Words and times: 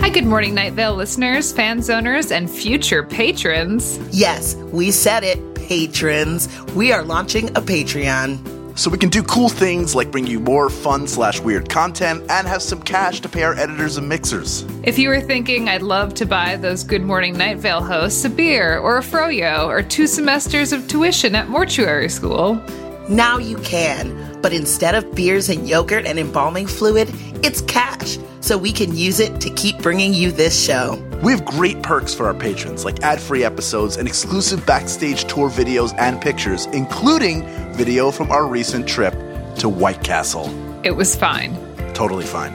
Hi, 0.00 0.10
good 0.10 0.26
morning, 0.26 0.54
Night 0.54 0.74
Vale 0.74 0.94
listeners, 0.94 1.52
fans, 1.52 1.88
owners, 1.88 2.30
and 2.30 2.50
future 2.50 3.02
patrons. 3.02 3.98
Yes, 4.10 4.56
we 4.72 4.90
said 4.90 5.24
it, 5.24 5.54
patrons. 5.54 6.48
We 6.74 6.92
are 6.92 7.02
launching 7.02 7.48
a 7.50 7.60
Patreon. 7.62 8.78
So 8.78 8.90
we 8.90 8.98
can 8.98 9.08
do 9.08 9.22
cool 9.24 9.48
things 9.48 9.94
like 9.94 10.10
bring 10.12 10.26
you 10.26 10.38
more 10.38 10.70
fun 10.70 11.08
slash 11.08 11.40
weird 11.40 11.68
content 11.68 12.22
and 12.30 12.46
have 12.46 12.62
some 12.62 12.80
cash 12.80 13.20
to 13.20 13.28
pay 13.28 13.42
our 13.42 13.54
editors 13.54 13.96
and 13.96 14.08
mixers. 14.08 14.64
If 14.84 14.98
you 15.00 15.08
were 15.08 15.20
thinking 15.20 15.68
I'd 15.68 15.82
love 15.82 16.14
to 16.14 16.26
buy 16.26 16.56
those 16.56 16.84
Good 16.84 17.02
Morning 17.02 17.36
Night 17.36 17.56
Vale 17.58 17.82
hosts 17.82 18.24
a 18.24 18.30
beer 18.30 18.78
or 18.78 18.98
a 18.98 19.02
froyo 19.02 19.66
or 19.66 19.82
two 19.82 20.06
semesters 20.06 20.72
of 20.72 20.86
tuition 20.86 21.34
at 21.34 21.48
mortuary 21.48 22.08
school, 22.08 22.62
Now 23.08 23.38
you 23.38 23.56
can, 23.58 24.40
but 24.42 24.52
instead 24.52 24.94
of 24.94 25.12
beers 25.14 25.48
and 25.48 25.66
yogurt 25.68 26.04
and 26.06 26.18
embalming 26.18 26.66
fluid, 26.68 27.08
it's 27.42 27.60
cash, 27.62 28.18
so 28.40 28.56
we 28.58 28.72
can 28.72 28.96
use 28.96 29.20
it 29.20 29.40
to 29.40 29.50
keep 29.50 29.78
bringing 29.78 30.14
you 30.14 30.32
this 30.32 30.58
show. 30.58 31.02
We 31.22 31.32
have 31.32 31.44
great 31.44 31.82
perks 31.82 32.14
for 32.14 32.26
our 32.26 32.34
patrons, 32.34 32.84
like 32.84 33.02
ad 33.02 33.20
free 33.20 33.44
episodes 33.44 33.96
and 33.96 34.06
exclusive 34.08 34.64
backstage 34.66 35.24
tour 35.24 35.50
videos 35.50 35.94
and 35.98 36.20
pictures, 36.20 36.66
including 36.66 37.46
video 37.74 38.10
from 38.10 38.30
our 38.30 38.46
recent 38.46 38.88
trip 38.88 39.14
to 39.56 39.68
White 39.68 40.02
Castle. 40.02 40.48
it 40.84 40.92
was 40.92 41.16
fine. 41.16 41.56
Totally 41.94 42.24
fine. 42.24 42.52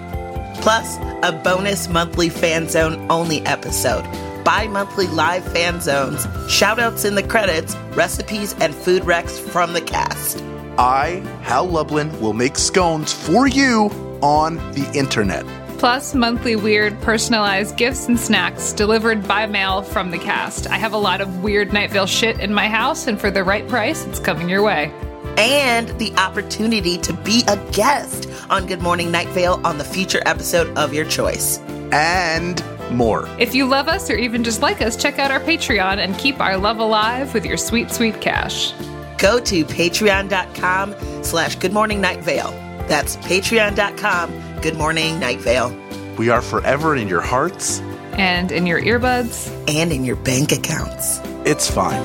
Plus, 0.62 0.98
a 1.24 1.32
bonus 1.44 1.90
monthly 1.90 2.30
fan 2.30 2.70
zone 2.70 3.06
only 3.10 3.42
episode, 3.46 4.04
bi 4.46 4.68
monthly 4.68 5.08
live 5.08 5.44
fan 5.52 5.82
zones, 5.82 6.26
shoutouts 6.48 7.06
in 7.06 7.16
the 7.16 7.24
credits, 7.24 7.76
recipes, 7.96 8.56
and 8.62 8.74
food 8.74 9.04
recs 9.04 9.38
from 9.50 9.74
the 9.74 9.82
cast. 9.82 10.42
I, 10.78 11.22
Hal 11.42 11.68
Lublin, 11.68 12.18
will 12.22 12.34
make 12.34 12.58
scones 12.58 13.12
for 13.12 13.48
you 13.48 13.90
on 14.24 14.56
the 14.72 14.90
internet. 14.98 15.46
Plus, 15.78 16.16
monthly 16.16 16.56
weird 16.56 17.00
personalized 17.02 17.76
gifts 17.76 18.08
and 18.08 18.18
snacks 18.18 18.72
delivered 18.72 19.28
by 19.28 19.46
mail 19.46 19.82
from 19.82 20.12
the 20.12 20.18
cast. 20.18 20.66
I 20.68 20.78
have 20.78 20.94
a 20.94 20.98
lot 20.98 21.20
of 21.20 21.44
weird 21.44 21.74
Night 21.74 21.92
Vale 21.92 22.06
shit 22.06 22.40
in 22.40 22.54
my 22.54 22.70
house, 22.70 23.06
and 23.08 23.20
for 23.20 23.30
the 23.30 23.44
right 23.44 23.68
price, 23.68 24.06
it's 24.06 24.20
coming 24.20 24.48
your 24.50 24.64
way. 24.64 24.92
and 25.38 25.90
the 26.00 26.14
opportunity 26.16 26.98
to 27.00 27.12
be 27.12 27.44
a 27.48 27.58
guest 27.72 28.30
on 28.52 28.66
Good 28.68 28.82
Morning 28.82 29.12
Night 29.12 29.28
Vale 29.30 29.60
on 29.66 29.78
the 29.80 29.84
future 29.84 30.22
episode 30.28 30.78
of 30.78 30.94
your 30.94 31.06
choice. 31.06 31.58
And 31.92 32.64
more. 32.92 33.28
If 33.40 33.56
you 33.56 33.66
love 33.66 33.88
us 33.88 34.10
or 34.12 34.16
even 34.16 34.44
just 34.44 34.62
like 34.62 34.80
us, 34.82 34.96
check 34.96 35.18
out 35.18 35.32
our 35.32 35.40
Patreon 35.40 35.98
and 35.98 36.16
keep 36.20 36.40
our 36.40 36.56
love 36.56 36.78
alive 36.80 37.34
with 37.34 37.46
your 37.46 37.58
sweet, 37.58 37.90
sweet 37.92 38.22
cash. 38.22 38.74
Go 39.18 39.40
to 39.40 39.66
patreon.com 39.66 40.96
slash 41.24 41.56
Good 41.56 41.74
Morning 41.74 42.00
Night 42.00 42.24
Vale. 42.24 42.54
That's 42.88 43.18
patreon.com 43.18 44.62
Good 44.62 44.78
Morning 44.78 45.20
Night 45.20 45.40
Vale. 45.40 45.76
We 46.18 46.30
are 46.30 46.42
forever 46.42 46.96
in 46.96 47.08
your 47.08 47.22
hearts. 47.22 47.80
And 48.14 48.52
in 48.52 48.68
your 48.68 48.82
earbuds, 48.82 49.50
And 49.68 49.92
in 49.92 50.06
your 50.06 50.16
bank 50.16 50.52
accounts. 50.52 51.20
It's 51.46 51.70
fine. 51.70 52.02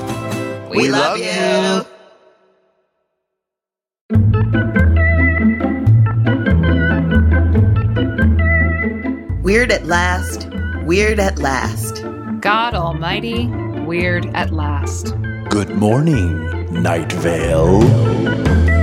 We, 0.69 0.89
love, 0.89 1.17
you. 1.19 1.85
Weird 9.43 9.71
at 9.71 9.85
last. 9.85 10.47
Weird 10.85 11.19
at 11.19 11.39
last. 11.39 12.03
God 12.41 12.73
Almighty, 12.75 13.47
weird 13.85 14.25
at 14.35 14.51
last. 14.51 15.15
Good 15.49 15.71
morning, 15.71 16.81
Night 16.83 17.11
Vale. 17.13 18.78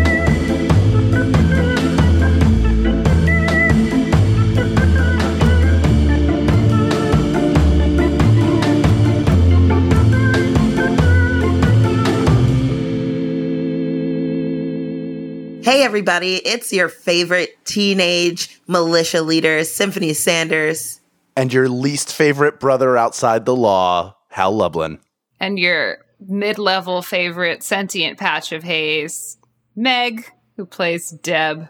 Everybody, 15.86 16.38
it's 16.38 16.72
your 16.72 16.88
favorite 16.88 17.64
teenage 17.64 18.60
militia 18.66 19.22
leader, 19.22 19.62
Symphony 19.62 20.14
Sanders. 20.14 21.00
And 21.36 21.52
your 21.52 21.69
least 21.69 22.12
favorite 22.12 22.58
brother 22.58 22.97
outside 22.97 23.44
the 23.44 23.54
law, 23.54 24.16
Hal 24.30 24.50
Lublin. 24.50 24.98
And 25.38 25.60
your 25.60 25.98
mid 26.19 26.58
level 26.58 27.02
favorite 27.02 27.62
sentient 27.62 28.19
patch 28.19 28.50
of 28.50 28.64
haze, 28.64 29.38
Meg, 29.76 30.28
who 30.56 30.66
plays 30.66 31.10
Deb, 31.10 31.69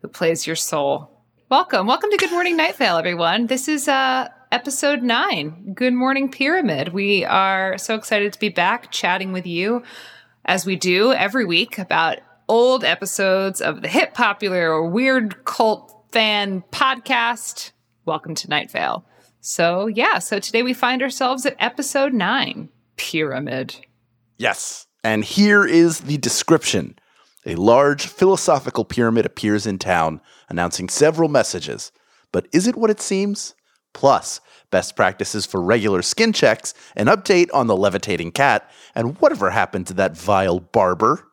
who 0.00 0.06
plays 0.06 0.46
your 0.46 0.54
soul. 0.54 1.24
Welcome. 1.50 1.88
Welcome 1.88 2.12
to 2.12 2.18
Good 2.18 2.30
Morning 2.30 2.56
Night 2.56 2.76
Vale, 2.76 2.98
everyone. 2.98 3.48
This 3.48 3.66
is 3.66 3.88
uh, 3.88 4.28
episode 4.52 5.02
nine, 5.02 5.72
Good 5.74 5.92
Morning 5.92 6.30
Pyramid. 6.30 6.90
We 6.90 7.24
are 7.24 7.78
so 7.78 7.96
excited 7.96 8.32
to 8.32 8.38
be 8.38 8.48
back 8.48 8.92
chatting 8.92 9.32
with 9.32 9.44
you 9.44 9.82
as 10.44 10.64
we 10.64 10.76
do 10.76 11.12
every 11.12 11.44
week 11.44 11.78
about 11.78 12.18
old 12.48 12.84
episodes 12.84 13.60
of 13.60 13.82
the 13.82 13.88
hit 13.88 14.14
popular 14.14 14.70
or 14.70 14.88
weird 14.88 15.44
cult 15.44 16.04
fan 16.12 16.62
podcast. 16.70 17.72
Welcome 18.04 18.34
to 18.36 18.48
Night 18.48 18.70
Vale. 18.70 19.04
So, 19.40 19.86
yeah, 19.86 20.18
so 20.18 20.38
today 20.38 20.62
we 20.62 20.74
find 20.74 21.02
ourselves 21.02 21.46
at 21.46 21.56
episode 21.58 22.12
nine 22.12 22.68
Pyramid. 22.96 23.76
Yes. 24.38 24.86
And 25.02 25.24
here 25.24 25.64
is 25.64 26.00
the 26.00 26.18
description 26.18 26.98
A 27.44 27.54
large 27.54 28.06
philosophical 28.06 28.84
pyramid 28.84 29.24
appears 29.24 29.66
in 29.66 29.78
town, 29.78 30.20
announcing 30.48 30.88
several 30.88 31.28
messages. 31.28 31.92
But 32.32 32.48
is 32.52 32.66
it 32.66 32.76
what 32.76 32.90
it 32.90 33.00
seems? 33.00 33.54
Plus, 33.92 34.40
best 34.70 34.96
practices 34.96 35.46
for 35.46 35.62
regular 35.62 36.02
skin 36.02 36.32
checks, 36.32 36.74
an 36.96 37.06
update 37.06 37.48
on 37.54 37.66
the 37.66 37.76
levitating 37.76 38.32
cat, 38.32 38.68
and 38.94 39.18
whatever 39.20 39.50
happened 39.50 39.86
to 39.86 39.94
that 39.94 40.16
vile 40.16 40.60
barber. 40.60 41.25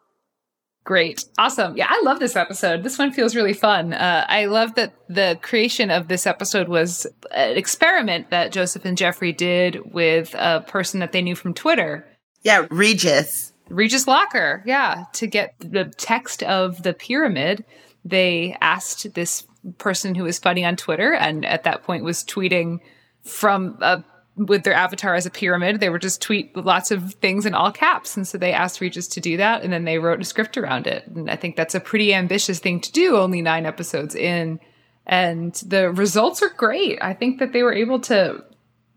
Great. 0.83 1.23
Awesome. 1.37 1.77
Yeah, 1.77 1.87
I 1.89 2.01
love 2.03 2.19
this 2.19 2.35
episode. 2.35 2.83
This 2.83 2.97
one 2.97 3.13
feels 3.13 3.35
really 3.35 3.53
fun. 3.53 3.93
Uh, 3.93 4.25
I 4.27 4.45
love 4.45 4.75
that 4.75 4.93
the 5.07 5.39
creation 5.41 5.89
of 5.89 6.09
this 6.09 6.27
episode 6.27 6.67
was 6.67 7.07
an 7.31 7.55
experiment 7.55 8.31
that 8.31 8.51
Joseph 8.51 8.83
and 8.83 8.97
Jeffrey 8.97 9.31
did 9.31 9.93
with 9.93 10.35
a 10.37 10.61
person 10.67 10.99
that 10.99 11.13
they 11.13 11.21
knew 11.21 11.35
from 11.35 11.53
Twitter. 11.53 12.05
Yeah, 12.41 12.67
Regis. 12.69 13.53
Regis 13.69 14.07
Locker, 14.07 14.61
yeah, 14.65 15.05
to 15.13 15.25
get 15.25 15.55
the 15.59 15.85
text 15.97 16.43
of 16.43 16.83
the 16.83 16.93
pyramid, 16.93 17.63
they 18.03 18.57
asked 18.59 19.13
this 19.13 19.47
person 19.77 20.15
who 20.15 20.23
was 20.23 20.37
funny 20.37 20.65
on 20.65 20.75
Twitter 20.75 21.13
and 21.13 21.45
at 21.45 21.63
that 21.63 21.83
point 21.83 22.03
was 22.03 22.25
tweeting 22.25 22.79
from 23.23 23.77
a 23.81 24.03
with 24.35 24.63
their 24.63 24.73
avatar 24.73 25.15
as 25.15 25.25
a 25.25 25.31
pyramid. 25.31 25.79
They 25.79 25.89
were 25.89 25.99
just 25.99 26.21
tweet 26.21 26.55
lots 26.55 26.91
of 26.91 27.13
things 27.15 27.45
in 27.45 27.53
all 27.53 27.71
caps. 27.71 28.17
And 28.17 28.27
so 28.27 28.37
they 28.37 28.51
asked 28.51 28.81
Regis 28.81 29.07
to 29.09 29.19
do 29.19 29.37
that 29.37 29.63
and 29.63 29.71
then 29.71 29.85
they 29.85 29.99
wrote 29.99 30.21
a 30.21 30.25
script 30.25 30.57
around 30.57 30.87
it. 30.87 31.05
And 31.07 31.29
I 31.29 31.35
think 31.35 31.55
that's 31.55 31.75
a 31.75 31.79
pretty 31.79 32.13
ambitious 32.13 32.59
thing 32.59 32.81
to 32.81 32.91
do, 32.91 33.17
only 33.17 33.41
nine 33.41 33.65
episodes 33.65 34.15
in. 34.15 34.59
And 35.05 35.53
the 35.55 35.91
results 35.91 36.41
are 36.41 36.49
great. 36.49 36.97
I 37.01 37.13
think 37.13 37.39
that 37.39 37.53
they 37.53 37.61
were 37.61 37.73
able 37.73 37.99
to 38.01 38.43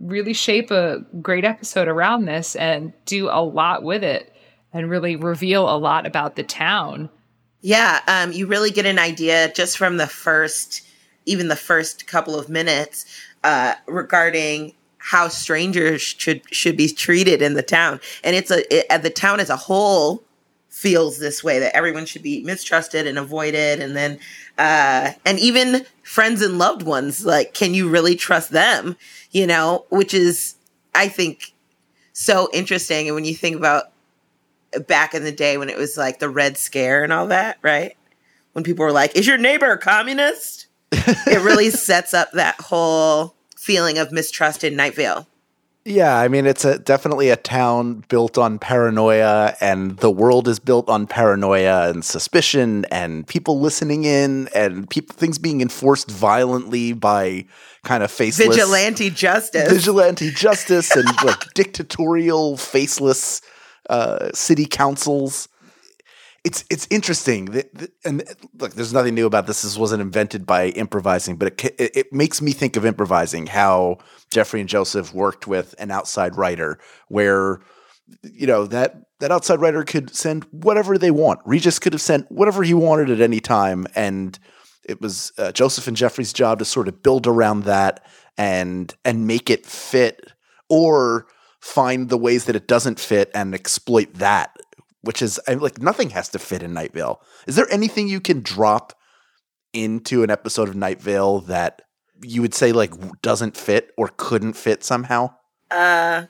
really 0.00 0.32
shape 0.32 0.70
a 0.70 1.04
great 1.20 1.44
episode 1.44 1.88
around 1.88 2.26
this 2.26 2.54
and 2.56 2.92
do 3.04 3.28
a 3.28 3.42
lot 3.42 3.82
with 3.82 4.04
it 4.04 4.32
and 4.72 4.90
really 4.90 5.16
reveal 5.16 5.68
a 5.68 5.76
lot 5.76 6.06
about 6.06 6.36
the 6.36 6.42
town. 6.42 7.08
Yeah, 7.60 8.00
um, 8.06 8.32
you 8.32 8.46
really 8.46 8.70
get 8.70 8.86
an 8.86 8.98
idea 8.98 9.52
just 9.52 9.76
from 9.76 9.96
the 9.96 10.06
first, 10.06 10.82
even 11.24 11.48
the 11.48 11.56
first 11.56 12.06
couple 12.06 12.38
of 12.38 12.48
minutes, 12.48 13.06
uh, 13.42 13.74
regarding 13.86 14.74
how 15.06 15.28
strangers 15.28 16.02
should 16.02 16.42
should 16.52 16.76
be 16.76 16.88
treated 16.88 17.40
in 17.40 17.54
the 17.54 17.62
town, 17.62 18.00
and 18.24 18.34
it's 18.34 18.50
a 18.50 18.64
it, 18.74 19.02
the 19.02 19.10
town 19.10 19.38
as 19.38 19.48
a 19.48 19.56
whole 19.56 20.24
feels 20.68 21.20
this 21.20 21.44
way 21.44 21.60
that 21.60 21.74
everyone 21.76 22.04
should 22.04 22.24
be 22.24 22.42
mistrusted 22.42 23.06
and 23.06 23.16
avoided, 23.16 23.80
and 23.80 23.94
then 23.94 24.18
uh, 24.58 25.12
and 25.24 25.38
even 25.38 25.86
friends 26.02 26.42
and 26.42 26.58
loved 26.58 26.82
ones, 26.82 27.24
like 27.24 27.54
can 27.54 27.72
you 27.72 27.88
really 27.88 28.16
trust 28.16 28.50
them? 28.50 28.96
You 29.30 29.46
know, 29.46 29.86
which 29.90 30.12
is 30.12 30.56
I 30.92 31.06
think 31.06 31.54
so 32.12 32.48
interesting, 32.52 33.06
and 33.06 33.14
when 33.14 33.24
you 33.24 33.34
think 33.34 33.54
about 33.54 33.92
back 34.88 35.14
in 35.14 35.22
the 35.22 35.30
day 35.30 35.56
when 35.56 35.70
it 35.70 35.78
was 35.78 35.96
like 35.96 36.18
the 36.18 36.28
Red 36.28 36.58
Scare 36.58 37.04
and 37.04 37.12
all 37.12 37.28
that, 37.28 37.58
right? 37.62 37.96
When 38.54 38.64
people 38.64 38.84
were 38.84 38.90
like, 38.90 39.14
"Is 39.14 39.28
your 39.28 39.38
neighbor 39.38 39.70
a 39.70 39.78
communist?" 39.78 40.66
it 40.90 41.44
really 41.44 41.70
sets 41.70 42.12
up 42.12 42.32
that 42.32 42.60
whole 42.60 43.36
feeling 43.66 43.98
of 43.98 44.12
mistrust 44.12 44.62
in 44.62 44.76
Night 44.76 44.94
Vale. 44.94 45.26
Yeah, 45.84 46.16
I 46.18 46.28
mean 46.28 46.46
it's 46.46 46.64
a 46.64 46.78
definitely 46.78 47.30
a 47.30 47.36
town 47.36 48.04
built 48.08 48.38
on 48.38 48.58
paranoia 48.60 49.54
and 49.60 49.98
the 49.98 50.10
world 50.10 50.46
is 50.46 50.58
built 50.60 50.88
on 50.88 51.06
paranoia 51.06 51.90
and 51.90 52.04
suspicion 52.04 52.84
and 52.90 53.26
people 53.26 53.60
listening 53.60 54.04
in 54.04 54.48
and 54.54 54.88
people 54.88 55.14
things 55.16 55.38
being 55.38 55.60
enforced 55.60 56.10
violently 56.10 56.92
by 56.92 57.44
kind 57.84 58.02
of 58.04 58.10
faceless 58.10 58.48
Vigilante 58.48 59.10
justice. 59.10 59.72
vigilante 59.72 60.30
justice 60.30 60.94
and 60.94 61.08
like 61.24 61.54
dictatorial 61.54 62.56
faceless 62.56 63.42
uh, 63.90 64.30
city 64.32 64.66
councils. 64.66 65.48
It's 66.46 66.64
it's 66.70 66.86
interesting 66.90 67.46
that, 67.46 67.90
and 68.04 68.22
look 68.56 68.72
there's 68.74 68.92
nothing 68.92 69.16
new 69.16 69.26
about 69.26 69.48
this. 69.48 69.62
This 69.62 69.76
wasn't 69.76 70.00
invented 70.00 70.46
by 70.46 70.68
improvising 70.68 71.36
but 71.36 71.48
it, 71.48 71.74
it 71.78 71.96
it 71.96 72.12
makes 72.12 72.40
me 72.40 72.52
think 72.52 72.76
of 72.76 72.86
improvising 72.86 73.48
how 73.48 73.98
jeffrey 74.32 74.60
and 74.60 74.68
joseph 74.68 75.12
worked 75.12 75.48
with 75.48 75.74
an 75.80 75.90
outside 75.90 76.36
writer 76.36 76.78
where 77.08 77.60
you 78.22 78.46
know 78.46 78.64
that 78.64 78.94
that 79.18 79.32
outside 79.32 79.60
writer 79.60 79.82
could 79.82 80.14
send 80.14 80.44
whatever 80.52 80.96
they 80.96 81.10
want. 81.10 81.40
Regis 81.44 81.80
could 81.80 81.92
have 81.92 82.02
sent 82.02 82.30
whatever 82.30 82.62
he 82.62 82.74
wanted 82.74 83.10
at 83.10 83.20
any 83.20 83.40
time 83.40 83.84
and 83.96 84.38
it 84.84 85.00
was 85.00 85.32
uh, 85.38 85.50
joseph 85.50 85.88
and 85.88 85.96
jeffrey's 85.96 86.32
job 86.32 86.60
to 86.60 86.64
sort 86.64 86.86
of 86.86 87.02
build 87.02 87.26
around 87.26 87.64
that 87.64 88.06
and 88.38 88.94
and 89.04 89.26
make 89.26 89.50
it 89.50 89.66
fit 89.66 90.32
or 90.68 91.26
find 91.60 92.08
the 92.08 92.18
ways 92.18 92.44
that 92.44 92.54
it 92.54 92.68
doesn't 92.68 93.00
fit 93.00 93.32
and 93.34 93.52
exploit 93.52 94.14
that 94.14 94.56
which 95.06 95.22
is 95.22 95.40
I- 95.48 95.54
like 95.54 95.80
nothing 95.80 96.10
has 96.10 96.28
to 96.30 96.38
fit 96.38 96.62
in 96.62 96.72
night 96.74 96.92
vale 96.92 97.20
is 97.46 97.56
there 97.56 97.70
anything 97.72 98.08
you 98.08 98.20
can 98.20 98.40
drop 98.42 98.92
into 99.72 100.22
an 100.22 100.30
episode 100.30 100.68
of 100.68 100.76
night 100.76 101.00
vale 101.00 101.40
that 101.40 101.82
you 102.22 102.42
would 102.42 102.54
say 102.54 102.72
like 102.72 102.92
doesn't 103.22 103.56
fit 103.56 103.90
or 103.96 104.10
couldn't 104.16 104.54
fit 104.54 104.82
somehow 104.84 105.30
Uh, 105.70 106.26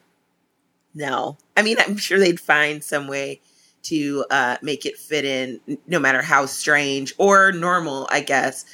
no. 0.94 1.37
I 1.56 1.62
mean, 1.62 1.76
I'm 1.78 1.96
sure 1.99 2.19
they'd 2.19 2.40
find 2.40 2.82
some 2.82 3.06
way 3.06 3.40
to 3.82 4.25
uh, 4.31 4.56
make 4.62 4.87
it 4.87 4.96
fit 4.96 5.25
in, 5.26 5.61
no 5.87 5.99
matter 5.99 6.23
how 6.23 6.46
strange 6.46 7.14
or 7.19 7.52
normal, 7.52 8.08
I 8.11 8.20
guess. 8.20 8.64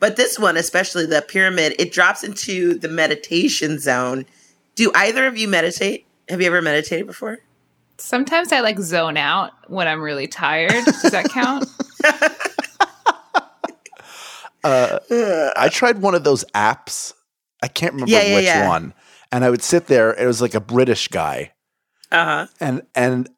But 0.00 0.16
this 0.16 0.38
one, 0.38 0.56
especially 0.56 1.04
the 1.06 1.20
pyramid, 1.22 1.74
it 1.78 1.92
drops 1.92 2.24
into 2.24 2.74
the 2.78 2.88
meditation 2.88 3.78
zone. 3.78 4.24
Do 4.76 4.90
either 4.94 5.26
of 5.26 5.36
you 5.36 5.46
meditate? 5.46 6.06
Have 6.30 6.40
you 6.40 6.46
ever 6.46 6.62
meditated 6.62 7.06
before? 7.06 7.38
Sometimes 7.98 8.52
I 8.52 8.60
like 8.60 8.78
zone 8.78 9.16
out 9.16 9.52
when 9.68 9.88
I'm 9.88 10.00
really 10.00 10.26
tired. 10.28 10.84
Does 10.84 11.10
that 11.10 11.28
count? 11.30 11.66
I 14.64 15.68
tried 15.72 16.00
one 16.00 16.14
of 16.14 16.24
those 16.24 16.44
apps. 16.54 17.12
I 17.62 17.68
can't 17.68 17.94
remember 17.94 18.12
Yeah, 18.12 18.22
yeah, 18.22 18.34
which 18.36 18.44
yeah. 18.44 18.68
one. 18.68 18.94
And 19.32 19.44
I 19.44 19.50
would 19.50 19.62
sit 19.62 19.86
there. 19.86 20.12
It 20.14 20.26
was 20.26 20.40
like 20.40 20.54
a 20.54 20.60
British 20.60 21.08
guy, 21.08 21.52
Uh 22.10 22.24
huh. 22.24 22.46
and 22.60 22.82
and 22.94 23.28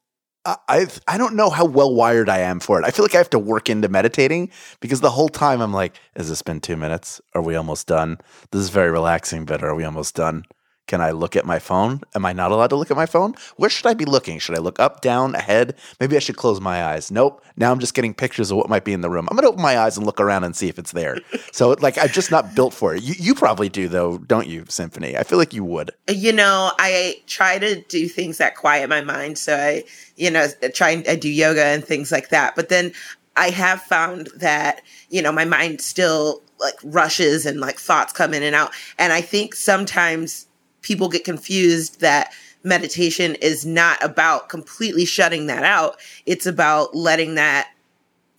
I 0.44 0.56
I 0.68 0.86
I 1.08 1.18
don't 1.18 1.34
know 1.34 1.50
how 1.50 1.64
well 1.64 1.92
wired 1.94 2.28
I 2.28 2.38
am 2.38 2.60
for 2.60 2.78
it. 2.80 2.84
I 2.84 2.90
feel 2.90 3.04
like 3.04 3.14
I 3.14 3.18
have 3.18 3.30
to 3.30 3.38
work 3.40 3.68
into 3.68 3.88
meditating 3.88 4.50
because 4.80 5.00
the 5.00 5.10
whole 5.10 5.28
time 5.28 5.60
I'm 5.60 5.72
like, 5.72 5.94
"Has 6.16 6.28
this 6.28 6.42
been 6.42 6.60
two 6.60 6.76
minutes? 6.76 7.20
Are 7.34 7.42
we 7.42 7.56
almost 7.56 7.88
done? 7.88 8.18
This 8.52 8.60
is 8.62 8.68
very 8.70 8.90
relaxing, 8.90 9.44
but 9.46 9.64
are 9.64 9.74
we 9.74 9.84
almost 9.84 10.14
done?" 10.14 10.44
Can 10.90 11.00
I 11.00 11.12
look 11.12 11.36
at 11.36 11.46
my 11.46 11.60
phone? 11.60 12.00
Am 12.16 12.26
I 12.26 12.32
not 12.32 12.50
allowed 12.50 12.70
to 12.70 12.76
look 12.76 12.90
at 12.90 12.96
my 12.96 13.06
phone? 13.06 13.36
Where 13.54 13.70
should 13.70 13.86
I 13.86 13.94
be 13.94 14.04
looking? 14.04 14.40
Should 14.40 14.56
I 14.56 14.58
look 14.58 14.80
up, 14.80 15.02
down, 15.02 15.36
ahead? 15.36 15.76
Maybe 16.00 16.16
I 16.16 16.18
should 16.18 16.36
close 16.36 16.60
my 16.60 16.84
eyes. 16.84 17.12
Nope. 17.12 17.44
Now 17.56 17.70
I'm 17.70 17.78
just 17.78 17.94
getting 17.94 18.12
pictures 18.12 18.50
of 18.50 18.56
what 18.56 18.68
might 18.68 18.84
be 18.84 18.92
in 18.92 19.00
the 19.00 19.08
room. 19.08 19.28
I'm 19.30 19.36
going 19.36 19.44
to 19.44 19.50
open 19.50 19.62
my 19.62 19.78
eyes 19.78 19.96
and 19.96 20.04
look 20.04 20.20
around 20.20 20.42
and 20.42 20.56
see 20.56 20.68
if 20.68 20.80
it's 20.80 20.90
there. 20.90 21.18
so, 21.52 21.76
like, 21.78 21.96
I'm 21.96 22.08
just 22.08 22.32
not 22.32 22.56
built 22.56 22.74
for 22.74 22.92
it. 22.92 23.04
You, 23.04 23.14
you 23.16 23.36
probably 23.36 23.68
do, 23.68 23.86
though, 23.86 24.18
don't 24.18 24.48
you, 24.48 24.64
Symphony? 24.68 25.16
I 25.16 25.22
feel 25.22 25.38
like 25.38 25.54
you 25.54 25.62
would. 25.62 25.92
You 26.08 26.32
know, 26.32 26.72
I 26.80 27.22
try 27.28 27.60
to 27.60 27.80
do 27.82 28.08
things 28.08 28.38
that 28.38 28.56
quiet 28.56 28.90
my 28.90 29.00
mind. 29.00 29.38
So 29.38 29.54
I, 29.54 29.84
you 30.16 30.28
know, 30.28 30.48
try 30.74 30.90
and 30.90 31.06
I 31.06 31.14
do 31.14 31.28
yoga 31.28 31.66
and 31.66 31.84
things 31.84 32.10
like 32.10 32.30
that. 32.30 32.56
But 32.56 32.68
then 32.68 32.92
I 33.36 33.50
have 33.50 33.80
found 33.80 34.28
that, 34.34 34.82
you 35.08 35.22
know, 35.22 35.30
my 35.30 35.44
mind 35.44 35.82
still 35.82 36.42
like 36.58 36.74
rushes 36.82 37.46
and 37.46 37.60
like 37.60 37.78
thoughts 37.78 38.12
come 38.12 38.34
in 38.34 38.42
and 38.42 38.56
out. 38.56 38.72
And 38.98 39.12
I 39.12 39.20
think 39.20 39.54
sometimes 39.54 40.46
people 40.82 41.08
get 41.08 41.24
confused 41.24 42.00
that 42.00 42.32
meditation 42.62 43.34
is 43.36 43.64
not 43.64 44.02
about 44.04 44.48
completely 44.48 45.04
shutting 45.04 45.46
that 45.46 45.64
out. 45.64 45.96
It's 46.26 46.46
about 46.46 46.94
letting 46.94 47.34
that 47.36 47.70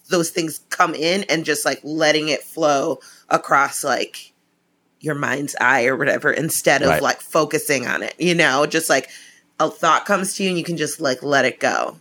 those 0.09 0.29
things 0.29 0.59
come 0.69 0.93
in 0.93 1.23
and 1.29 1.45
just 1.45 1.63
like 1.65 1.79
letting 1.83 2.27
it 2.27 2.43
flow 2.43 2.99
across 3.29 3.83
like 3.83 4.33
your 4.99 5.15
mind's 5.15 5.55
eye 5.61 5.85
or 5.85 5.95
whatever 5.95 6.31
instead 6.31 6.81
of 6.83 6.89
Right. 6.89 7.01
like 7.01 7.21
focusing 7.21 7.87
on 7.87 8.03
it 8.03 8.13
you 8.19 8.35
know 8.35 8.65
just 8.65 8.89
like 8.89 9.09
a 9.59 9.69
thought 9.69 10.05
comes 10.05 10.35
to 10.35 10.43
you 10.43 10.49
and 10.49 10.57
you 10.57 10.65
can 10.65 10.75
just 10.77 10.99
like 10.99 11.23
let 11.23 11.45
it 11.45 11.59
go 11.61 11.97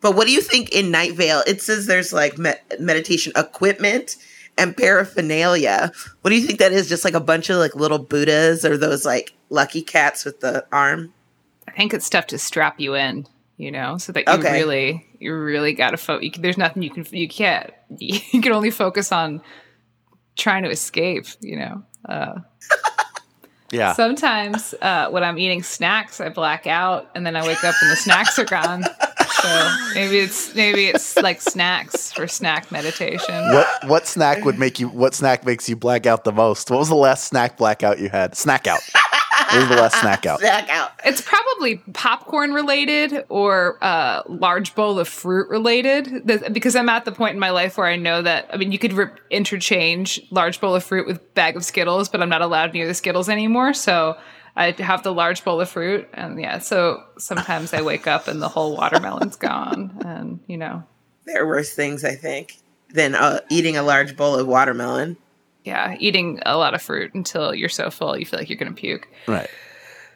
but 0.00 0.16
what 0.16 0.26
do 0.26 0.32
you 0.32 0.40
think 0.40 0.70
in 0.70 0.90
night 0.90 1.12
vale 1.12 1.42
it 1.46 1.60
says 1.60 1.86
there's 1.86 2.12
like 2.12 2.38
me- 2.38 2.54
meditation 2.80 3.32
equipment 3.36 4.16
and 4.58 4.74
paraphernalia 4.76 5.92
what 6.22 6.30
do 6.30 6.36
you 6.36 6.46
think 6.46 6.58
that 6.58 6.72
is 6.72 6.88
just 6.88 7.04
like 7.04 7.14
a 7.14 7.20
bunch 7.20 7.50
of 7.50 7.58
like 7.58 7.76
little 7.76 7.98
buddhas 7.98 8.64
or 8.64 8.76
those 8.78 9.04
like 9.04 9.32
lucky 9.52 9.82
cats 9.82 10.24
with 10.24 10.40
the 10.40 10.64
arm 10.72 11.12
I 11.68 11.70
think 11.72 11.94
it's 11.94 12.04
stuff 12.04 12.26
to 12.28 12.38
strap 12.38 12.80
you 12.80 12.94
in, 12.96 13.26
you 13.56 13.70
know, 13.70 13.96
so 13.98 14.12
that 14.12 14.26
you 14.26 14.32
Okay. 14.34 14.52
really, 14.52 15.06
you 15.20 15.32
really 15.34 15.72
got 15.74 15.90
to 15.92 15.96
focus. 15.96 16.30
There's 16.38 16.58
nothing 16.58 16.82
you 16.82 16.90
can, 16.90 17.06
you 17.10 17.28
can't, 17.28 17.70
you 17.98 18.42
can 18.42 18.52
only 18.52 18.70
focus 18.72 19.12
on 19.12 19.40
trying 20.36 20.64
to 20.64 20.70
escape, 20.70 21.26
you 21.40 21.56
know. 21.56 21.82
Uh, 22.08 22.40
Yeah. 23.70 23.94
sometimes 23.94 24.74
uh, 24.82 25.08
when 25.08 25.24
I'm 25.24 25.38
eating 25.38 25.62
snacks, 25.62 26.20
I 26.20 26.28
black 26.28 26.66
out 26.66 27.08
and 27.14 27.24
then 27.24 27.36
I 27.36 27.46
wake 27.46 27.64
up 27.64 27.74
and 27.80 27.90
the 27.90 27.96
snacks 27.96 28.38
are 28.38 28.44
gone. 28.44 28.84
So 28.84 29.76
maybe 29.94 30.18
it's 30.18 30.54
maybe 30.54 30.88
it's 30.88 31.16
like 31.16 31.40
snacks 31.40 32.12
for 32.12 32.28
snack 32.28 32.70
meditation. 32.70 33.34
what 33.50 33.66
what 33.86 34.06
snack 34.06 34.44
would 34.44 34.58
make 34.58 34.78
you 34.78 34.88
what 34.90 35.14
snack 35.14 35.46
makes 35.46 35.70
you 35.70 35.76
black 35.76 36.04
out 36.04 36.24
the 36.24 36.32
most? 36.32 36.70
What 36.70 36.80
was 36.80 36.90
the 36.90 36.94
last 36.96 37.24
snack 37.24 37.56
blackout 37.56 37.98
you 37.98 38.10
had? 38.10 38.36
Snack 38.36 38.66
out. 38.66 38.80
What 39.52 39.68
the 39.68 39.76
last 39.76 39.96
snack 40.00 40.26
out? 40.26 40.40
Snack 40.40 40.68
out. 40.68 40.92
It's 41.04 41.20
probably 41.20 41.76
popcorn 41.92 42.52
related 42.52 43.24
or 43.28 43.78
uh, 43.82 44.22
large 44.26 44.74
bowl 44.74 44.98
of 44.98 45.08
fruit 45.08 45.48
related. 45.48 46.26
Because 46.52 46.76
I'm 46.76 46.88
at 46.88 47.04
the 47.04 47.12
point 47.12 47.34
in 47.34 47.40
my 47.40 47.50
life 47.50 47.76
where 47.76 47.86
I 47.86 47.96
know 47.96 48.22
that 48.22 48.48
I 48.52 48.56
mean 48.56 48.72
you 48.72 48.78
could 48.78 48.92
re- 48.92 49.10
interchange 49.30 50.20
large 50.30 50.60
bowl 50.60 50.74
of 50.74 50.84
fruit 50.84 51.06
with 51.06 51.34
bag 51.34 51.56
of 51.56 51.64
Skittles, 51.64 52.08
but 52.08 52.22
I'm 52.22 52.28
not 52.28 52.42
allowed 52.42 52.72
near 52.72 52.86
the 52.86 52.94
Skittles 52.94 53.28
anymore, 53.28 53.74
so 53.74 54.16
I 54.56 54.72
have 54.72 55.02
the 55.02 55.12
large 55.12 55.44
bowl 55.44 55.60
of 55.60 55.70
fruit, 55.70 56.08
and 56.12 56.38
yeah, 56.38 56.58
so 56.58 57.02
sometimes 57.16 57.72
I 57.72 57.80
wake 57.80 58.06
up 58.06 58.28
and 58.28 58.42
the 58.42 58.48
whole 58.48 58.76
watermelon's 58.76 59.36
gone, 59.36 59.98
and 60.04 60.40
you 60.46 60.58
know, 60.58 60.84
there 61.24 61.42
are 61.42 61.46
worse 61.46 61.74
things 61.74 62.04
i 62.04 62.14
think 62.14 62.58
than 62.90 63.14
uh, 63.14 63.40
eating 63.48 63.76
a 63.76 63.82
large 63.82 64.16
bowl 64.16 64.34
of 64.38 64.46
watermelon 64.46 65.16
yeah, 65.64 65.96
eating 65.98 66.40
a 66.44 66.56
lot 66.56 66.74
of 66.74 66.82
fruit 66.82 67.14
until 67.14 67.54
you're 67.54 67.68
so 67.68 67.90
full 67.90 68.16
you 68.18 68.26
feel 68.26 68.38
like 68.38 68.48
you're 68.48 68.58
gonna 68.58 68.72
puke. 68.72 69.08
Right. 69.26 69.48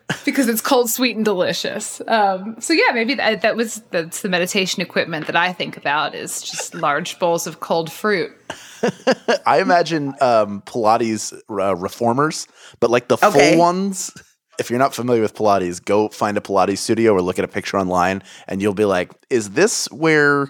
because 0.25 0.49
it's 0.49 0.61
cold, 0.61 0.89
sweet, 0.89 1.17
and 1.17 1.25
delicious. 1.25 2.01
Um, 2.07 2.57
so 2.61 2.73
yeah, 2.73 2.93
maybe 2.93 3.15
that, 3.15 3.43
that 3.43 3.57
was 3.57 3.83
that's 3.91 4.23
the 4.23 4.29
meditation 4.29 4.81
equipment 4.81 5.27
that 5.27 5.35
I 5.35 5.53
think 5.53 5.77
about 5.77 6.15
is 6.15 6.43
just 6.43 6.75
large 6.77 7.19
bowls 7.19 7.47
of 7.49 7.59
cold 7.59 7.91
fruit. 7.91 8.31
I 9.47 9.61
imagine 9.61 10.15
um, 10.21 10.63
Pilates 10.63 11.37
uh, 11.51 11.75
reformers, 11.75 12.47
but 12.79 12.91
like 12.91 13.09
the 13.09 13.17
Okay. 13.23 13.51
full 13.51 13.59
ones. 13.59 14.13
If 14.59 14.71
you're 14.71 14.79
not 14.79 14.95
familiar 14.95 15.21
with 15.21 15.35
Pilates, 15.35 15.85
go 15.85 16.09
find 16.09 16.39
a 16.39 16.41
Pilates 16.41 16.79
studio 16.79 17.13
or 17.13 17.21
look 17.21 17.39
at 17.39 17.45
a 17.45 17.49
picture 17.49 17.77
online, 17.77 18.23
and 18.49 18.63
you'll 18.63 18.75
be 18.75 18.85
like, 18.87 19.11
"Is 19.29 19.51
this 19.51 19.87
where 19.91 20.47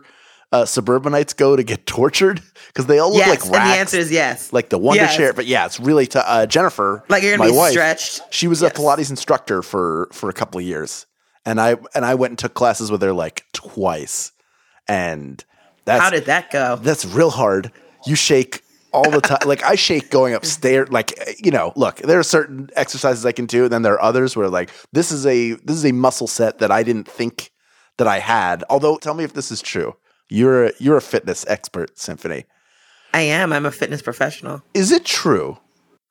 uh, 0.52 0.64
suburbanites 0.64 1.32
go 1.32 1.56
to 1.56 1.62
get 1.62 1.86
tortured?" 1.86 2.42
Because 2.68 2.86
they 2.86 2.98
all 2.98 3.10
look 3.10 3.18
yes 3.18 3.28
like 3.28 3.42
and 3.44 3.52
rats. 3.52 3.70
the 3.72 3.78
answer 3.78 3.96
is 3.98 4.10
yes 4.12 4.52
like 4.52 4.68
the 4.68 4.78
Wonder 4.78 5.02
Yes. 5.04 5.16
Chair. 5.16 5.32
But 5.32 5.46
yeah, 5.46 5.66
it's 5.66 5.80
really 5.80 6.06
t- 6.06 6.18
uh, 6.18 6.46
Jennifer. 6.46 7.04
Like 7.08 7.22
you're 7.22 7.36
gonna 7.36 7.50
be 7.50 7.56
wife, 7.56 7.70
stretched. 7.72 8.20
She 8.30 8.46
was 8.48 8.62
Yes. 8.62 8.72
a 8.72 8.74
Pilates 8.74 9.10
instructor 9.10 9.62
for 9.62 10.08
for 10.12 10.28
a 10.28 10.32
couple 10.32 10.58
of 10.60 10.64
years, 10.66 11.06
and 11.44 11.60
I 11.60 11.76
and 11.94 12.04
I 12.04 12.14
went 12.14 12.32
and 12.32 12.38
took 12.38 12.54
classes 12.54 12.90
with 12.90 13.02
her 13.02 13.12
like 13.12 13.44
twice, 13.52 14.32
and 14.88 15.44
that's 15.84 16.02
how 16.02 16.10
did 16.10 16.26
that 16.26 16.50
go 16.50 16.76
that's 16.76 17.04
real 17.04 17.30
hard. 17.30 17.70
You 18.06 18.14
shake 18.14 18.62
all 18.92 19.10
the 19.10 19.20
time. 19.20 19.38
like 19.46 19.62
I 19.64 19.74
shake 19.74 20.10
going 20.10 20.34
upstairs. 20.34 20.88
Like 20.90 21.18
you 21.44 21.50
know, 21.50 21.72
look, 21.76 21.96
there 21.96 22.18
are 22.18 22.22
certain 22.24 22.70
exercises 22.76 23.24
I 23.26 23.32
can 23.32 23.46
do, 23.46 23.64
and 23.64 23.72
then 23.72 23.82
there 23.82 23.94
are 23.94 24.02
others 24.02 24.36
where 24.36 24.48
like 24.48 24.70
this 24.92 25.10
is 25.10 25.26
a 25.26 25.52
this 25.52 25.76
is 25.76 25.84
a 25.84 25.92
muscle 25.92 26.26
set 26.28 26.58
that 26.60 26.70
I 26.70 26.82
didn't 26.82 27.08
think 27.08 27.50
that 27.98 28.06
I 28.06 28.18
had. 28.18 28.62
Although, 28.70 28.96
tell 28.98 29.14
me 29.14 29.24
if 29.24 29.32
this 29.32 29.50
is 29.50 29.60
true. 29.62 29.96
You're 30.28 30.66
a, 30.66 30.72
you're 30.78 30.96
a 30.96 31.02
fitness 31.02 31.44
expert, 31.48 31.98
Symphony. 31.98 32.44
I 33.14 33.20
am. 33.20 33.52
I'm 33.52 33.66
a 33.66 33.70
fitness 33.70 34.02
professional. 34.02 34.62
Is 34.74 34.92
it 34.92 35.04
true 35.04 35.58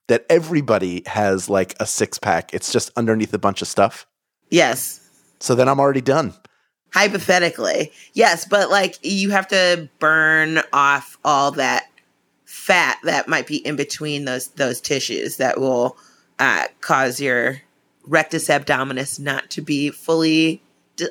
that 0.08 0.26
everybody 0.30 1.04
has 1.06 1.50
like 1.50 1.76
a 1.80 1.86
six 1.86 2.18
pack? 2.18 2.54
It's 2.54 2.72
just 2.72 2.92
underneath 2.96 3.34
a 3.34 3.38
bunch 3.38 3.62
of 3.62 3.68
stuff. 3.68 4.08
Yes. 4.50 5.02
So 5.40 5.56
then 5.56 5.68
I'm 5.68 5.80
already 5.80 6.02
done. 6.02 6.34
Hypothetically. 6.94 7.92
Yes, 8.14 8.46
but 8.46 8.70
like 8.70 8.98
you 9.02 9.30
have 9.32 9.48
to 9.50 9.90
burn 10.00 10.62
off 10.72 11.18
all 11.26 11.52
that 11.52 11.88
fat 12.46 12.98
that 13.04 13.28
might 13.28 13.48
be 13.48 13.58
in 13.58 13.76
between 13.76 14.26
those 14.26 14.48
those 14.50 14.80
tissues 14.80 15.38
that 15.38 15.60
will 15.60 15.98
uh, 16.40 16.66
cause 16.82 17.20
your 17.20 17.62
rectus 18.08 18.48
abdominis 18.48 19.20
not 19.20 19.50
to 19.50 19.62
be 19.62 19.90
fully 19.90 20.62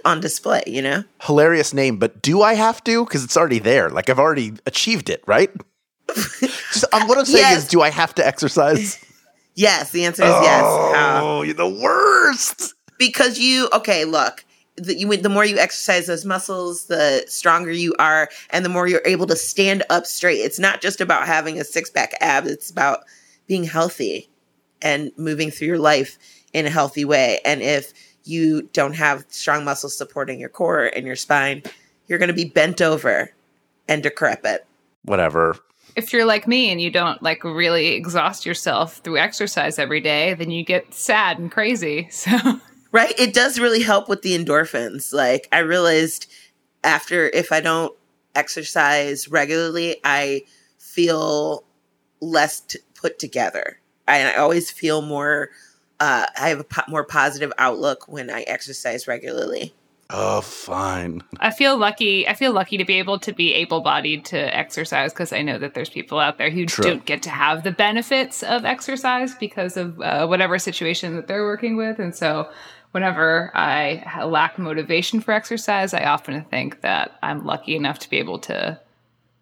on 0.05 0.21
display, 0.21 0.63
you 0.67 0.83
know? 0.83 1.05
Hilarious 1.23 1.73
name, 1.75 1.99
but 1.99 2.23
do 2.23 2.43
I 2.43 2.55
have 2.55 2.83
to? 2.85 3.05
Because 3.05 3.25
it's 3.25 3.37
already 3.37 3.59
there. 3.59 3.91
Like 3.91 4.09
I've 4.11 4.19
already 4.19 4.55
achieved 4.67 5.11
it, 5.11 5.23
right? 5.27 5.51
Just, 6.15 6.85
um, 6.93 7.09
what 7.09 7.19
I'm 7.19 7.25
saying 7.25 7.43
Yes. 7.51 7.63
is, 7.65 7.69
do 7.69 7.81
I 7.83 7.91
have 7.91 8.15
to 8.17 8.27
exercise? 8.27 8.99
Yes, 9.57 9.93
the 9.93 10.05
answer 10.05 10.25
is 10.25 10.41
yes. 10.43 10.65
How? 10.93 11.23
Oh, 11.25 11.43
you're 11.43 11.55
the 11.55 11.69
worst. 11.69 12.75
because 12.99 13.39
you 13.39 13.69
okay 13.73 14.05
look 14.05 14.45
the, 14.77 14.99
you, 14.99 15.17
the 15.17 15.29
more 15.29 15.45
you 15.45 15.59
exercise 15.59 16.07
those 16.09 16.25
muscles, 16.25 16.87
the 16.87 17.25
stronger 17.29 17.71
you 17.71 17.95
are, 18.01 18.29
and 18.51 18.65
the 18.65 18.69
more 18.69 18.89
you're 18.89 19.03
able 19.07 19.27
to 19.29 19.37
stand 19.37 19.85
up 19.91 20.07
straight. 20.07 20.39
It's 20.39 20.59
not 20.59 20.81
just 20.81 21.01
about 21.01 21.27
having 21.29 21.61
a 21.61 21.65
six 21.65 21.89
pack 21.89 22.15
ab; 22.21 22.47
it's 22.47 22.69
about 22.69 23.05
being 23.47 23.63
healthy 23.63 24.29
and 24.83 25.13
moving 25.17 25.53
through 25.53 25.69
your 25.69 25.79
life 25.79 26.19
in 26.53 26.67
a 26.67 26.71
healthy 26.71 27.05
way. 27.05 27.39
And 27.45 27.63
if 27.63 27.93
you 28.25 28.63
don't 28.73 28.95
have 28.95 29.25
strong 29.29 29.65
muscles 29.65 29.97
supporting 29.97 30.41
your 30.41 30.49
core 30.49 30.85
and 30.85 31.07
your 31.07 31.17
spine, 31.17 31.63
you're 32.07 32.19
going 32.19 32.29
to 32.29 32.35
be 32.35 32.45
bent 32.45 32.81
over 32.81 33.31
and 33.89 34.03
decrepit. 34.03 34.67
Whatever. 35.05 35.57
If 35.97 36.13
you're 36.13 36.25
like 36.25 36.49
me 36.49 36.71
and 36.71 36.81
you 36.81 36.91
don't 36.91 37.23
like 37.23 37.45
really 37.45 37.89
exhaust 37.89 38.45
yourself 38.45 38.99
through 38.99 39.19
exercise 39.19 39.79
every 39.79 40.01
day, 40.01 40.35
then 40.35 40.51
you 40.51 40.65
get 40.65 40.93
sad 40.93 41.39
and 41.39 41.51
crazy. 41.51 42.09
So 42.25 42.61
Right? 42.95 43.19
It 43.19 43.35
does 43.35 43.59
really 43.59 43.83
help 43.83 44.09
with 44.09 44.23
the 44.23 44.39
endorphins. 44.39 45.13
Like 45.13 45.49
I 45.51 45.59
realized 45.59 46.31
after 46.85 47.29
if 47.31 47.51
I 47.51 47.61
don't 47.61 47.93
exercise 48.37 49.27
regularly, 49.27 49.97
I 50.05 50.43
feel 50.79 51.65
less 52.21 52.61
t- 52.61 52.79
put 52.95 53.19
together. 53.19 53.81
I, 54.07 54.31
I 54.31 54.37
always 54.37 54.71
feel 54.71 55.03
more 55.03 55.51
uh, 56.01 56.27
I 56.39 56.49
have 56.49 56.61
a 56.61 56.65
po- 56.65 56.83
more 56.89 57.05
positive 57.05 57.53
outlook 57.59 58.09
when 58.09 58.31
I 58.31 58.43
exercise 58.43 59.07
regularly. 59.07 59.75
Oh, 60.11 60.43
fine. 60.43 61.23
I 61.41 61.51
feel 61.51 61.77
lucky. 61.77 62.29
I 62.29 62.35
feel 62.35 62.53
lucky 62.53 62.77
to 62.77 62.85
be 62.85 62.99
able 62.99 63.19
to 63.21 63.33
be 63.33 63.55
able-bodied 63.55 64.25
to 64.27 64.57
exercise 64.57 65.13
because 65.13 65.33
I 65.33 65.43
know 65.43 65.59
that 65.59 65.75
there's 65.75 65.89
people 65.89 66.19
out 66.19 66.39
there 66.39 66.51
who 66.51 66.67
True. 66.67 66.85
don't 66.85 67.05
get 67.05 67.23
to 67.23 67.31
have 67.31 67.65
the 67.65 67.73
benefits 67.73 68.43
of 68.43 68.65
exercise 68.65 69.35
because 69.35 69.77
of 69.77 70.01
uh, 70.01 70.27
whatever 70.27 70.59
situation 70.59 71.17
that 71.17 71.27
they're 71.27 71.45
working 71.45 71.77
with, 71.77 71.99
and 71.99 72.15
so 72.15 72.51
whenever 72.95 73.51
I 73.55 74.25
lack 74.25 74.57
motivation 74.57 75.21
for 75.21 75.33
exercise, 75.33 75.93
I 75.93 76.05
often 76.05 76.45
think 76.45 76.83
that 76.83 77.19
I'm 77.23 77.45
lucky 77.45 77.75
enough 77.75 77.99
to 78.01 78.11
be 78.11 78.19
able 78.19 78.39
to 78.41 78.81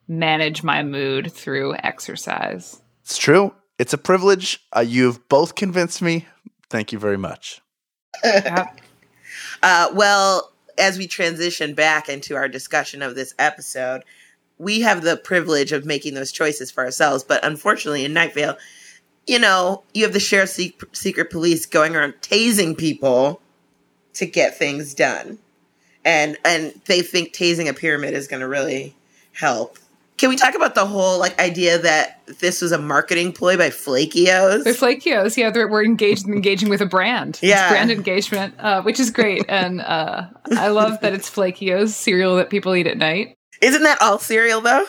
manage 0.09 0.63
my 0.63 0.83
mood 0.83 1.31
through 1.31 1.75
exercise. 1.75 2.81
It's 3.03 3.19
true. 3.19 3.55
It's 3.79 3.93
a 3.93 3.99
privilege. 3.99 4.65
Uh, 4.75 4.81
you've 4.81 5.29
both 5.29 5.55
convinced 5.55 6.01
me. 6.01 6.27
Thank 6.73 6.91
you 6.91 6.99
very 6.99 7.19
much. 7.19 7.61
Yep. 8.25 8.81
Uh, 9.63 9.89
well, 9.95 10.53
as 10.77 10.99
we 10.99 11.07
transition 11.07 11.73
back 11.73 12.09
into 12.09 12.35
our 12.35 12.49
discussion 12.49 13.01
of 13.01 13.15
this 13.15 13.33
episode, 13.39 14.03
we 14.59 14.81
have 14.81 15.03
the 15.03 15.17
privilege 15.17 15.73
of 15.73 15.87
making 15.87 16.15
those 16.15 16.33
choices 16.33 16.71
for 16.71 16.85
ourselves. 16.85 17.23
But 17.23 17.45
unfortunately, 17.45 18.05
in 18.05 18.13
Night 18.13 18.35
Vale, 18.35 18.59
you 19.27 19.39
know, 19.39 19.85
you 19.95 20.03
have 20.03 20.13
the 20.13 20.21
sheriff's 20.21 20.55
sec- 20.55 20.95
secret 20.95 21.31
police 21.31 21.65
going 21.65 21.95
around 21.95 22.15
tasing 22.21 22.77
people 22.77 23.41
to 24.15 24.27
get 24.27 24.59
things 24.59 24.93
done, 24.95 25.39
and 26.05 26.37
and 26.45 26.75
they 26.87 27.03
think 27.03 27.33
tasing 27.33 27.69
a 27.69 27.75
pyramid 27.75 28.15
is 28.15 28.27
going 28.27 28.41
to 28.41 28.49
really 28.49 28.97
help. 29.33 29.79
Can 30.19 30.29
we 30.29 30.37
talk 30.37 30.55
about 30.55 30.75
the 30.77 30.87
whole 30.87 31.19
like 31.19 31.39
idea 31.41 31.79
that 31.79 32.21
this 32.41 32.63
was 32.63 32.71
a 32.71 32.79
marketing 32.79 33.33
ploy 33.33 33.57
by 33.57 33.71
Flakios? 33.71 34.63
They're 34.63 34.73
flakios. 34.75 35.37
Yeah, 35.37 35.51
they're, 35.51 35.67
we're 35.67 35.85
engaged 35.85 36.27
engaging 36.29 36.69
with 36.69 36.81
a 36.81 36.87
brand. 36.87 37.41
Yeah. 37.43 37.65
It's 37.65 37.73
brand 37.73 37.91
engagement, 37.91 38.55
uh, 38.61 38.83
which 38.83 39.01
is 39.01 39.11
great. 39.11 39.45
And 39.49 39.81
uh, 39.81 40.27
I 40.53 40.69
love 40.69 41.01
that 41.01 41.13
it's 41.13 41.29
flakios 41.29 41.89
cereal 41.89 42.37
that 42.37 42.51
people 42.51 42.75
eat 42.77 42.87
at 42.87 42.99
night. 42.99 43.37
Isn't 43.61 43.83
that 43.83 44.01
all 44.01 44.19
cereal 44.19 44.61
though? 44.61 44.85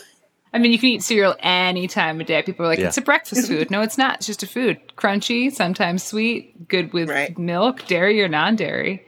I 0.53 0.59
mean, 0.59 0.71
you 0.71 0.77
can 0.77 0.89
eat 0.89 1.01
cereal 1.01 1.35
any 1.39 1.87
time 1.87 2.21
of 2.21 2.27
day. 2.27 2.43
People 2.43 2.65
are 2.65 2.69
like, 2.69 2.77
Yeah. 2.77 2.87
it's 2.87 2.97
a 2.99 3.01
breakfast 3.01 3.47
food. 3.47 3.71
No, 3.71 3.81
it's 3.81 3.97
not. 3.97 4.17
It's 4.17 4.27
just 4.27 4.43
a 4.43 4.47
food. 4.47 4.79
Crunchy, 4.95 5.51
sometimes 5.51 6.03
sweet, 6.03 6.67
good 6.67 6.93
with 6.93 7.09
Right. 7.09 7.35
milk, 7.39 7.87
dairy 7.87 8.21
or 8.21 8.27
non-dairy. 8.27 9.03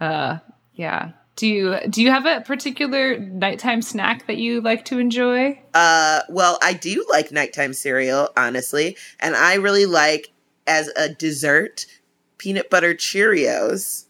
Uh, 0.00 0.38
yeah. 0.74 1.12
Do 1.36 1.48
you 1.48 1.78
do 1.90 2.00
you 2.02 2.10
have 2.10 2.26
a 2.26 2.42
particular 2.42 3.18
nighttime 3.18 3.82
snack 3.82 4.26
that 4.28 4.36
you 4.36 4.60
like 4.60 4.84
to 4.86 4.98
enjoy? 4.98 5.60
Uh, 5.74 6.20
well, 6.28 6.58
I 6.62 6.74
do 6.74 7.04
like 7.10 7.32
nighttime 7.32 7.72
cereal, 7.72 8.28
honestly, 8.36 8.96
and 9.18 9.34
I 9.34 9.54
really 9.54 9.86
like 9.86 10.32
as 10.66 10.88
a 10.96 11.08
dessert 11.08 11.86
peanut 12.38 12.70
butter 12.70 12.94
Cheerios 12.94 14.06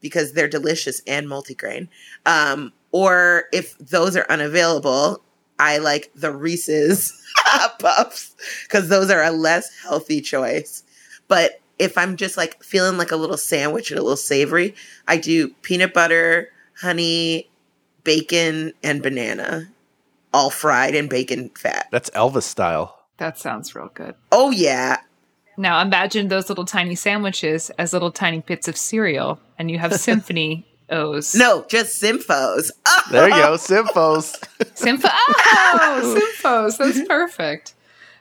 because 0.00 0.32
they're 0.32 0.48
delicious 0.48 1.02
and 1.06 1.26
multigrain. 1.26 1.88
Um, 2.24 2.72
or 2.90 3.44
if 3.52 3.76
those 3.78 4.16
are 4.16 4.26
unavailable, 4.28 5.22
I 5.58 5.78
like 5.78 6.10
the 6.14 6.32
Reese's 6.32 7.12
Puffs 7.78 8.34
because 8.64 8.88
those 8.88 9.10
are 9.10 9.22
a 9.22 9.30
less 9.30 9.70
healthy 9.82 10.20
choice. 10.20 10.82
But 11.28 11.60
if 11.78 11.98
I'm 11.98 12.16
just 12.16 12.36
like 12.36 12.62
feeling 12.62 12.98
like 12.98 13.12
a 13.12 13.16
little 13.16 13.36
sandwich 13.36 13.90
and 13.90 13.98
a 13.98 14.02
little 14.02 14.16
savory, 14.16 14.74
I 15.06 15.16
do 15.16 15.48
peanut 15.62 15.92
butter, 15.92 16.50
honey, 16.80 17.48
bacon, 18.04 18.72
and 18.82 19.02
banana, 19.02 19.68
all 20.32 20.50
fried 20.50 20.94
in 20.94 21.08
bacon 21.08 21.50
fat. 21.50 21.88
That's 21.90 22.10
Elvis 22.10 22.42
style. 22.42 22.98
That 23.18 23.38
sounds 23.38 23.74
real 23.74 23.90
good. 23.94 24.14
Oh 24.30 24.50
yeah, 24.50 24.98
Now 25.56 25.80
imagine 25.80 26.28
those 26.28 26.48
little 26.48 26.66
tiny 26.66 26.94
sandwiches 26.94 27.70
as 27.78 27.92
little 27.92 28.12
tiny 28.12 28.40
bits 28.40 28.68
of 28.68 28.76
cereal, 28.76 29.40
and 29.58 29.70
you 29.70 29.78
have 29.78 29.94
symphony 30.00 30.66
O's. 30.90 31.34
no, 31.34 31.64
just 31.68 32.00
Symphos. 32.02 32.70
Oh, 32.86 33.02
There 33.10 33.28
you 33.28 33.34
go. 33.34 33.54
Symphos. 33.56 34.36
Sympho- 34.76 35.08
oh, 35.10 36.16
Symphos. 36.20 36.76
That's 36.78 37.08
perfect. 37.08 37.74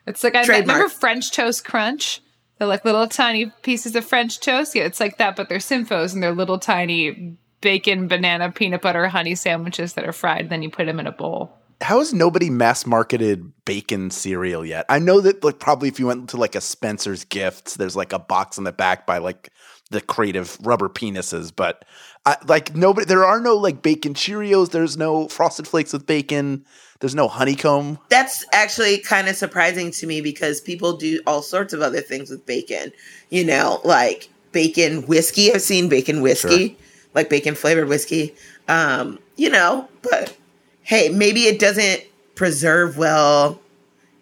It's 0.08 0.24
like 0.24 0.36
I 0.36 0.44
Trademark. 0.46 0.76
remember 0.78 0.90
French 0.94 1.32
toast 1.32 1.66
crunch. 1.66 2.22
They're 2.58 2.68
like 2.68 2.86
little 2.86 3.08
tiny 3.08 3.52
pieces 3.64 3.96
of 3.96 4.06
French 4.06 4.40
toast. 4.40 4.74
Yeah, 4.76 4.84
it's 4.86 5.00
like 5.00 5.18
that, 5.18 5.36
but 5.36 5.50
they're 5.50 5.58
Symphos 5.60 6.14
and 6.14 6.24
they're 6.24 6.32
little 6.32 6.58
tiny 6.58 7.36
bacon, 7.66 8.08
banana, 8.08 8.52
peanut 8.52 8.84
butter, 8.84 9.08
honey 9.08 9.34
sandwiches 9.34 9.94
that 9.94 10.06
are 10.06 10.14
fried. 10.14 10.52
Then 10.52 10.62
you 10.62 10.70
put 10.70 10.86
them 10.86 11.00
in 11.00 11.08
a 11.08 11.12
bowl. 11.12 11.52
How 11.82 11.98
has 11.98 12.14
nobody 12.14 12.52
mass 12.52 12.86
marketed 12.86 13.52
bacon 13.66 14.12
cereal 14.12 14.64
yet? 14.64 14.86
I 14.88 15.00
know 15.00 15.20
that 15.22 15.44
like 15.44 15.58
probably 15.58 15.90
if 15.90 16.00
you 16.00 16.06
went 16.06 16.30
to 16.30 16.38
like 16.38 16.54
a 16.54 16.62
Spencer's 16.62 17.24
Gifts, 17.26 17.74
there's 17.74 17.96
like 17.96 18.14
a 18.14 18.20
box 18.20 18.60
in 18.60 18.66
the 18.66 18.72
back 18.72 19.08
by 19.08 19.18
like 19.18 19.52
the 19.90 20.00
creative 20.00 20.60
rubber 20.62 20.88
penises, 20.88 21.52
but 21.54 21.86
I, 22.28 22.38
like 22.48 22.76
nobody 22.76 23.06
there 23.06 23.26
are 23.26 23.42
no 23.42 23.56
like 23.56 23.82
bacon 23.82 24.14
Cheerios, 24.14 24.70
there's 24.70 24.96
no 24.96 25.28
frosted 25.28 25.68
flakes 25.68 25.92
with 25.92 26.06
bacon, 26.06 26.66
there's 27.00 27.16
no 27.16 27.28
honeycomb. 27.28 27.98
That's 28.10 28.46
actually 28.54 29.00
kind 29.00 29.28
of 29.28 29.36
surprising 29.36 29.90
to 29.92 30.06
me 30.06 30.22
because 30.22 30.62
people 30.62 30.98
do 30.98 31.20
all 31.26 31.42
sorts 31.42 31.74
of 31.74 31.82
other 31.82 32.02
things 32.02 32.30
with 32.30 32.46
bacon. 32.46 32.92
You 33.32 33.44
know, 33.44 33.82
like 33.84 34.30
bacon 34.52 35.02
whiskey. 35.08 35.52
I've 35.52 35.64
seen 35.64 35.90
bacon 35.90 36.22
whiskey, 36.22 36.78
like 37.16 37.30
bacon 37.30 37.56
flavored 37.56 37.88
whiskey. 37.88 38.36
Um, 38.68 39.20
you 39.38 39.50
know, 39.50 39.88
but 40.02 40.36
hey, 40.84 41.10
maybe 41.10 41.44
it 41.46 41.60
doesn't 41.60 42.04
preserve 42.36 42.98
well. 42.98 43.60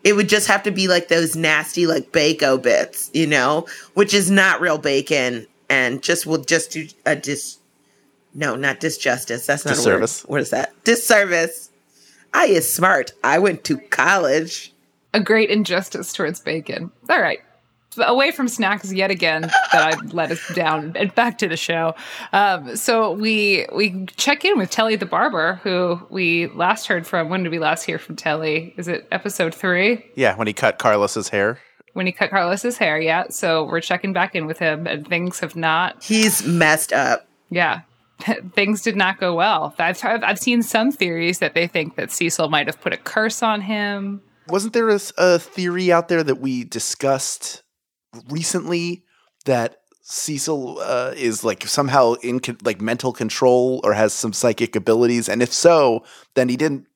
It 0.03 0.15
would 0.15 0.29
just 0.29 0.47
have 0.47 0.63
to 0.63 0.71
be 0.71 0.87
like 0.87 1.07
those 1.07 1.35
nasty 1.35 1.87
like 1.87 2.11
bacon 2.11 2.61
bits, 2.61 3.09
you 3.13 3.27
know, 3.27 3.67
which 3.93 4.13
is 4.13 4.29
not 4.31 4.61
real 4.61 4.77
bacon 4.77 5.47
and 5.69 6.03
just 6.03 6.25
will 6.25 6.39
just 6.39 6.71
do 6.71 6.87
a 7.05 7.15
dis 7.15 7.57
no, 8.35 8.55
not 8.55 8.79
disjustice. 8.79 9.45
That's 9.45 9.63
not 9.65 9.75
Disservice. 9.75 10.23
a 10.23 10.27
word. 10.27 10.31
What 10.31 10.41
is 10.41 10.49
that? 10.49 10.73
Disservice. 10.83 11.69
I 12.33 12.45
is 12.47 12.71
smart. 12.71 13.13
I 13.23 13.37
went 13.37 13.63
to 13.65 13.77
college. 13.77 14.73
A 15.13 15.19
great 15.19 15.51
injustice 15.51 16.11
towards 16.13 16.39
bacon. 16.39 16.91
All 17.09 17.21
right. 17.21 17.39
Away 17.97 18.31
from 18.31 18.47
snacks 18.47 18.91
yet 18.91 19.11
again 19.11 19.41
that 19.71 19.93
I 19.93 19.99
let 20.07 20.31
us 20.31 20.41
down 20.53 20.93
and 20.95 21.13
back 21.15 21.37
to 21.39 21.47
the 21.47 21.57
show. 21.57 21.95
Um, 22.31 22.75
so 22.75 23.11
we 23.11 23.65
we 23.73 24.05
check 24.17 24.43
in 24.45 24.57
with 24.57 24.69
Telly 24.69 24.95
the 24.95 25.05
barber, 25.05 25.59
who 25.63 25.99
we 26.09 26.47
last 26.47 26.87
heard 26.87 27.05
from. 27.07 27.29
When 27.29 27.43
did 27.43 27.51
we 27.51 27.59
last 27.59 27.83
hear 27.83 27.97
from 27.99 28.15
Telly? 28.15 28.73
Is 28.77 28.87
it 28.87 29.07
episode 29.11 29.53
three? 29.53 30.05
Yeah, 30.15 30.35
when 30.35 30.47
he 30.47 30.53
cut 30.53 30.79
Carlos's 30.79 31.29
hair. 31.29 31.59
when 31.93 32.05
he 32.05 32.11
cut 32.11 32.29
Carlos's 32.31 32.77
hair. 32.77 32.99
Yeah, 32.99 33.25
so 33.29 33.65
we're 33.65 33.81
checking 33.81 34.13
back 34.13 34.33
in 34.35 34.45
with 34.47 34.59
him, 34.59 34.87
and 34.87 35.07
things 35.07 35.39
have 35.39 35.55
not. 35.55 36.03
He's 36.03 36.43
messed 36.45 36.91
up. 36.93 37.27
Yeah, 37.51 37.81
things 38.53 38.81
did 38.81 38.95
not 38.95 39.19
go 39.19 39.35
well. 39.35 39.75
I've 39.77 40.03
I've 40.03 40.23
I've 40.23 40.39
seen 40.39 40.63
some 40.63 40.91
theories 40.91 41.39
that 41.39 41.53
they 41.53 41.67
think 41.67 41.95
that 41.97 42.11
Cecil 42.11 42.49
might 42.49 42.67
have 42.67 42.81
put 42.81 42.93
a 42.93 42.97
curse 42.97 43.43
on 43.43 43.61
him. 43.61 44.21
Wasn't 44.49 44.73
there 44.73 44.89
a 44.89 45.39
theory 45.39 45.91
out 45.91 46.09
there 46.09 46.21
that 46.23 46.41
we 46.41 46.65
discussed 46.65 47.61
recently 48.29 49.05
that 49.45 49.77
Cecil 50.01 50.79
uh, 50.79 51.13
is 51.15 51.43
like 51.43 51.65
somehow 51.67 52.13
in 52.15 52.39
con- 52.39 52.57
like 52.63 52.81
mental 52.81 53.13
control 53.13 53.81
or 53.83 53.93
has 53.93 54.13
some 54.13 54.33
psychic 54.33 54.75
abilities? 54.75 55.29
And 55.29 55.41
if 55.41 55.53
so, 55.53 56.03
then 56.33 56.49
he 56.49 56.57
didn't 56.57 56.87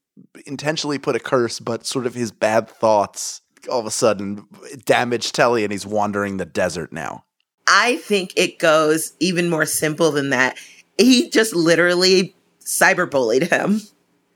intentionally 0.46 0.98
put 0.98 1.16
a 1.16 1.20
curse, 1.20 1.60
but 1.60 1.86
sort 1.86 2.06
of 2.06 2.14
his 2.14 2.32
bad 2.32 2.70
thoughts 2.70 3.42
all 3.70 3.80
of 3.80 3.86
a 3.86 3.92
sudden 3.92 4.46
damaged 4.86 5.36
Telly, 5.36 5.64
and 5.64 5.72
he's 5.72 5.86
wandering 5.86 6.38
the 6.38 6.46
desert 6.46 6.92
now. 6.92 7.24
I 7.68 7.98
think 7.98 8.34
it 8.36 8.60
goes 8.60 9.14
even 9.20 9.50
more 9.50 9.66
simple 9.66 10.12
than 10.12 10.30
that. 10.30 10.58
He 10.98 11.30
just 11.30 11.54
literally 11.54 12.36
cyberbullied 12.62 13.50
him. 13.50 13.82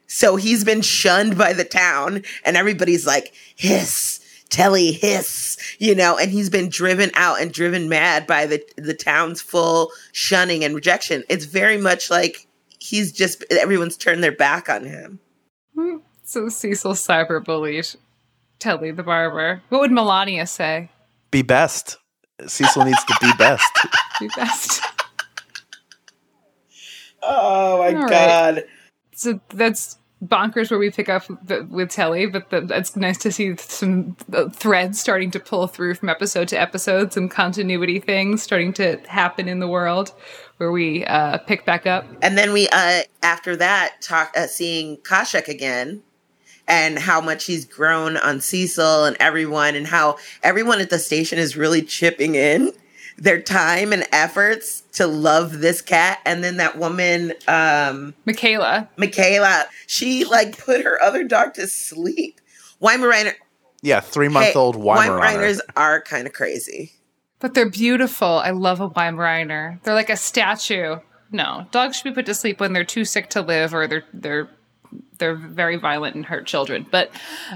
So 0.07 0.35
he's 0.35 0.65
been 0.65 0.81
shunned 0.81 1.37
by 1.37 1.53
the 1.53 1.63
town, 1.63 2.23
and 2.43 2.57
everybody's 2.57 3.07
like, 3.07 3.33
hiss, 3.55 4.19
Telly 4.51 4.91
hiss, 4.91 5.57
you 5.79 5.95
know, 5.95 6.17
and 6.17 6.29
he's 6.29 6.49
been 6.49 6.69
driven 6.69 7.09
out 7.15 7.41
and 7.41 7.51
driven 7.51 7.89
mad 7.89 8.27
by 8.27 8.45
the 8.45 8.63
the 8.77 8.93
town's 8.93 9.41
full 9.41 9.91
shunning 10.11 10.63
and 10.63 10.75
rejection. 10.75 11.23
It's 11.29 11.45
very 11.45 11.77
much 11.77 12.11
like 12.11 12.47
he's 12.79 13.11
just 13.11 13.43
everyone's 13.49 13.97
turned 13.97 14.23
their 14.23 14.31
back 14.33 14.69
on 14.69 14.83
him. 14.83 15.19
Hmm. 15.73 15.97
So 16.23 16.49
Cecil 16.49 16.93
cyberbullied 16.93 17.95
Telly 18.59 18.91
the 18.91 19.03
barber. 19.03 19.61
What 19.69 19.81
would 19.81 19.91
Melania 19.91 20.45
say? 20.45 20.89
Be 21.31 21.41
best. 21.41 21.97
Cecil 22.45 22.83
needs 22.85 23.03
to 23.05 23.15
be 23.21 23.31
best. 23.37 23.71
Be 24.19 24.29
best. 24.35 24.81
Oh 27.23 27.79
my 27.79 27.87
All 27.87 27.93
right. 27.93 28.09
god. 28.09 28.63
so 29.13 29.39
that's 29.53 29.97
bonkers 30.23 30.69
where 30.69 30.79
we 30.79 30.91
pick 30.91 31.09
up 31.09 31.23
the, 31.43 31.67
with 31.69 31.89
Telly, 31.89 32.27
but 32.27 32.49
the, 32.49 32.67
it's 32.71 32.95
nice 32.95 33.17
to 33.19 33.31
see 33.31 33.55
some 33.57 34.15
uh, 34.33 34.49
threads 34.49 34.99
starting 34.99 35.31
to 35.31 35.39
pull 35.39 35.67
through 35.67 35.95
from 35.95 36.09
episode 36.09 36.47
to 36.49 36.59
episode, 36.59 37.11
some 37.11 37.27
continuity 37.27 37.99
things 37.99 38.43
starting 38.43 38.71
to 38.73 38.97
happen 39.07 39.47
in 39.47 39.59
the 39.59 39.67
world 39.67 40.13
where 40.57 40.71
we 40.71 41.03
uh, 41.05 41.39
pick 41.39 41.65
back 41.65 41.87
up. 41.87 42.05
And 42.21 42.37
then 42.37 42.53
we, 42.53 42.69
uh, 42.69 43.01
after 43.23 43.55
that, 43.55 44.01
talk 44.01 44.31
uh, 44.37 44.45
seeing 44.45 44.97
Khoshekh 44.97 45.47
again, 45.47 46.03
and 46.67 46.99
how 46.99 47.19
much 47.19 47.45
he's 47.45 47.65
grown 47.65 48.15
on 48.17 48.39
Cecil 48.39 49.05
and 49.05 49.17
everyone, 49.19 49.75
and 49.75 49.87
how 49.87 50.17
everyone 50.43 50.79
at 50.79 50.91
the 50.91 50.99
station 50.99 51.39
is 51.39 51.57
really 51.57 51.81
chipping 51.81 52.35
in 52.35 52.71
their 53.21 53.39
time 53.39 53.93
and 53.93 54.03
efforts 54.11 54.81
to 54.93 55.05
love 55.05 55.59
this 55.59 55.79
cat. 55.79 56.19
And 56.25 56.43
then 56.43 56.57
that 56.57 56.77
woman, 56.79 57.33
um, 57.47 58.15
Michaela, 58.25 58.89
Michaela, 58.97 59.65
she 59.85 60.25
like 60.25 60.57
put 60.57 60.83
her 60.83 60.99
other 61.01 61.23
dog 61.23 61.53
to 61.53 61.67
sleep. 61.67 62.41
Weimaraner, 62.81 63.33
Yeah, 63.83 63.99
three 63.99 64.27
month 64.27 64.55
old 64.55 64.75
hey, 64.75 64.81
Weimaraner. 64.81 65.19
Weimaraners 65.21 65.59
are 65.77 66.01
kind 66.01 66.25
of 66.25 66.33
crazy. 66.33 66.93
but 67.39 67.53
they're 67.53 67.69
beautiful. 67.69 68.27
I 68.27 68.49
love 68.49 68.79
a 68.81 68.89
Weimaraner. 68.89 69.81
They're 69.83 69.93
like 69.93 70.09
a 70.09 70.17
statue. 70.17 70.97
No, 71.31 71.67
dogs 71.71 71.97
should 71.97 72.05
be 72.05 72.11
put 72.15 72.25
to 72.25 72.33
sleep 72.33 72.59
when 72.59 72.73
they're 72.73 72.83
too 72.83 73.05
sick 73.05 73.29
to 73.29 73.41
live 73.41 73.73
or 73.73 73.87
they're 73.87 74.03
they're 74.13 74.49
they're 75.17 75.35
very 75.35 75.77
violent 75.77 76.15
and 76.15 76.25
hurt 76.25 76.45
children. 76.45 76.85
But 76.89 77.11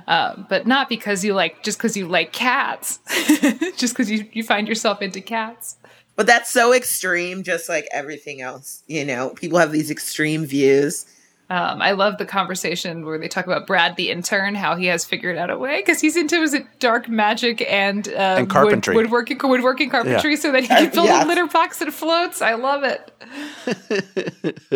uh, 0.08 0.44
but 0.50 0.68
not 0.68 0.89
because 0.89 1.24
you 1.24 1.34
like 1.34 1.63
just 1.63 1.77
because 1.77 1.98
you 1.98 2.08
like 2.08 2.32
cats. 2.32 3.00
just 3.77 3.94
because 3.94 4.10
you 4.10 4.27
you 4.32 4.44
find 4.44 4.68
yourself 4.68 5.01
into 5.01 5.22
cats. 5.22 5.77
But 6.15 6.27
that's 6.27 6.50
so 6.50 6.74
extreme, 6.74 7.44
just 7.44 7.68
like 7.68 7.88
everything 7.92 8.42
else. 8.42 8.84
You 8.88 9.04
know, 9.06 9.32
people 9.32 9.60
have 9.60 9.72
these 9.72 9.92
extreme 9.92 10.46
views. 10.46 11.06
Um, 11.48 11.80
I 11.80 11.92
love 11.92 12.18
the 12.18 12.25
conversation 12.25 13.06
where 13.06 13.20
they 13.20 13.28
talk 13.28 13.46
about 13.46 13.68
Brad 13.68 13.98
the 13.98 14.10
intern, 14.10 14.56
how 14.56 14.75
he 14.75 14.88
has 14.88 15.06
figured 15.06 15.38
out 15.38 15.52
a 15.52 15.58
way 15.58 15.80
because 15.80 16.02
he's 16.02 16.18
into 16.18 16.42
is 16.42 16.56
it 16.56 16.66
dark 16.80 17.08
magic 17.08 17.62
and 17.70 18.08
uh, 18.08 18.36
And 18.40 18.50
carpentry. 18.50 18.96
wood, 18.96 19.06
woodworking, 19.06 19.38
woodworking 19.44 19.90
carpentry, 19.92 20.38
so 20.38 20.52
that 20.52 20.64
he 20.64 20.68
can 20.68 20.90
build 20.90 21.06
yes. 21.06 21.24
a 21.24 21.28
litter 21.28 21.46
box 21.46 21.78
that 21.80 21.94
floats. 21.94 22.42
I 22.42 22.56
love 22.56 22.84
it. 22.84 23.12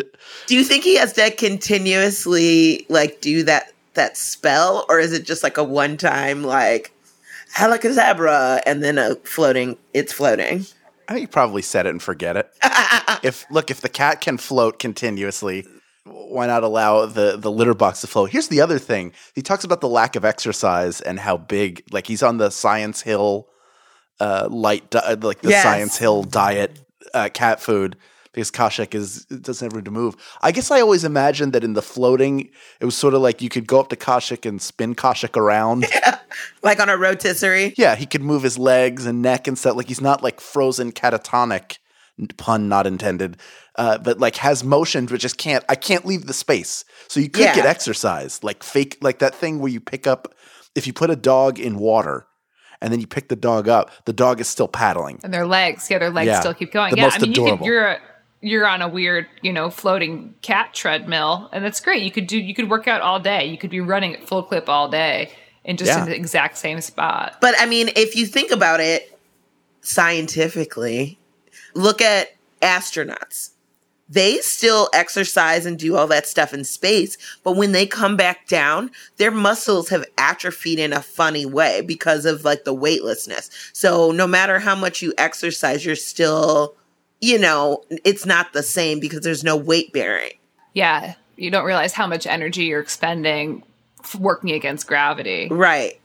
Do 0.48 0.56
you 0.56 0.64
think 0.64 0.84
he 0.84 0.96
has 0.98 1.14
to 1.14 1.32
continuously 1.32 2.86
like 2.88 3.20
do 3.20 3.42
that 3.44 3.74
that 3.96 4.16
spell, 4.16 4.86
or 4.90 5.00
is 5.00 5.12
it 5.12 5.26
just 5.26 5.42
like 5.42 5.58
a 5.58 5.64
one 5.64 5.98
time 5.98 6.44
like 6.44 6.94
alakazabra 7.56 8.62
and 8.68 8.84
then 8.84 9.00
a 9.00 9.16
floating? 9.16 9.76
It's 9.96 10.14
floating. 10.14 10.66
I 11.08 11.14
think 11.14 11.22
you 11.22 11.28
probably 11.28 11.64
said 11.64 11.88
it 11.88 11.90
and 11.90 12.02
forget 12.02 12.38
it. 12.38 12.52
if 13.24 13.50
look, 13.50 13.72
if 13.72 13.82
the 13.82 13.90
cat 13.90 14.22
can 14.22 14.38
float 14.38 14.78
continuously, 14.78 15.66
why 16.12 16.48
not 16.48 16.64
allow 16.64 17.06
the 17.06 17.38
the 17.38 17.52
litter 17.52 17.74
box 17.74 18.02
to 18.02 18.08
float? 18.08 18.30
Here's 18.32 18.48
the 18.48 18.62
other 18.62 18.80
thing. 18.80 19.14
He 19.36 19.42
talks 19.42 19.64
about 19.64 19.82
the 19.82 19.90
lack 19.90 20.16
of 20.16 20.26
exercise 20.26 21.02
and 21.02 21.20
how 21.20 21.38
big 21.38 21.84
like 21.92 22.08
he's 22.08 22.24
on 22.24 22.38
the 22.38 22.50
Science 22.50 23.02
Hill 23.02 23.48
uh 24.20 24.48
light 24.50 24.90
di- 24.90 25.14
like 25.22 25.42
the 25.42 25.50
Yes. 25.52 25.64
Science 25.64 25.98
Hill 25.98 26.24
diet 26.24 26.80
uh, 27.14 27.30
cat 27.34 27.62
food 27.62 27.96
because 28.32 28.52
Khoshekh 28.52 28.94
is 28.94 29.26
doesn't 29.26 29.66
have 29.66 29.74
room 29.74 29.86
to 29.86 29.92
move. 29.92 30.16
I 30.42 30.52
guess 30.52 30.70
I 30.70 30.82
always 30.82 31.04
imagined 31.04 31.54
that 31.54 31.64
in 31.64 31.74
the 31.74 31.82
floating, 31.82 32.50
it 32.80 32.86
was 32.86 32.96
sort 32.96 33.14
of 33.16 33.22
like 33.22 33.42
you 33.42 33.50
could 33.50 33.66
go 33.66 33.80
up 33.80 33.90
to 33.90 33.96
Khoshekh 33.96 34.46
and 34.48 34.62
spin 34.62 34.96
Khoshekh 34.96 35.38
around. 35.38 35.86
Like 36.62 36.80
on 36.80 36.90
a 36.90 36.96
rotisserie. 36.96 37.74
Yeah, 37.76 37.96
he 37.96 38.06
could 38.06 38.22
move 38.22 38.44
his 38.44 38.58
legs 38.58 39.08
and 39.08 39.22
neck 39.22 39.48
and 39.48 39.58
stuff. 39.58 39.76
Like 39.76 39.88
he's 39.88 40.00
not 40.00 40.22
like 40.22 40.40
frozen 40.40 40.92
catatonic, 40.92 41.80
pun 42.38 42.68
not 42.70 42.86
intended, 42.88 43.38
uh, 43.76 43.98
but 43.98 44.20
like 44.20 44.36
has 44.38 44.64
motion, 44.64 45.06
but 45.06 45.20
just 45.20 45.38
can't. 45.38 45.64
I 45.70 45.76
can't 45.76 46.06
leave 46.06 46.26
the 46.28 46.34
space. 46.34 46.84
So 47.08 47.20
you 47.20 47.30
could 47.30 47.44
Yeah. 47.44 47.56
get 47.56 47.66
exercise, 47.66 48.44
like 48.44 48.64
fake, 48.64 48.98
like 49.02 49.20
that 49.20 49.34
thing 49.36 49.60
where 49.60 49.72
you 49.72 49.80
pick 49.80 50.06
up. 50.08 50.34
If 50.76 50.86
you 50.88 50.94
put 50.94 51.10
a 51.10 51.16
dog 51.16 51.60
in 51.60 51.78
water, 51.78 52.26
and 52.82 52.94
then 52.94 53.02
you 53.02 53.08
pick 53.08 53.28
the 53.28 53.36
dog 53.36 53.68
up, 53.68 53.92
the 54.06 54.14
dog 54.14 54.40
is 54.40 54.48
still 54.48 54.68
paddling. 54.70 55.20
And 55.24 55.34
their 55.34 55.46
legs, 55.46 55.90
yeah, 55.90 55.98
their 56.00 56.10
legs 56.10 56.28
Yeah. 56.28 56.40
still 56.40 56.54
keep 56.54 56.72
going. 56.72 56.92
The 56.92 56.98
yeah, 56.98 57.04
most 57.04 57.16
I 57.16 57.20
mean, 57.20 57.32
you 57.34 57.44
adorable. 57.44 57.58
could, 57.58 57.66
you're 57.66 57.86
a, 57.88 58.00
you're 58.42 58.66
on 58.68 58.82
a 58.82 58.88
weird, 58.88 59.28
you 59.42 59.52
know, 59.52 59.70
floating 59.70 60.34
cat 60.42 60.74
treadmill, 60.74 61.50
and 61.52 61.62
that's 61.66 61.82
great. 61.82 62.04
You 62.04 62.12
could 62.12 62.28
do, 62.28 62.38
you 62.40 62.54
could 62.56 62.70
work 62.70 62.88
out 62.88 63.02
all 63.02 63.20
day. 63.20 63.46
You 63.48 63.58
could 63.58 63.70
be 63.70 63.82
running 63.82 64.16
at 64.16 64.26
full 64.26 64.44
clip 64.44 64.70
all 64.70 64.88
day, 64.88 65.30
and 65.66 65.78
just 65.78 65.90
Yeah. 65.90 66.04
in 66.04 66.10
the 66.10 66.16
exact 66.16 66.58
same 66.58 66.80
spot. 66.80 67.36
But 67.42 67.56
I 67.60 67.66
mean, 67.66 67.90
if 67.98 68.16
you 68.16 68.26
think 68.26 68.52
about 68.52 68.80
it 68.80 69.12
scientifically, 69.82 71.19
look 71.80 72.02
at 72.02 72.36
astronauts. 72.62 73.52
They 74.12 74.38
still 74.38 74.90
exercise 74.92 75.68
and 75.68 75.78
do 75.78 75.96
all 75.96 76.08
that 76.08 76.28
stuff 76.28 76.52
in 76.52 76.64
space, 76.64 77.16
but 77.44 77.56
when 77.56 77.74
they 77.74 77.86
come 77.86 78.18
back 78.18 78.48
down, 78.48 78.90
their 79.18 79.30
muscles 79.30 79.90
have 79.90 80.04
atrophied 80.18 80.80
in 80.80 80.94
a 80.94 81.02
funny 81.02 81.46
way 81.46 81.82
because 81.82 82.26
of 82.26 82.44
like 82.44 82.64
the 82.64 82.74
weightlessness. 82.74 83.52
So 83.72 84.12
no 84.12 84.26
matter 84.26 84.58
how 84.58 84.76
much 84.76 85.04
you 85.04 85.14
exercise, 85.20 85.86
you're 85.86 85.96
still, 85.96 86.76
you 87.22 87.38
know, 87.38 87.84
it's 88.04 88.26
not 88.26 88.52
the 88.54 88.64
same 88.64 89.00
because 89.00 89.22
there's 89.22 89.44
no 89.44 89.56
weight 89.56 89.94
bearing. 89.94 90.34
Yeah, 90.74 91.14
you 91.36 91.52
don't 91.52 91.66
realize 91.66 91.94
how 91.94 92.08
much 92.08 92.26
energy 92.26 92.64
you're 92.64 92.82
expending 92.82 93.64
working 94.20 94.52
against 94.52 94.88
gravity. 94.88 95.50
Right. 95.52 96.00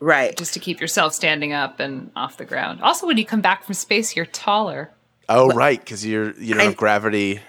Right. 0.00 0.36
just 0.36 0.54
to 0.54 0.58
keep 0.58 0.80
yourself 0.80 1.14
standing 1.14 1.52
up 1.52 1.78
and 1.78 2.10
off 2.16 2.36
the 2.36 2.44
ground. 2.44 2.80
Also, 2.80 3.06
when 3.06 3.18
you 3.18 3.24
come 3.24 3.40
back 3.40 3.62
from 3.62 3.74
space, 3.74 4.16
you're 4.16 4.26
taller. 4.26 4.90
Oh, 5.34 5.48
right, 5.48 5.78
because 5.80 6.04
you're 6.06 6.32
you 6.34 6.54
don't 6.54 6.60
I- 6.60 6.64
have 6.64 6.76
gravity 6.76 7.40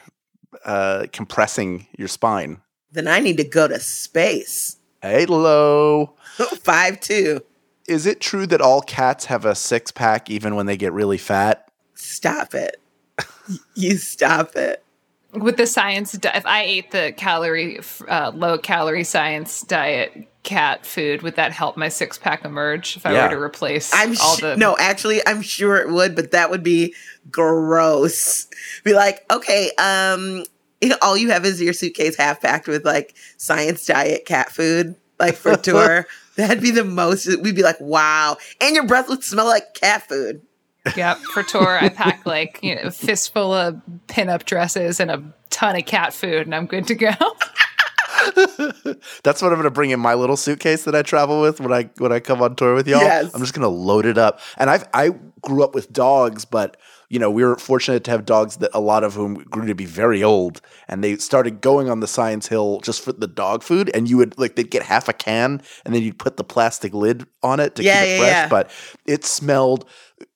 uh, 0.66 1.08
compressing 1.12 1.88
your 1.98 2.08
spine. 2.08 2.62
Then 2.92 3.08
I 3.08 3.20
need 3.20 3.38
to 3.38 3.44
go 3.44 3.68
to 3.68 3.80
space. 3.80 4.78
Hello. 5.02 6.14
Five 6.64 7.00
two. 7.00 7.42
Is 7.88 8.06
it 8.06 8.22
true 8.22 8.48
that 8.48 8.62
all 8.62 8.82
cats 8.82 9.26
have 9.26 9.44
a 9.46 9.56
six 9.56 9.92
pack 9.92 10.30
even 10.30 10.56
when 10.56 10.68
they 10.68 10.78
get 10.78 10.94
really 10.94 11.18
fat? 11.18 11.70
Stop 11.96 12.54
it. 12.54 12.78
you 13.76 13.98
stop 13.98 14.56
it. 14.56 14.84
With 15.34 15.58
the 15.58 15.66
science, 15.68 16.12
di- 16.14 16.32
if 16.36 16.46
I 16.46 16.64
ate 16.64 16.92
the 16.92 17.14
calorie, 17.18 17.80
uh, 18.08 18.32
low 18.36 18.58
calorie 18.58 19.04
science 19.04 19.62
diet 19.62 20.28
cat 20.44 20.86
food, 20.86 21.22
would 21.22 21.36
that 21.38 21.52
help 21.52 21.78
my 21.78 21.88
six 21.90 22.18
pack 22.18 22.46
emerge 22.46 22.98
if 22.98 23.06
I 23.06 23.14
Yeah. 23.14 23.24
were 23.28 23.36
to 23.36 23.42
replace 23.42 23.92
I'm 23.94 24.16
all 24.22 24.36
the? 24.38 24.56
no, 24.58 24.76
actually, 24.78 25.22
I'm 25.26 25.42
sure 25.42 25.78
it 25.78 25.90
would, 25.90 26.16
but 26.16 26.32
that 26.32 26.50
would 26.50 26.64
be 26.64 26.94
gross. 27.32 28.48
Be 28.84 28.94
like, 28.94 29.26
okay, 29.32 29.72
um, 29.78 30.44
all 31.02 31.18
you 31.18 31.30
have 31.32 31.46
is 31.46 31.62
your 31.62 31.74
suitcase 31.74 32.16
half 32.18 32.42
packed 32.42 32.68
with 32.68 32.86
like 32.86 33.16
science 33.38 33.86
diet 33.86 34.26
cat 34.26 34.52
food, 34.52 34.96
like 35.20 35.36
for 35.36 35.56
tour. 35.58 36.06
That'd 36.36 36.62
be 36.62 36.72
the 36.72 36.84
most. 36.84 37.28
We'd 37.42 37.56
be 37.56 37.64
like, 37.64 37.80
wow, 37.80 38.38
and 38.60 38.76
your 38.76 38.86
breath 38.86 39.08
would 39.10 39.24
smell 39.24 39.46
like 39.46 39.74
cat 39.74 40.08
food. 40.08 40.42
Yep, 40.96 41.18
for 41.20 41.44
tour, 41.44 41.78
I 41.80 41.90
pack 41.90 42.26
like 42.26 42.60
you 42.62 42.76
know, 42.76 42.82
a 42.84 42.92
fistful 42.92 43.54
of 43.54 43.82
pinup 44.08 44.46
dresses 44.46 45.00
and 45.00 45.10
a 45.10 45.24
ton 45.50 45.78
of 45.78 45.86
cat 45.86 46.14
food, 46.14 46.46
and 46.46 46.54
I'm 46.54 46.66
good 46.66 46.88
to 46.88 46.96
go. 46.96 47.12
That's 49.24 49.42
what 49.42 49.52
I'm 49.52 49.56
going 49.56 49.64
to 49.64 49.72
bring 49.72 49.92
in 49.92 50.00
my 50.00 50.14
little 50.14 50.38
suitcase 50.38 50.84
that 50.84 50.96
I 50.96 51.02
travel 51.02 51.42
with 51.42 51.60
when 51.60 51.72
I 51.72 51.90
when 51.98 52.12
I 52.12 52.20
come 52.20 52.42
on 52.42 52.56
tour 52.56 52.76
with 52.76 52.88
y'all. 52.88 53.02
Yes. 53.02 53.34
I'm 53.34 53.42
just 53.42 53.54
going 53.54 53.64
to 53.64 53.70
load 53.70 54.06
it 54.06 54.18
up. 54.18 54.40
And 54.58 54.70
I 54.70 54.84
I 54.94 55.12
grew 55.42 55.64
up 55.64 55.74
with 55.74 55.92
dogs, 55.92 56.46
but 56.46 56.78
you 57.14 57.20
know 57.20 57.30
we 57.30 57.44
were 57.44 57.56
fortunate 57.58 58.04
to 58.06 58.12
have 58.12 58.26
dogs 58.26 58.58
that 58.58 58.72
a 58.74 58.80
lot 58.80 59.04
of 59.04 59.14
whom 59.14 59.36
grew 59.36 59.68
to 59.68 59.76
be 59.76 59.86
very 59.86 60.24
old, 60.24 60.62
and 60.88 61.04
they 61.04 61.16
started 61.18 61.62
going 61.62 61.88
on 61.90 62.00
the 62.00 62.08
Science 62.08 62.48
Hill 62.48 62.80
just 62.82 63.02
for 63.04 63.14
the 63.14 63.28
dog 63.28 63.62
food. 63.62 63.92
And 63.94 64.10
you 64.10 64.18
would 64.18 64.38
like 64.40 64.56
they'd 64.56 64.72
get 64.72 64.84
half 64.84 65.08
a 65.08 65.14
can, 65.14 65.62
and 65.86 65.94
then 65.94 66.02
you'd 66.02 66.18
put 66.18 66.38
the 66.38 66.44
plastic 66.44 66.94
lid 66.94 67.28
on 67.44 67.60
it 67.60 67.76
to 67.76 67.84
Yeah, 67.84 68.02
keep 68.02 68.04
it 68.04 68.10
yeah, 68.12 68.18
fresh. 68.18 68.32
yeah. 68.32 68.48
But 68.50 68.72
it 69.06 69.24
smelled 69.26 69.86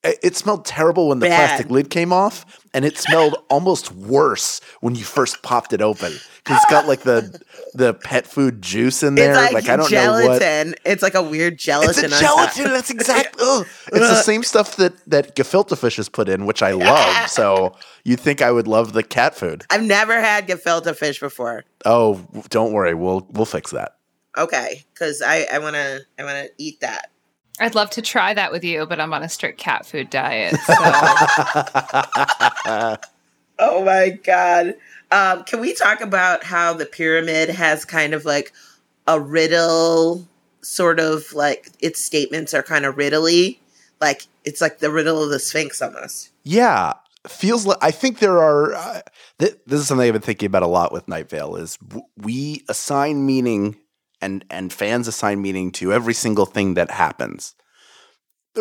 it 0.04 0.36
smelled 0.36 0.66
terrible 0.66 1.10
when 1.10 1.20
the 1.20 1.28
Bad. 1.28 1.48
plastic 1.48 1.72
lid 1.72 1.90
came 1.90 2.14
off, 2.14 2.46
and 2.74 2.86
it 2.86 2.98
smelled 2.98 3.36
almost 3.50 3.92
worse 3.94 4.62
when 4.82 4.96
you 4.96 5.04
first 5.04 5.42
popped 5.42 5.74
it 5.74 5.82
open 5.82 6.14
it's 6.50 6.66
got 6.66 6.88
like 6.88 7.02
the 7.02 7.42
the 7.74 7.94
pet 7.94 8.28
food 8.28 8.62
juice 8.62 9.04
in 9.04 9.16
there. 9.16 9.46
It's 9.46 9.54
like, 9.54 9.70
I 9.70 9.76
don't 9.76 9.92
know 9.92 10.28
what. 10.28 10.42
It's 10.86 11.04
like 11.04 11.16
a 11.16 11.22
weird 11.22 11.58
gelatin. 11.58 12.06
It's 12.06 12.14
a 12.14 12.16
on 12.16 12.22
top. 12.22 12.54
gelatin. 12.54 12.74
That's 12.74 12.90
exactly. 12.90 13.44
ugh. 13.46 13.68
It's 13.88 14.00
the 14.00 14.16
same 14.22 14.44
stuff 14.44 14.78
that 14.78 14.94
that 15.10 15.36
gefilte 15.36 15.78
fish 15.78 15.98
has 15.98 16.10
put 16.10 16.30
in, 16.30 16.46
which 16.46 16.62
I 16.62 16.72
love. 16.72 17.32
So 17.38 17.76
you 18.04 18.16
think 18.16 18.42
I 18.42 18.52
would 18.52 18.68
love 18.68 18.94
the 18.94 19.04
cat 19.04 19.36
food? 19.36 19.64
I've 19.70 19.84
never 19.84 20.20
had 20.20 20.48
gefilte 20.48 20.96
fish 20.96 21.20
before. 21.20 21.66
Oh, 21.86 22.26
don't 22.50 22.74
worry. 22.74 22.94
We'll 22.94 23.28
we'll 23.32 23.46
fix 23.46 23.72
that. 23.72 23.98
Okay, 24.38 24.84
because 24.94 25.22
I 25.22 25.46
I 25.52 25.60
want 25.60 25.76
to 25.76 26.02
I 26.18 26.24
want 26.24 26.48
to 26.48 26.52
eat 26.58 26.80
that. 26.82 27.12
I'd 27.60 27.76
love 27.76 27.90
to 27.92 28.02
try 28.02 28.34
that 28.34 28.52
with 28.52 28.64
you, 28.64 28.86
but 28.86 29.00
I'm 29.00 29.14
on 29.14 29.24
a 29.24 29.30
strict 29.30 29.60
cat 29.60 29.86
food 29.86 30.10
diet. 30.10 30.56
So. 30.56 30.74
oh 33.60 33.84
my 33.84 34.10
god! 34.24 34.76
Um, 35.12 35.44
can 35.44 35.60
we 35.60 35.74
talk 35.74 36.02
about 36.02 36.44
how 36.44 36.74
the 36.74 36.86
pyramid 36.86 37.50
has 37.50 37.86
kind 37.86 38.14
of 38.14 38.26
like 38.26 38.52
a 39.08 39.20
riddle, 39.20 40.28
sort 40.62 41.00
of 41.00 41.32
like 41.34 41.70
its 41.80 42.02
statements 42.02 42.54
are 42.54 42.64
kind 42.64 42.86
of 42.86 42.96
riddly, 42.96 43.60
like 44.02 44.28
it's 44.44 44.62
like 44.62 44.80
the 44.80 44.92
riddle 44.92 45.24
of 45.24 45.30
the 45.30 45.40
Sphinx 45.40 45.82
almost. 45.82 46.32
Yeah, 46.44 46.94
feels 47.28 47.66
like 47.66 47.78
I 47.82 47.92
think 47.92 48.20
there 48.20 48.38
are. 48.38 48.74
Uh, 48.74 49.02
th- 49.40 49.58
this 49.66 49.80
is 49.80 49.88
something 49.88 50.06
I've 50.06 50.14
been 50.14 50.22
thinking 50.22 50.48
about 50.48 50.64
a 50.64 50.68
lot 50.68 50.92
with 50.92 51.08
Night 51.08 51.30
Vale. 51.30 51.56
Is 51.56 51.78
w- 51.78 52.06
we 52.18 52.64
assign 52.70 53.26
meaning 53.26 53.78
and 54.22 54.46
and 54.50 54.72
fans 54.72 55.08
assign 55.08 55.42
meaning 55.42 55.72
to 55.74 55.94
every 55.94 56.14
single 56.14 56.46
thing 56.46 56.74
that 56.76 56.92
happens. 56.92 57.56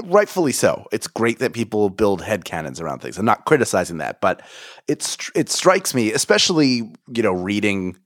Rightfully 0.04 0.52
so. 0.52 0.87
It's 0.92 1.06
great 1.06 1.38
that 1.38 1.52
people 1.52 1.90
build 1.90 2.22
headcanons 2.22 2.80
around 2.80 3.00
things. 3.00 3.18
I'm 3.18 3.24
not 3.24 3.44
criticizing 3.46 3.98
that, 3.98 4.20
but 4.20 4.42
it's 4.88 5.30
it 5.35 5.48
strikes 5.48 5.94
me, 5.94 6.12
especially 6.12 6.92
you 7.09 7.22
know, 7.22 7.32
reading 7.32 7.96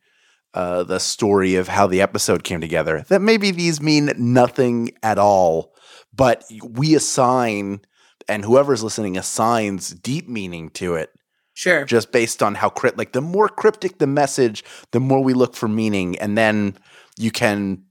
uh, 0.55 0.83
the 0.83 0.99
story 0.99 1.55
of 1.55 1.69
how 1.69 1.87
the 1.87 2.01
episode 2.01 2.45
came 2.45 2.61
together, 2.61 3.05
that 3.09 3.21
maybe 3.21 3.51
these 3.51 3.81
mean 3.81 4.13
nothing 4.17 4.91
at 5.03 5.19
all, 5.19 5.75
but 6.13 6.45
we 6.63 6.95
assign, 6.95 7.81
and 8.29 8.45
whoever's 8.45 8.83
listening 8.83 9.17
assigns 9.17 9.91
deep 9.91 10.29
meaning 10.29 10.71
to 10.71 10.95
it. 10.95 11.11
Sure. 11.55 11.85
Just 11.85 12.11
based 12.11 12.43
on 12.43 12.55
how 12.55 12.69
crypt, 12.69 12.99
like 12.99 13.13
the 13.13 13.21
more 13.21 13.49
cryptic 13.49 13.99
the 13.99 14.07
message, 14.07 14.65
the 14.93 15.01
more 15.01 15.23
we 15.23 15.35
look 15.35 15.55
for 15.55 15.69
meaning, 15.69 16.19
and 16.19 16.37
then 16.37 16.77
you 17.17 17.31
can 17.31 17.85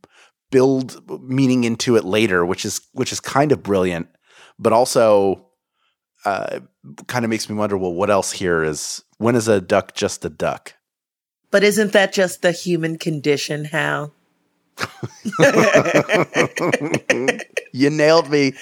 build 0.52 1.22
meaning 1.22 1.64
into 1.64 1.96
it 1.96 2.04
later, 2.04 2.46
which 2.46 2.66
is 2.66 2.82
which 2.94 3.12
is 3.12 3.20
kind 3.20 3.52
of 3.52 3.64
brilliant, 3.64 4.08
but 4.58 4.74
also 4.74 5.46
uh, 6.26 6.60
kind 7.08 7.26
of 7.26 7.30
makes 7.30 7.50
me 7.50 7.56
wonder. 7.56 7.78
Well, 7.78 7.94
what 7.94 8.10
else 8.10 8.32
here 8.32 8.64
is? 8.64 9.04
When 9.18 9.36
is 9.36 9.48
a 9.48 9.62
duck 9.62 9.96
just 9.96 10.26
a 10.26 10.30
duck? 10.30 10.74
But 11.52 11.64
isn't 11.64 11.94
that 11.94 12.14
just 12.14 12.42
the 12.42 12.52
human 12.52 12.98
condition, 12.98 13.66
Hal? 13.66 14.14
you 17.74 17.90
nailed 17.90 18.30
me. 18.30 18.54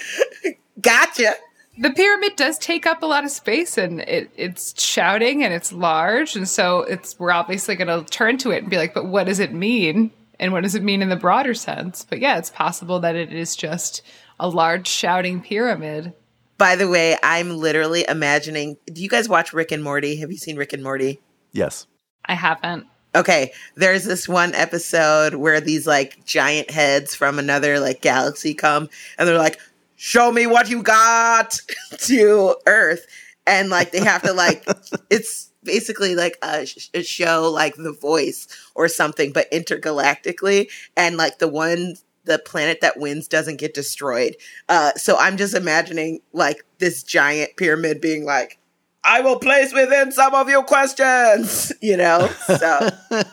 Gotcha. 0.80 1.34
The 1.80 1.90
pyramid 1.90 2.34
does 2.36 2.58
take 2.58 2.86
up 2.86 3.02
a 3.02 3.06
lot 3.06 3.24
of 3.24 3.30
space 3.30 3.78
and 3.78 4.00
it, 4.00 4.30
it's 4.36 4.82
shouting 4.82 5.44
and 5.44 5.54
it's 5.54 5.72
large. 5.72 6.34
And 6.34 6.48
so 6.48 6.80
it's 6.80 7.16
we're 7.20 7.30
obviously 7.30 7.76
going 7.76 8.04
to 8.04 8.10
turn 8.10 8.36
to 8.38 8.50
it 8.50 8.62
and 8.62 8.70
be 8.70 8.78
like, 8.78 8.94
but 8.94 9.06
what 9.06 9.24
does 9.24 9.38
it 9.38 9.52
mean? 9.52 10.10
And 10.40 10.52
what 10.52 10.62
does 10.62 10.74
it 10.74 10.82
mean 10.82 11.02
in 11.02 11.08
the 11.08 11.16
broader 11.16 11.54
sense? 11.54 12.06
But 12.08 12.20
yeah, 12.20 12.38
it's 12.38 12.50
possible 12.50 13.00
that 13.00 13.16
it 13.16 13.32
is 13.32 13.56
just 13.56 14.02
a 14.38 14.48
large 14.48 14.86
shouting 14.86 15.40
pyramid. 15.40 16.12
By 16.58 16.76
the 16.76 16.88
way, 16.88 17.16
I'm 17.22 17.56
literally 17.56 18.04
imagining. 18.08 18.76
Do 18.86 19.02
you 19.02 19.08
guys 19.08 19.28
watch 19.28 19.52
Rick 19.52 19.72
and 19.72 19.82
Morty? 19.82 20.16
Have 20.16 20.30
you 20.30 20.36
seen 20.36 20.56
Rick 20.56 20.72
and 20.72 20.82
Morty? 20.82 21.20
Yes. 21.52 21.86
I 22.24 22.34
haven't. 22.34 22.86
Okay, 23.14 23.52
there's 23.74 24.04
this 24.04 24.28
one 24.28 24.54
episode 24.54 25.34
where 25.34 25.60
these 25.60 25.86
like 25.86 26.24
giant 26.24 26.70
heads 26.70 27.14
from 27.14 27.38
another 27.38 27.80
like 27.80 28.02
galaxy 28.02 28.54
come 28.54 28.88
and 29.18 29.26
they're 29.26 29.38
like, 29.38 29.58
"Show 29.96 30.30
me 30.30 30.46
what 30.46 30.68
you 30.68 30.82
got" 30.82 31.60
to 31.98 32.56
Earth, 32.66 33.06
and 33.46 33.70
like 33.70 33.92
they 33.92 34.00
have 34.00 34.22
to 34.22 34.32
like 34.32 34.64
it's 35.10 35.50
basically 35.68 36.16
like 36.16 36.36
a, 36.42 36.66
sh- 36.66 36.90
a 36.92 37.04
show 37.04 37.48
like 37.52 37.76
The 37.76 37.92
Voice 37.92 38.48
or 38.74 38.88
something, 38.88 39.30
but 39.30 39.48
intergalactically, 39.52 40.68
and 40.96 41.16
like 41.16 41.38
the 41.38 41.46
one 41.46 41.94
the 42.24 42.38
planet 42.38 42.80
that 42.82 42.98
wins 42.98 43.26
doesn't 43.26 43.56
get 43.56 43.74
destroyed. 43.74 44.36
Uh, 44.68 44.92
so 44.92 45.16
I'm 45.18 45.36
just 45.36 45.54
imagining 45.54 46.20
like 46.32 46.64
this 46.78 47.02
giant 47.02 47.56
pyramid 47.56 48.00
being 48.00 48.24
like, 48.24 48.58
I 49.02 49.22
will 49.22 49.38
place 49.38 49.72
within 49.72 50.12
some 50.12 50.34
of 50.34 50.48
your 50.48 50.62
questions, 50.62 51.72
you 51.80 51.96
know? 51.96 52.28
So 52.46 52.90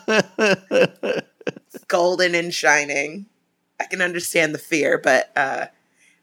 golden 1.88 2.34
and 2.34 2.52
shining. 2.52 3.26
I 3.78 3.84
can 3.84 4.00
understand 4.00 4.54
the 4.54 4.58
fear, 4.58 4.98
but 4.98 5.30
uh 5.36 5.66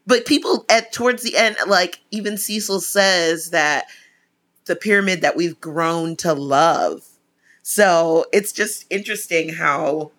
but 0.06 0.26
people 0.26 0.66
at 0.68 0.92
towards 0.92 1.22
the 1.22 1.36
end 1.36 1.56
like 1.68 2.00
even 2.10 2.36
Cecil 2.36 2.80
says 2.80 3.50
that 3.50 3.86
the 4.66 4.76
pyramid 4.76 5.20
that 5.22 5.36
we've 5.36 5.60
grown 5.60 6.16
to 6.16 6.32
love. 6.32 7.04
So 7.62 8.26
it's 8.32 8.52
just 8.52 8.84
interesting 8.90 9.50
how 9.50 10.12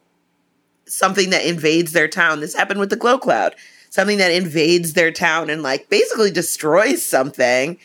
something 0.87 1.29
that 1.31 1.45
invades 1.45 1.91
their 1.91 2.07
town. 2.07 2.39
This 2.39 2.55
happened 2.55 2.79
with 2.79 2.89
the 2.89 2.95
glow 2.95 3.17
cloud. 3.17 3.55
Something 3.89 4.17
that 4.17 4.31
invades 4.31 4.93
their 4.93 5.11
town 5.11 5.49
and 5.49 5.63
like 5.63 5.89
basically 5.89 6.31
destroys 6.31 7.03
something 7.03 7.77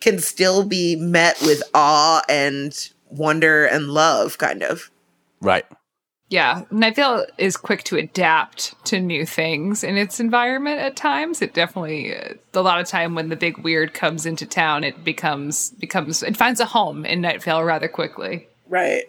can 0.00 0.18
still 0.18 0.64
be 0.64 0.96
met 0.96 1.40
with 1.42 1.62
awe 1.74 2.22
and 2.28 2.90
wonder 3.10 3.64
and 3.64 3.88
love, 3.88 4.38
kind 4.38 4.62
of. 4.62 4.90
Right. 5.40 5.66
Yeah, 6.28 6.64
Night 6.72 6.96
Vale 6.96 7.24
is 7.38 7.56
quick 7.56 7.84
to 7.84 7.96
adapt 7.96 8.74
to 8.86 8.98
new 8.98 9.24
things 9.24 9.84
in 9.84 9.96
its 9.96 10.18
environment 10.18 10.80
at 10.80 10.96
times. 10.96 11.40
It 11.40 11.54
definitely 11.54 12.16
uh, 12.16 12.34
a 12.54 12.62
lot 12.62 12.80
of 12.80 12.88
time 12.88 13.14
when 13.14 13.28
the 13.28 13.36
big 13.36 13.58
weird 13.58 13.94
comes 13.94 14.26
into 14.26 14.44
town, 14.44 14.82
it 14.82 15.04
becomes 15.04 15.70
becomes 15.70 16.22
it 16.24 16.36
finds 16.36 16.58
a 16.58 16.64
home 16.64 17.06
in 17.06 17.20
Night 17.20 17.42
Vale 17.42 17.62
rather 17.62 17.86
quickly. 17.86 18.48
Right. 18.68 19.04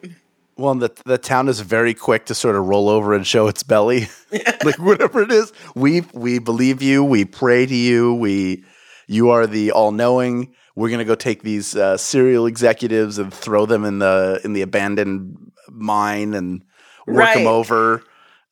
Well, 0.58 0.75
the 0.75 0.91
the 1.06 1.17
town 1.17 1.49
is 1.49 1.60
very 1.60 1.95
quick 1.95 2.25
to 2.25 2.36
sort 2.36 2.56
of 2.56 2.65
roll 2.65 2.88
over 2.88 3.15
and 3.15 3.25
show 3.25 3.47
its 3.47 3.63
belly, 3.63 4.10
like 4.63 4.77
whatever 4.77 5.21
it 5.21 5.32
is. 5.32 5.51
We 5.73 6.01
we 6.13 6.38
believe 6.38 6.84
you. 6.84 7.03
We 7.03 7.25
pray 7.25 7.65
to 7.65 7.75
you. 7.75 8.13
We 8.13 8.63
you 9.08 9.32
are 9.32 9.47
the 9.47 9.71
all 9.71 9.91
knowing. 9.91 10.53
We're 10.75 10.89
gonna 10.89 11.06
go 11.06 11.15
take 11.15 11.41
these 11.41 11.75
uh, 11.75 11.97
cereal 11.97 12.45
executives 12.45 13.17
and 13.17 13.34
throw 13.34 13.65
them 13.65 13.86
in 13.86 13.97
the 13.97 14.39
in 14.43 14.53
the 14.53 14.62
abandoned 14.62 15.51
mine 15.69 16.36
and 16.36 16.63
work 17.07 17.17
Right. 17.17 17.37
them 17.37 17.47
over. 17.47 18.03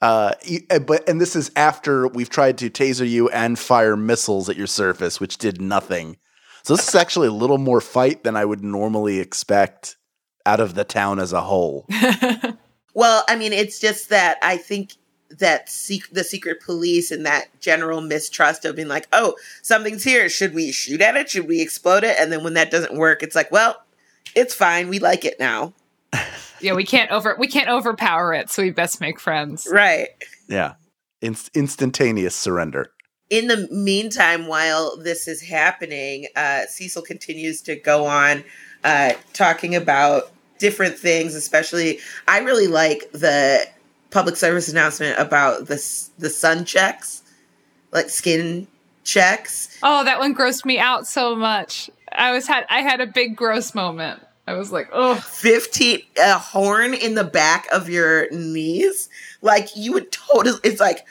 Uh, 0.01 0.33
uh, 0.69 0.79
but 0.79 1.07
and 1.07 1.19
this 1.21 1.35
is 1.35 1.51
after 1.55 2.07
we've 2.07 2.29
tried 2.29 2.57
to 2.59 2.69
taser 2.69 3.07
you 3.07 3.29
and 3.29 3.57
fire 3.59 3.95
missiles 3.95 4.49
at 4.49 4.57
your 4.57 4.67
surface, 4.67 5.19
which 5.19 5.37
did 5.37 5.61
nothing. 5.61 6.17
So 6.63 6.75
this 6.75 6.87
is 6.87 6.95
actually 7.03 7.27
a 7.27 7.31
little 7.33 7.57
more 7.57 7.81
fight 7.81 8.23
than 8.23 8.35
I 8.35 8.45
would 8.45 8.63
normally 8.63 9.19
expect 9.19 9.97
out 10.45 10.59
of 10.59 10.75
the 10.75 10.83
town 10.83 11.19
as 11.19 11.33
a 11.33 11.41
whole. 11.41 11.87
Well, 12.97 13.25
I 13.27 13.35
mean, 13.35 13.51
it's 13.51 13.77
just 13.77 14.07
that 14.07 14.37
I 14.41 14.55
think 14.55 14.93
that 15.29 15.67
sec- 15.67 16.09
the 16.13 16.23
secret 16.23 16.61
police 16.61 17.11
and 17.11 17.25
that 17.25 17.47
general 17.59 17.99
mistrust 17.99 18.63
of 18.63 18.77
being 18.77 18.87
like, 18.87 19.05
oh, 19.11 19.35
something's 19.61 20.01
here. 20.05 20.29
Should 20.29 20.53
we 20.53 20.71
shoot 20.71 21.01
at 21.01 21.17
it? 21.17 21.29
Should 21.29 21.45
we 21.49 21.61
explode 21.61 22.05
it? 22.05 22.15
And 22.17 22.31
then 22.31 22.41
when 22.41 22.53
that 22.53 22.71
doesn't 22.71 22.95
work, 22.95 23.21
it's 23.21 23.35
like, 23.35 23.51
well, 23.51 23.83
it's 24.33 24.53
fine. 24.53 24.87
We 24.87 24.99
like 24.99 25.25
it 25.25 25.37
now. 25.41 25.73
Yeah, 26.65 26.73
we 26.73 26.83
can't 26.83 27.11
over 27.11 27.35
we 27.37 27.47
can't 27.47 27.69
overpower 27.69 28.33
it, 28.33 28.49
so 28.49 28.63
we 28.63 28.71
best 28.71 28.99
make 28.99 29.19
friends. 29.19 29.67
Right. 29.71 30.09
Yeah. 30.49 30.73
Inst- 31.21 31.55
instantaneous 31.55 32.35
surrender. 32.35 32.91
in 33.29 33.47
the 33.47 33.67
meantime, 33.71 34.47
while 34.47 34.97
this 34.97 35.27
is 35.27 35.41
happening, 35.41 36.27
uh, 36.35 36.65
Cecil 36.67 37.01
continues 37.03 37.61
to 37.63 37.75
go 37.75 38.05
on 38.05 38.43
uh, 38.83 39.13
talking 39.33 39.75
about 39.75 40.31
different 40.59 40.97
things. 40.97 41.35
Especially, 41.35 41.99
I 42.27 42.39
really 42.39 42.67
like 42.67 43.11
the 43.11 43.67
public 44.11 44.35
service 44.35 44.67
announcement 44.69 45.19
about 45.19 45.67
the 45.67 46.09
the 46.17 46.29
sun 46.29 46.65
checks, 46.65 47.23
like 47.91 48.09
skin 48.09 48.67
checks. 49.03 49.77
Oh, 49.83 50.03
that 50.03 50.19
one 50.19 50.35
grossed 50.35 50.65
me 50.65 50.79
out 50.79 51.07
so 51.07 51.35
much. 51.35 51.89
I 52.11 52.31
was 52.31 52.47
had 52.47 52.65
I 52.69 52.81
had 52.81 53.01
a 53.01 53.07
big 53.07 53.35
gross 53.35 53.73
moment. 53.75 54.21
I 54.47 54.53
was 54.53 54.71
like, 54.71 54.89
oh, 54.93 55.15
15 55.15 56.01
a 56.21 56.37
horn 56.37 56.93
in 56.93 57.15
the 57.15 57.23
back 57.23 57.67
of 57.71 57.89
your 57.89 58.29
knees 58.31 59.09
like 59.41 59.69
you 59.75 59.93
would 59.93 60.11
totally 60.11 60.59
it's 60.63 60.79
like 60.79 61.05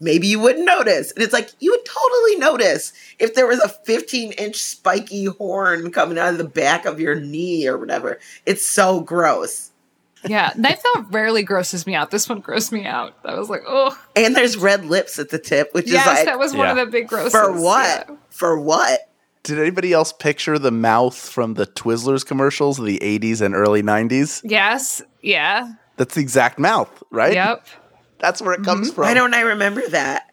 maybe 0.00 0.26
you 0.26 0.38
wouldn't 0.40 0.64
notice 0.66 1.12
and 1.12 1.22
it's 1.22 1.32
like 1.32 1.50
you 1.60 1.70
would 1.70 1.84
totally 1.84 2.36
notice 2.36 2.92
if 3.18 3.34
there 3.34 3.46
was 3.46 3.60
a 3.60 3.68
15 3.68 4.32
inch 4.32 4.56
spiky 4.56 5.26
horn 5.26 5.90
coming 5.92 6.18
out 6.18 6.32
of 6.32 6.38
the 6.38 6.44
back 6.44 6.84
of 6.84 7.00
your 7.00 7.14
knee 7.14 7.66
or 7.66 7.78
whatever 7.78 8.18
it's 8.46 8.66
so 8.66 9.00
gross 9.00 9.70
yeah. 10.26 10.52
Night 10.56 10.78
Vale 10.94 11.02
rarely 11.10 11.42
grosses 11.42 11.86
me 11.86 11.94
out. 11.94 12.10
This 12.10 12.30
one 12.30 12.40
grossed 12.40 12.72
me 12.72 12.86
out. 12.86 13.14
I 13.26 13.38
was 13.38 13.50
like, 13.50 13.60
oh, 13.68 13.94
and 14.16 14.34
there's 14.34 14.56
red 14.56 14.86
lips 14.86 15.18
at 15.18 15.28
the 15.28 15.38
tip 15.38 15.68
which 15.74 15.86
yes, 15.86 16.06
is 16.06 16.14
like 16.14 16.24
that 16.24 16.38
was 16.38 16.54
one 16.54 16.68
of 16.68 16.76
the 16.76 16.86
big 16.86 17.08
grosses. 17.08 17.30
for 17.30 17.52
what 17.52 18.06
Yeah. 18.08 18.16
for 18.30 18.58
what 18.58 19.10
Did 19.44 19.58
anybody 19.60 19.92
else 19.92 20.12
picture 20.12 20.58
the 20.58 20.70
mouth 20.72 21.16
from 21.16 21.54
the 21.54 21.66
Twizzlers 21.66 22.26
commercials 22.26 22.78
of 22.78 22.86
the 22.86 22.98
80s 22.98 23.40
and 23.40 23.54
early 23.54 23.82
90s? 23.82 24.40
Yes. 24.44 25.00
Yeah. 25.22 25.72
That's 25.96 26.14
the 26.16 26.20
exact 26.22 26.58
mouth, 26.58 27.02
right? 27.10 27.34
Yep. 27.34 27.66
That's 28.18 28.42
where 28.42 28.54
it 28.54 28.64
comes 28.64 28.90
from. 28.92 29.02
why 29.04 29.12
don't 29.14 29.34
i 29.34 29.42
remember 29.42 29.86
that 29.88 30.30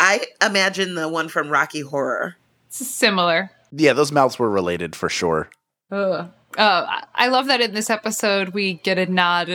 i 0.00 0.24
imagine 0.42 0.94
the 0.94 1.06
one 1.08 1.28
from 1.28 1.50
rocky 1.50 1.80
horror 1.80 2.36
It's 2.68 2.78
similar. 2.86 3.50
Yeah, 3.72 3.92
those 3.92 4.10
mouths 4.12 4.38
were 4.38 4.48
related 4.50 4.96
for 4.96 5.08
sure. 5.10 5.50
Ugh. 5.90 6.30
Uh, 6.56 6.86
I- 6.88 7.04
I 7.14 7.28
love 7.28 7.46
that 7.48 7.60
in 7.60 7.74
this 7.74 7.90
episode 7.90 8.50
we 8.50 8.74
get 8.74 8.96
a 8.98 9.06
nod. 9.06 9.50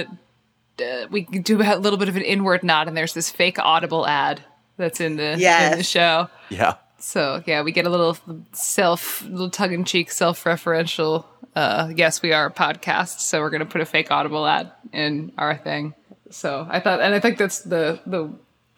Uh, 0.79 1.07
we 1.09 1.21
do 1.25 1.61
a 1.61 1.75
little 1.77 1.97
bit 1.97 2.09
of 2.09 2.15
an 2.15 2.21
inward 2.23 2.63
nod, 2.63 2.87
and 2.87 2.95
there's 2.95 3.13
this 3.13 3.29
fake 3.31 3.57
Audible 3.59 4.05
ad 4.07 4.43
that's 4.77 4.99
in 4.99 5.15
the 5.15 5.37
in 5.71 5.77
the 5.77 5.83
show. 5.83 6.27
Yeah. 6.49 6.75
So 7.01 7.41
yeah, 7.45 7.63
we 7.63 7.71
get 7.71 7.85
a 7.85 7.89
little 7.89 8.17
self, 8.53 9.23
little 9.23 9.49
tug 9.49 9.73
in 9.73 9.85
cheek, 9.85 10.11
self 10.11 10.43
referential. 10.43 11.25
Uh, 11.55 11.91
yes, 11.95 12.21
we 12.21 12.31
are 12.31 12.45
a 12.45 12.51
podcast, 12.51 13.19
so 13.19 13.41
we're 13.41 13.49
gonna 13.49 13.65
put 13.65 13.81
a 13.81 13.85
fake 13.85 14.11
Audible 14.11 14.45
ad 14.45 14.71
in 14.93 15.31
our 15.37 15.57
thing. 15.57 15.93
So 16.29 16.65
I 16.69 16.79
thought, 16.79 17.01
and 17.01 17.13
I 17.13 17.19
think 17.19 17.37
that's 17.37 17.61
the 17.61 17.99
the 18.05 18.31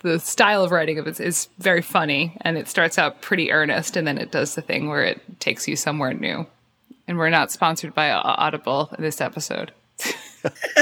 the 0.03 0.19
style 0.19 0.63
of 0.63 0.71
writing 0.71 0.99
of 0.99 1.07
it 1.07 1.19
is 1.19 1.49
very 1.59 1.81
funny, 1.81 2.37
and 2.41 2.57
it 2.57 2.67
starts 2.67 2.97
out 2.97 3.21
pretty 3.21 3.51
earnest, 3.51 3.97
and 3.97 4.07
then 4.07 4.17
it 4.17 4.31
does 4.31 4.55
the 4.55 4.61
thing 4.61 4.89
where 4.89 5.03
it 5.03 5.21
takes 5.39 5.67
you 5.67 5.75
somewhere 5.75 6.13
new. 6.13 6.45
And 7.07 7.17
we're 7.17 7.29
not 7.29 7.51
sponsored 7.51 7.93
by 7.93 8.11
Audible 8.11 8.89
in 8.97 9.03
this 9.03 9.19
episode. 9.19 9.73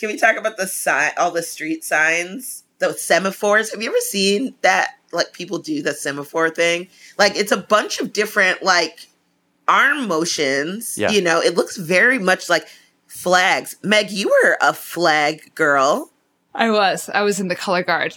Can 0.00 0.08
we 0.08 0.16
talk 0.16 0.36
about 0.36 0.56
the 0.56 0.66
sign, 0.66 1.12
all 1.18 1.30
the 1.30 1.42
street 1.42 1.84
signs, 1.84 2.64
the 2.78 2.94
semaphores? 2.94 3.70
Have 3.72 3.82
you 3.82 3.90
ever 3.90 4.00
seen 4.00 4.54
that? 4.62 4.97
Like 5.12 5.32
people 5.32 5.58
do 5.58 5.82
the 5.82 5.94
semaphore 5.94 6.50
thing. 6.50 6.88
Like 7.18 7.36
it's 7.36 7.52
a 7.52 7.56
bunch 7.56 8.00
of 8.00 8.12
different 8.12 8.62
like 8.62 9.08
arm 9.66 10.08
motions. 10.08 10.96
Yeah. 10.98 11.10
You 11.10 11.22
know, 11.22 11.40
it 11.40 11.54
looks 11.56 11.76
very 11.76 12.18
much 12.18 12.48
like 12.48 12.66
flags. 13.06 13.76
Meg, 13.82 14.10
you 14.10 14.28
were 14.28 14.56
a 14.60 14.72
flag 14.72 15.54
girl. 15.54 16.10
I 16.54 16.70
was, 16.70 17.08
I 17.12 17.22
was 17.22 17.40
in 17.40 17.48
the 17.48 17.54
color 17.56 17.82
guard. 17.82 18.16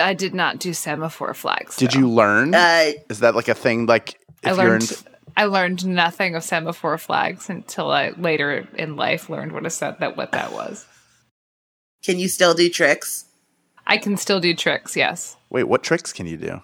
I 0.00 0.14
did 0.14 0.34
not 0.34 0.58
do 0.58 0.72
semaphore 0.72 1.34
flags. 1.34 1.76
Did 1.76 1.92
though. 1.92 1.98
you 2.00 2.10
learn? 2.10 2.54
Uh, 2.54 2.92
Is 3.10 3.20
that 3.20 3.34
like 3.34 3.48
a 3.48 3.54
thing? 3.54 3.86
Like 3.86 4.18
I 4.44 4.50
if 4.50 4.56
you're 4.56 4.64
in, 4.64 4.70
learned 4.72 5.02
I 5.38 5.44
learned 5.44 5.86
nothing 5.86 6.34
of 6.34 6.42
semaphore 6.42 6.98
flags 6.98 7.48
until 7.48 7.92
I 7.92 8.10
later 8.10 8.66
in 8.74 8.96
life 8.96 9.30
learned 9.30 9.52
what 9.52 9.64
a 9.66 9.70
set 9.70 10.00
that 10.00 10.16
what 10.16 10.32
that 10.32 10.52
was. 10.52 10.84
can 12.02 12.18
you 12.18 12.28
still 12.28 12.54
do 12.54 12.68
tricks? 12.68 13.26
I 13.86 13.98
can 13.98 14.16
still 14.16 14.40
do 14.40 14.52
tricks, 14.52 14.96
yes. 14.96 15.36
Wait, 15.50 15.64
what 15.64 15.82
tricks 15.82 16.12
can 16.12 16.26
you 16.26 16.36
do? 16.36 16.60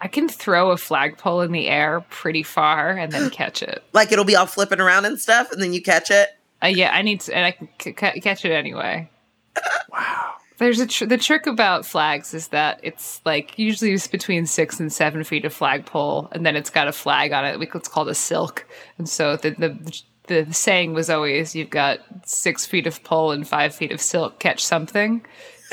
I 0.00 0.08
can 0.08 0.28
throw 0.28 0.70
a 0.72 0.76
flagpole 0.76 1.40
in 1.40 1.52
the 1.52 1.68
air 1.68 2.04
pretty 2.10 2.42
far 2.42 2.90
and 2.90 3.10
then 3.12 3.30
catch 3.40 3.62
it. 3.62 3.82
Like 3.92 4.12
it'll 4.12 4.24
be 4.24 4.36
all 4.36 4.46
flipping 4.46 4.80
around 4.80 5.04
and 5.06 5.18
stuff, 5.20 5.50
and 5.52 5.62
then 5.62 5.72
you 5.72 5.82
catch 5.82 6.10
it. 6.10 6.28
Uh, 6.62 6.68
yeah, 6.68 6.90
I 6.92 7.02
need 7.02 7.20
to, 7.22 7.34
and 7.34 7.44
I 7.46 7.50
can 7.52 7.68
c- 7.80 7.94
c- 7.98 8.20
catch 8.20 8.44
it 8.44 8.52
anyway. 8.52 9.10
Wow. 9.90 10.32
There's 10.58 10.80
a 10.80 10.86
tr- 10.86 11.04
the 11.04 11.18
trick 11.18 11.46
about 11.46 11.84
flags 11.84 12.32
is 12.32 12.48
that 12.48 12.80
it's 12.82 13.20
like 13.26 13.58
usually 13.58 13.92
it's 13.92 14.06
between 14.06 14.46
six 14.46 14.80
and 14.80 14.90
seven 14.90 15.22
feet 15.22 15.44
of 15.44 15.52
flagpole, 15.52 16.28
and 16.32 16.46
then 16.46 16.56
it's 16.56 16.70
got 16.70 16.88
a 16.88 16.92
flag 16.92 17.32
on 17.32 17.44
it. 17.44 17.58
We- 17.58 17.68
It's 17.74 17.88
called 17.88 18.08
a 18.08 18.14
silk, 18.14 18.66
and 18.96 19.06
so 19.08 19.36
the 19.36 19.50
the 19.50 20.02
the 20.28 20.52
saying 20.54 20.94
was 20.94 21.10
always 21.10 21.54
you've 21.54 21.68
got 21.70 22.00
six 22.24 22.64
feet 22.66 22.86
of 22.86 23.02
pole 23.04 23.32
and 23.32 23.46
five 23.46 23.74
feet 23.74 23.92
of 23.92 24.00
silk, 24.00 24.38
catch 24.40 24.64
something. 24.64 25.24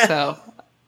So 0.05 0.37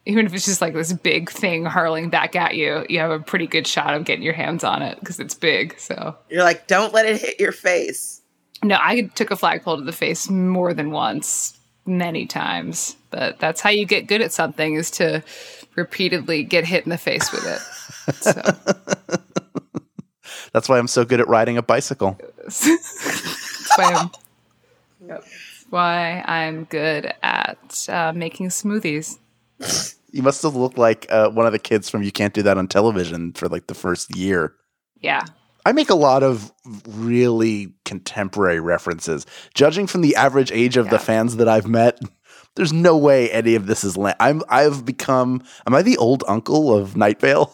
even 0.05 0.25
if 0.25 0.33
it's 0.33 0.45
just 0.45 0.61
like 0.61 0.73
this 0.73 0.93
big 0.93 1.29
thing 1.29 1.65
hurling 1.65 2.09
back 2.09 2.35
at 2.35 2.55
you, 2.55 2.85
you 2.89 2.99
have 2.99 3.11
a 3.11 3.19
pretty 3.19 3.47
good 3.47 3.65
shot 3.65 3.93
of 3.93 4.05
getting 4.05 4.23
your 4.23 4.33
hands 4.33 4.63
on 4.63 4.81
it 4.81 4.99
because 4.99 5.19
it's 5.19 5.33
big. 5.33 5.79
So 5.79 6.15
You're 6.29 6.43
like, 6.43 6.67
don't 6.67 6.93
let 6.93 7.05
it 7.05 7.19
hit 7.21 7.39
your 7.39 7.51
face. 7.51 8.21
no, 8.63 8.77
I 8.79 9.03
took 9.15 9.31
a 9.31 9.35
flagpole 9.35 9.77
to 9.77 9.83
the 9.83 9.91
face 9.91 10.29
more 10.29 10.73
than 10.73 10.91
once, 10.91 11.57
many 11.85 12.25
times. 12.25 12.95
But 13.09 13.39
that's 13.39 13.61
how 13.61 13.69
you 13.69 13.85
get 13.85 14.07
good 14.07 14.21
at 14.21 14.31
something 14.31 14.75
is 14.75 14.91
to 14.91 15.23
repeatedly 15.75 16.43
get 16.43 16.65
hit 16.65 16.83
in 16.83 16.89
the 16.89 16.97
face 16.97 17.31
with 17.31 17.45
it. 17.45 18.13
So 18.15 18.41
That's 20.53 20.69
why 20.69 20.77
I'm 20.79 20.87
so 20.87 21.03
good 21.03 21.19
at 21.19 21.27
riding 21.27 21.57
a 21.57 21.61
bicycle. 21.61 22.17
that's 22.43 23.71
why 23.75 23.83
I'm, 23.93 24.09
yep. 25.05 25.23
Why 25.69 26.23
I'm 26.25 26.63
good 26.65 27.13
at 27.21 27.89
uh, 27.89 28.13
making 28.15 28.49
smoothies. 28.49 29.17
You 30.11 30.23
must 30.23 30.41
have 30.43 30.55
looked 30.55 30.77
like 30.77 31.05
uh, 31.09 31.29
one 31.29 31.45
of 31.45 31.51
the 31.51 31.59
kids 31.59 31.89
from 31.89 32.03
You 32.03 32.11
Can't 32.11 32.33
Do 32.33 32.41
That 32.43 32.57
on 32.57 32.67
Television 32.67 33.33
for 33.33 33.49
like 33.49 33.67
the 33.67 33.73
first 33.73 34.15
year. 34.15 34.53
Yeah. 35.01 35.25
I 35.65 35.71
make 35.71 35.89
a 35.89 35.95
lot 35.95 36.23
of 36.23 36.51
really 36.87 37.73
contemporary 37.85 38.59
references. 38.59 39.25
Judging 39.53 39.87
from 39.87 40.01
the 40.01 40.15
average 40.15 40.51
age 40.51 40.77
of 40.77 40.89
the 40.89 40.99
fans 40.99 41.37
that 41.37 41.49
I've 41.49 41.67
met, 41.67 41.99
there's 42.55 42.71
no 42.71 42.95
way 42.95 43.31
any 43.31 43.55
of 43.55 43.65
this 43.65 43.83
is. 43.83 43.97
La- 43.97 44.13
I'm. 44.19 44.41
I've 44.47 44.85
become. 44.85 45.43
Am 45.65 45.73
I 45.73 45.81
the 45.81 45.97
old 45.97 46.23
uncle 46.27 46.73
of 46.73 46.95
Night 46.95 47.19
Vale, 47.19 47.53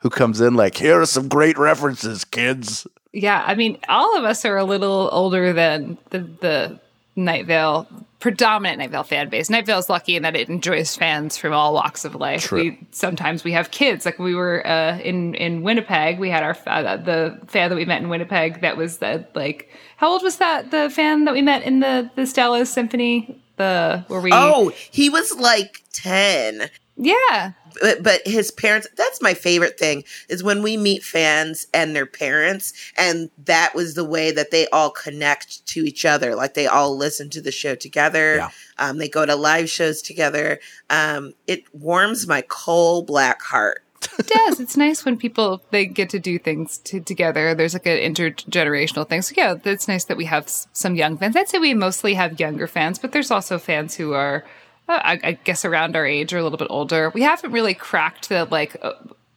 who 0.00 0.10
comes 0.10 0.40
in 0.40 0.54
like, 0.54 0.76
"Here 0.76 1.00
are 1.00 1.06
some 1.06 1.28
great 1.28 1.58
references, 1.58 2.24
kids." 2.24 2.86
Yeah, 3.12 3.42
I 3.44 3.54
mean, 3.56 3.78
all 3.88 4.16
of 4.16 4.24
us 4.24 4.44
are 4.44 4.56
a 4.56 4.64
little 4.64 5.08
older 5.12 5.52
than 5.52 5.98
the 6.10 6.20
the 6.20 6.80
Night 7.16 7.46
Vale 7.46 7.86
predominant 8.20 8.78
Night 8.78 8.90
Vale 8.90 9.02
fan 9.02 9.28
base. 9.30 9.48
Night 9.50 9.66
Vale 9.66 9.78
is 9.78 9.88
lucky 9.88 10.14
in 10.16 10.22
that 10.22 10.36
it 10.36 10.48
enjoys 10.48 10.94
fans 10.94 11.36
from 11.36 11.52
all 11.52 11.72
walks 11.74 12.04
of 12.04 12.14
life. 12.14 12.42
True. 12.44 12.58
We 12.62 12.86
sometimes 12.90 13.44
we 13.44 13.52
have 13.52 13.70
kids. 13.70 14.04
Like 14.04 14.18
we 14.18 14.34
were 14.34 14.66
uh, 14.66 14.98
in 14.98 15.34
in 15.34 15.62
Winnipeg, 15.62 16.18
we 16.18 16.28
had 16.30 16.42
our 16.42 16.56
uh, 16.66 16.96
the 16.98 17.40
fan 17.48 17.70
that 17.70 17.76
we 17.76 17.84
met 17.84 18.02
in 18.02 18.08
Winnipeg. 18.08 18.60
That 18.60 18.76
was 18.76 18.98
the 18.98 19.26
like 19.34 19.70
how 19.96 20.10
old 20.12 20.22
was 20.22 20.36
that 20.36 20.70
the 20.70 20.90
fan 20.90 21.24
that 21.24 21.32
we 21.34 21.42
met 21.42 21.62
in 21.62 21.80
the 21.80 22.10
the 22.14 22.26
Stella 22.26 22.64
Symphony? 22.66 23.40
The 23.56 24.04
where 24.08 24.20
we 24.20 24.30
Oh, 24.32 24.70
he 24.90 25.10
was 25.10 25.34
like 25.38 25.82
10. 25.92 26.70
yeah 26.96 27.52
but, 27.80 28.02
but 28.02 28.20
his 28.26 28.50
parents 28.50 28.86
that's 28.96 29.20
my 29.22 29.34
favorite 29.34 29.78
thing 29.78 30.04
is 30.28 30.42
when 30.42 30.62
we 30.62 30.76
meet 30.76 31.02
fans 31.02 31.66
and 31.72 31.94
their 31.94 32.06
parents 32.06 32.72
and 32.96 33.30
that 33.44 33.74
was 33.74 33.94
the 33.94 34.04
way 34.04 34.30
that 34.30 34.50
they 34.50 34.66
all 34.68 34.90
connect 34.90 35.66
to 35.66 35.84
each 35.84 36.04
other 36.04 36.34
like 36.34 36.54
they 36.54 36.66
all 36.66 36.96
listen 36.96 37.28
to 37.30 37.40
the 37.40 37.52
show 37.52 37.74
together 37.74 38.36
Yeah. 38.36 38.48
um, 38.78 38.98
they 38.98 39.08
go 39.08 39.26
to 39.26 39.36
live 39.36 39.68
shows 39.70 40.02
together 40.02 40.58
um, 40.88 41.34
it 41.46 41.64
warms 41.74 42.26
my 42.26 42.42
coal 42.42 43.02
black 43.02 43.42
heart 43.42 43.82
it 44.18 44.26
does. 44.26 44.60
It's 44.60 44.78
nice 44.78 45.04
when 45.04 45.18
people 45.18 45.62
they 45.70 45.84
get 45.84 46.08
to 46.10 46.18
do 46.18 46.38
things 46.38 46.78
to, 46.78 47.00
together. 47.00 47.54
There's 47.54 47.74
like 47.74 47.84
an 47.84 47.98
intergenerational 47.98 49.06
thing. 49.06 49.20
So 49.20 49.34
yeah, 49.36 49.54
it's 49.62 49.88
nice 49.88 50.04
that 50.04 50.16
we 50.16 50.24
have 50.24 50.48
some 50.48 50.94
young 50.94 51.18
fans. 51.18 51.36
I'd 51.36 51.48
say 51.50 51.58
we 51.58 51.74
mostly 51.74 52.14
have 52.14 52.40
younger 52.40 52.66
fans, 52.66 52.98
but 52.98 53.12
there's 53.12 53.30
also 53.30 53.58
fans 53.58 53.94
who 53.96 54.14
are, 54.14 54.42
I, 54.90 55.20
I 55.22 55.32
guess, 55.44 55.64
around 55.64 55.96
our 55.96 56.06
age 56.06 56.32
or 56.32 56.38
a 56.38 56.42
little 56.42 56.58
bit 56.58 56.68
older. 56.70 57.10
We 57.10 57.22
haven't 57.22 57.52
really 57.52 57.74
cracked 57.74 58.28
the 58.28 58.46
like 58.46 58.76
uh, 58.82 58.92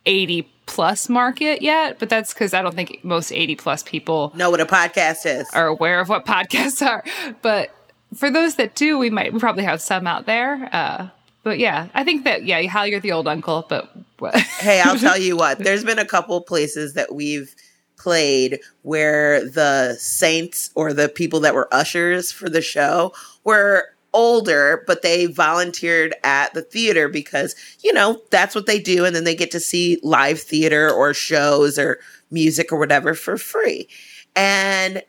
80 0.05 0.49
plus 0.65 1.09
market 1.09 1.61
yet, 1.61 1.99
but 1.99 2.09
that's 2.09 2.33
because 2.33 2.53
I 2.53 2.61
don't 2.61 2.75
think 2.75 3.03
most 3.03 3.31
80 3.31 3.55
plus 3.55 3.83
people 3.83 4.31
know 4.35 4.49
what 4.49 4.61
a 4.61 4.65
podcast 4.65 5.25
is 5.25 5.47
are 5.53 5.67
aware 5.67 5.99
of 5.99 6.09
what 6.09 6.25
podcasts 6.27 6.85
are. 6.85 7.03
But 7.41 7.75
for 8.15 8.29
those 8.29 8.55
that 8.55 8.75
do, 8.75 8.97
we 8.97 9.09
might 9.09 9.33
we 9.33 9.39
probably 9.39 9.63
have 9.63 9.81
some 9.81 10.07
out 10.07 10.25
there. 10.25 10.69
Uh, 10.71 11.09
but 11.43 11.59
yeah, 11.59 11.89
I 11.93 12.03
think 12.03 12.23
that 12.23 12.45
yeah, 12.45 12.61
Hal, 12.61 12.87
you're 12.87 12.99
the 12.99 13.11
old 13.11 13.27
uncle, 13.27 13.65
but 13.67 13.93
what? 14.23 14.35
hey 14.59 14.79
i'll 14.79 14.97
tell 14.97 15.17
you 15.17 15.35
what 15.35 15.59
there's 15.59 15.83
been 15.83 15.99
a 15.99 16.05
couple 16.05 16.39
places 16.39 16.93
that 16.93 17.13
we've 17.13 17.53
played 17.97 18.59
where 18.83 19.47
the 19.49 19.95
saints 19.99 20.69
or 20.75 20.93
the 20.93 21.09
people 21.09 21.41
that 21.41 21.53
were 21.53 21.67
ushers 21.73 22.31
for 22.31 22.49
the 22.49 22.61
show 22.61 23.13
were 23.43 23.92
older 24.13 24.83
but 24.85 25.01
they 25.01 25.25
volunteered 25.25 26.13
at 26.23 26.53
the 26.53 26.61
theater 26.61 27.09
because 27.09 27.55
you 27.81 27.91
know 27.93 28.21
that's 28.29 28.55
what 28.55 28.65
they 28.65 28.79
do 28.79 29.05
and 29.05 29.15
then 29.15 29.23
they 29.23 29.35
get 29.35 29.51
to 29.51 29.59
see 29.59 29.99
live 30.03 30.39
theater 30.39 30.89
or 30.89 31.13
shows 31.13 31.79
or 31.79 31.99
music 32.31 32.71
or 32.71 32.77
whatever 32.77 33.13
for 33.13 33.37
free 33.37 33.87
and 34.35 35.03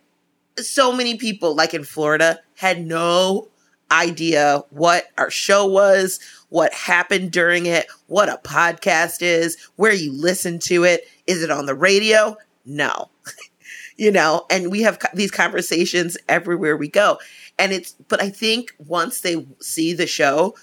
so 0.59 0.93
many 0.93 1.17
people 1.17 1.55
like 1.55 1.75
in 1.75 1.85
Florida 1.85 2.39
had 2.57 2.87
no 2.87 3.49
idea 3.91 4.63
what 4.71 5.07
our 5.19 5.31
show 5.31 5.67
was, 5.67 6.21
what 6.49 6.73
happened 6.73 7.33
during 7.33 7.67
it, 7.67 7.87
what 8.07 8.29
a 8.29 8.41
podcast 8.45 9.21
is, 9.21 9.57
where 9.77 9.93
you 9.93 10.13
listen 10.13 10.59
to 10.59 10.85
it. 10.85 11.09
Is 11.27 11.43
it 11.43 11.51
on 11.51 11.67
the 11.67 11.75
radio? 11.75 12.37
No. 12.65 13.11
you 13.97 14.11
know, 14.11 14.47
and 14.51 14.71
we 14.71 14.83
have 14.83 14.99
co- 14.99 15.09
these 15.15 15.31
conversations 15.31 16.17
everywhere 16.29 16.77
we 16.77 16.89
go. 16.89 17.19
And 17.59 17.73
it's, 17.73 17.93
but 18.09 18.21
I 18.21 18.31
think 18.31 18.75
once 18.79 19.21
they 19.21 19.47
see 19.61 19.93
the 19.93 20.07
show, 20.07 20.55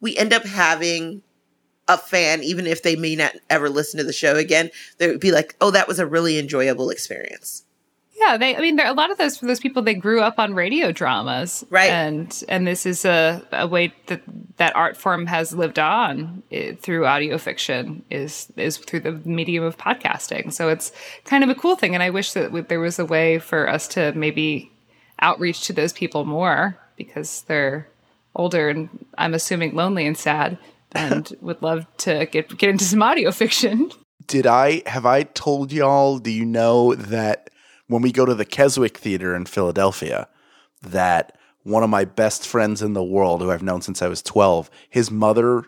we 0.00 0.16
end 0.16 0.32
up 0.32 0.44
having 0.44 1.22
a 1.88 1.98
fan, 1.98 2.42
even 2.42 2.66
if 2.66 2.82
they 2.82 2.96
may 2.96 3.16
not 3.16 3.32
ever 3.50 3.68
listen 3.68 3.98
to 3.98 4.04
the 4.04 4.12
show 4.12 4.36
again, 4.36 4.70
they 4.98 5.08
would 5.08 5.20
be 5.20 5.32
like, 5.32 5.56
oh, 5.60 5.70
that 5.70 5.88
was 5.88 5.98
a 5.98 6.06
really 6.06 6.38
enjoyable 6.38 6.90
experience. 6.90 7.64
Yeah, 8.18 8.38
they. 8.38 8.56
I 8.56 8.60
mean, 8.60 8.76
there 8.76 8.86
are 8.86 8.92
a 8.92 8.94
lot 8.94 9.10
of 9.10 9.18
those 9.18 9.36
for 9.36 9.44
those 9.44 9.60
people. 9.60 9.82
They 9.82 9.92
grew 9.92 10.22
up 10.22 10.38
on 10.38 10.54
radio 10.54 10.90
dramas, 10.90 11.64
Right. 11.68 11.90
And 11.90 12.44
and 12.48 12.66
this 12.66 12.86
is 12.86 13.04
a, 13.04 13.42
a 13.52 13.66
way 13.66 13.92
that 14.06 14.22
that 14.56 14.74
art 14.74 14.96
form 14.96 15.26
has 15.26 15.52
lived 15.52 15.78
on 15.78 16.42
eh, 16.50 16.74
through 16.80 17.04
audio 17.04 17.36
fiction 17.36 18.02
is 18.10 18.50
is 18.56 18.78
through 18.78 19.00
the 19.00 19.12
medium 19.12 19.64
of 19.64 19.76
podcasting. 19.76 20.50
So 20.50 20.70
it's 20.70 20.92
kind 21.24 21.44
of 21.44 21.50
a 21.50 21.54
cool 21.54 21.76
thing, 21.76 21.92
and 21.92 22.02
I 22.02 22.08
wish 22.08 22.32
that 22.32 22.68
there 22.68 22.80
was 22.80 22.98
a 22.98 23.04
way 23.04 23.38
for 23.38 23.68
us 23.68 23.86
to 23.88 24.12
maybe 24.12 24.72
outreach 25.20 25.66
to 25.66 25.72
those 25.72 25.92
people 25.92 26.24
more 26.24 26.76
because 26.96 27.42
they're 27.42 27.88
older 28.34 28.68
and 28.68 28.88
I'm 29.16 29.34
assuming 29.34 29.74
lonely 29.74 30.06
and 30.06 30.16
sad 30.16 30.58
and 30.92 31.34
would 31.40 31.62
love 31.62 31.86
to 31.98 32.26
get 32.26 32.56
get 32.56 32.70
into 32.70 32.84
some 32.84 33.02
audio 33.02 33.30
fiction. 33.30 33.90
Did 34.26 34.46
I 34.46 34.82
have 34.86 35.06
I 35.06 35.22
told 35.22 35.72
y'all? 35.72 36.18
Do 36.18 36.30
you 36.30 36.44
know 36.44 36.94
that 36.94 37.50
when 37.86 38.02
we 38.02 38.12
go 38.12 38.24
to 38.24 38.34
the 38.34 38.44
Keswick 38.44 38.98
Theater 38.98 39.34
in 39.34 39.46
Philadelphia, 39.46 40.28
that 40.82 41.36
one 41.62 41.82
of 41.82 41.90
my 41.90 42.04
best 42.04 42.46
friends 42.46 42.82
in 42.82 42.92
the 42.92 43.04
world, 43.04 43.40
who 43.40 43.50
I've 43.50 43.62
known 43.62 43.82
since 43.82 44.02
I 44.02 44.08
was 44.08 44.22
twelve, 44.22 44.70
his 44.90 45.10
mother 45.10 45.64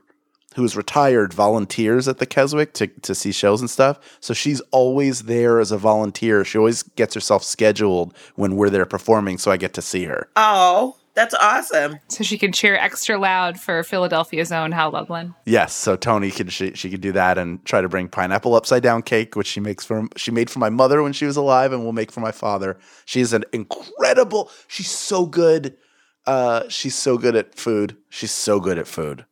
who 0.54 0.64
is 0.64 0.76
retired 0.76 1.32
volunteers 1.32 2.08
at 2.08 2.18
the 2.18 2.26
Keswick 2.26 2.72
to, 2.74 2.86
to 2.86 3.14
see 3.14 3.32
shows 3.32 3.60
and 3.60 3.70
stuff. 3.70 3.98
So 4.20 4.34
she's 4.34 4.60
always 4.70 5.22
there 5.24 5.60
as 5.60 5.70
a 5.70 5.78
volunteer. 5.78 6.44
She 6.44 6.58
always 6.58 6.82
gets 6.82 7.14
herself 7.14 7.44
scheduled 7.44 8.16
when 8.34 8.56
we're 8.56 8.70
there 8.70 8.86
performing, 8.86 9.38
so 9.38 9.50
I 9.50 9.56
get 9.56 9.74
to 9.74 9.82
see 9.82 10.04
her. 10.04 10.28
Oh, 10.36 10.96
that's 11.14 11.34
awesome. 11.34 11.98
So 12.06 12.22
she 12.22 12.38
can 12.38 12.52
cheer 12.52 12.76
extra 12.76 13.18
loud 13.18 13.58
for 13.58 13.82
Philadelphia's 13.82 14.52
own 14.52 14.70
Hal 14.70 14.92
Lublin. 14.92 15.34
Yes, 15.44 15.74
so 15.74 15.96
Tony 15.96 16.30
can 16.30 16.48
she, 16.48 16.74
she 16.74 16.90
could 16.90 17.00
do 17.00 17.10
that 17.10 17.38
and 17.38 17.64
try 17.64 17.80
to 17.80 17.88
bring 17.88 18.08
pineapple 18.08 18.54
upside 18.54 18.84
down 18.84 19.02
cake, 19.02 19.34
which 19.34 19.48
she 19.48 19.58
makes 19.58 19.84
for 19.84 20.06
she 20.14 20.30
made 20.30 20.48
for 20.48 20.60
my 20.60 20.70
mother 20.70 21.02
when 21.02 21.12
she 21.12 21.26
was 21.26 21.36
alive, 21.36 21.72
and 21.72 21.84
will 21.84 21.92
make 21.92 22.12
for 22.12 22.20
my 22.20 22.30
father. 22.30 22.78
She's 23.04 23.32
an 23.32 23.44
incredible. 23.52 24.50
She's 24.68 24.90
so 24.90 25.26
good. 25.26 25.76
Uh, 26.24 26.68
she's 26.68 26.94
so 26.94 27.18
good 27.18 27.34
at 27.34 27.56
food. 27.56 27.96
She's 28.08 28.30
so 28.30 28.60
good 28.60 28.78
at 28.78 28.86
food. 28.86 29.24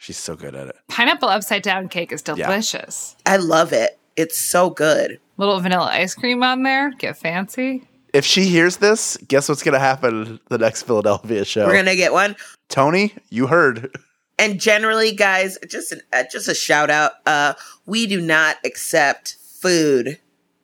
She's 0.00 0.16
so 0.16 0.34
good 0.34 0.54
at 0.54 0.66
it. 0.68 0.76
Pineapple 0.88 1.28
upside 1.28 1.62
down 1.62 1.88
cake 1.90 2.10
is 2.10 2.22
delicious. 2.22 3.16
I 3.26 3.36
love 3.36 3.72
it. 3.74 3.98
It's 4.16 4.38
so 4.38 4.70
good. 4.70 5.20
Little 5.36 5.60
vanilla 5.60 5.90
ice 5.92 6.14
cream 6.14 6.42
on 6.42 6.62
there. 6.62 6.90
Get 6.92 7.18
fancy. 7.18 7.86
If 8.14 8.24
she 8.24 8.46
hears 8.46 8.78
this, 8.78 9.18
guess 9.28 9.48
what's 9.48 9.62
going 9.62 9.74
to 9.74 9.78
happen 9.78 10.40
the 10.48 10.56
next 10.58 10.84
Philadelphia 10.84 11.44
show? 11.44 11.66
We're 11.66 11.76
gonna 11.76 11.94
get 11.96 12.12
one. 12.12 12.34
Tony, 12.70 13.14
you 13.28 13.46
heard. 13.46 13.94
And 14.38 14.58
generally, 14.58 15.12
guys, 15.14 15.58
just 15.68 15.92
an, 15.92 16.00
uh, 16.14 16.24
just 16.32 16.48
a 16.48 16.54
shout 16.54 16.88
out. 16.90 17.12
Uh, 17.26 17.52
we 17.84 18.06
do 18.06 18.20
not 18.22 18.56
accept 18.64 19.36
food 19.60 20.18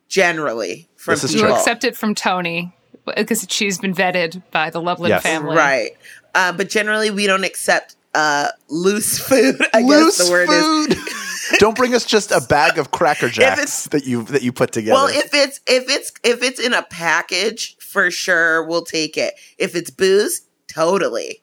generally 0.09 0.89
from 0.95 1.13
This 1.13 1.25
is 1.25 1.33
You 1.33 1.37
people. 1.41 1.49
true. 1.51 1.57
accept 1.59 1.83
it 1.83 1.95
from 1.95 2.15
Tony 2.15 2.73
because 3.15 3.45
she's 3.49 3.77
been 3.77 3.93
vetted 3.93 4.41
by 4.51 4.69
the 4.71 4.81
Loveland 4.81 5.11
Yes. 5.11 5.21
family. 5.23 5.55
right? 5.55 5.91
Uh, 6.35 6.51
but 6.51 6.69
generally, 6.69 7.11
we 7.11 7.27
don't 7.27 7.43
accept 7.43 7.95
uh, 8.13 8.49
loose 8.69 9.19
food. 9.19 9.55
I 9.73 9.81
Loose 9.81 10.17
guess 10.17 10.27
the 10.27 10.31
word 10.31 10.49
is. 10.49 10.87
food. 10.87 11.59
Don't 11.59 11.77
bring 11.77 11.95
us 11.95 12.05
just 12.05 12.31
a 12.31 12.41
bag 12.41 12.77
of 12.77 12.91
Cracker 12.91 13.29
Jacks 13.29 13.85
that 13.89 14.05
you 14.05 14.23
that 14.23 14.41
you 14.41 14.51
put 14.51 14.71
together. 14.71 14.95
Well, 14.95 15.07
if 15.07 15.33
it's 15.33 15.61
if 15.67 15.89
it's 15.89 16.11
if 16.23 16.43
it's 16.43 16.59
in 16.59 16.73
a 16.73 16.83
package, 16.83 17.77
for 17.77 18.11
sure 18.11 18.63
we'll 18.67 18.83
take 18.83 19.17
it. 19.17 19.35
If 19.57 19.75
it's 19.75 19.89
booze, 19.89 20.41
totally. 20.67 21.41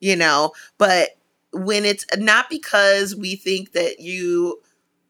You 0.00 0.16
know, 0.16 0.52
but 0.76 1.10
when 1.52 1.84
it's 1.84 2.04
not 2.16 2.50
because 2.50 3.14
we 3.14 3.36
think 3.36 3.72
that 3.72 4.00
you, 4.00 4.60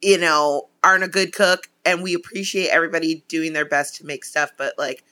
you 0.02 0.18
know, 0.18 0.68
aren't 0.84 1.02
a 1.04 1.08
good 1.08 1.32
cook 1.32 1.68
and 1.84 2.02
we 2.02 2.14
appreciate 2.14 2.68
everybody 2.68 3.24
doing 3.28 3.54
their 3.54 3.64
best 3.64 3.96
to 3.96 4.06
make 4.06 4.24
stuff, 4.24 4.50
but 4.56 4.74
like, 4.78 5.02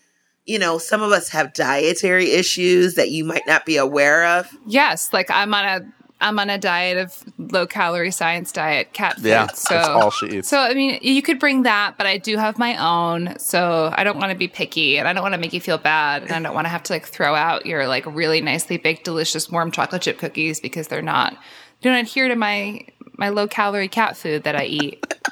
you 0.44 0.58
know, 0.58 0.78
some 0.78 1.02
of 1.02 1.12
us 1.12 1.28
have 1.28 1.52
dietary 1.52 2.30
issues 2.32 2.94
that 2.94 3.10
you 3.10 3.24
might 3.24 3.46
not 3.46 3.64
be 3.64 3.76
aware 3.76 4.26
of. 4.38 4.50
Yes, 4.66 5.12
like 5.12 5.30
I'm 5.30 5.54
on 5.54 5.64
a 5.64 5.92
I'm 6.20 6.38
on 6.38 6.50
a 6.50 6.58
diet 6.58 6.98
of 6.98 7.24
low 7.52 7.66
calorie 7.66 8.12
science 8.12 8.52
diet 8.52 8.92
cat 8.92 9.16
food. 9.16 9.26
yeah, 9.26 9.48
so 9.48 9.74
that's 9.74 9.88
all 9.88 10.10
she 10.10 10.26
eats. 10.38 10.48
So 10.48 10.58
I 10.58 10.74
mean, 10.74 10.98
you 11.02 11.22
could 11.22 11.38
bring 11.38 11.62
that, 11.62 11.96
but 11.98 12.06
I 12.06 12.16
do 12.16 12.36
have 12.36 12.58
my 12.58 12.76
own. 12.76 13.38
So 13.38 13.92
I 13.96 14.04
don't 14.04 14.18
want 14.18 14.30
to 14.30 14.38
be 14.38 14.48
picky, 14.48 14.98
and 14.98 15.08
I 15.08 15.12
don't 15.12 15.22
want 15.22 15.34
to 15.34 15.40
make 15.40 15.52
you 15.52 15.60
feel 15.60 15.78
bad, 15.78 16.22
and 16.22 16.32
I 16.32 16.40
don't 16.40 16.54
want 16.54 16.64
to 16.64 16.70
have 16.70 16.82
to 16.84 16.92
like 16.92 17.06
throw 17.06 17.34
out 17.34 17.66
your 17.66 17.86
like 17.86 18.06
really 18.06 18.40
nicely 18.40 18.78
baked, 18.78 19.04
delicious, 19.04 19.50
warm 19.50 19.70
chocolate 19.70 20.02
chip 20.02 20.18
cookies 20.18 20.60
because 20.60 20.88
they're 20.88 21.02
not 21.02 21.36
they 21.82 21.90
don't 21.90 21.98
adhere 21.98 22.28
to 22.28 22.36
my 22.36 22.86
my 23.16 23.28
low 23.28 23.46
calorie 23.46 23.88
cat 23.88 24.16
food 24.16 24.44
that 24.44 24.56
I 24.56 24.64
eat. 24.64 25.04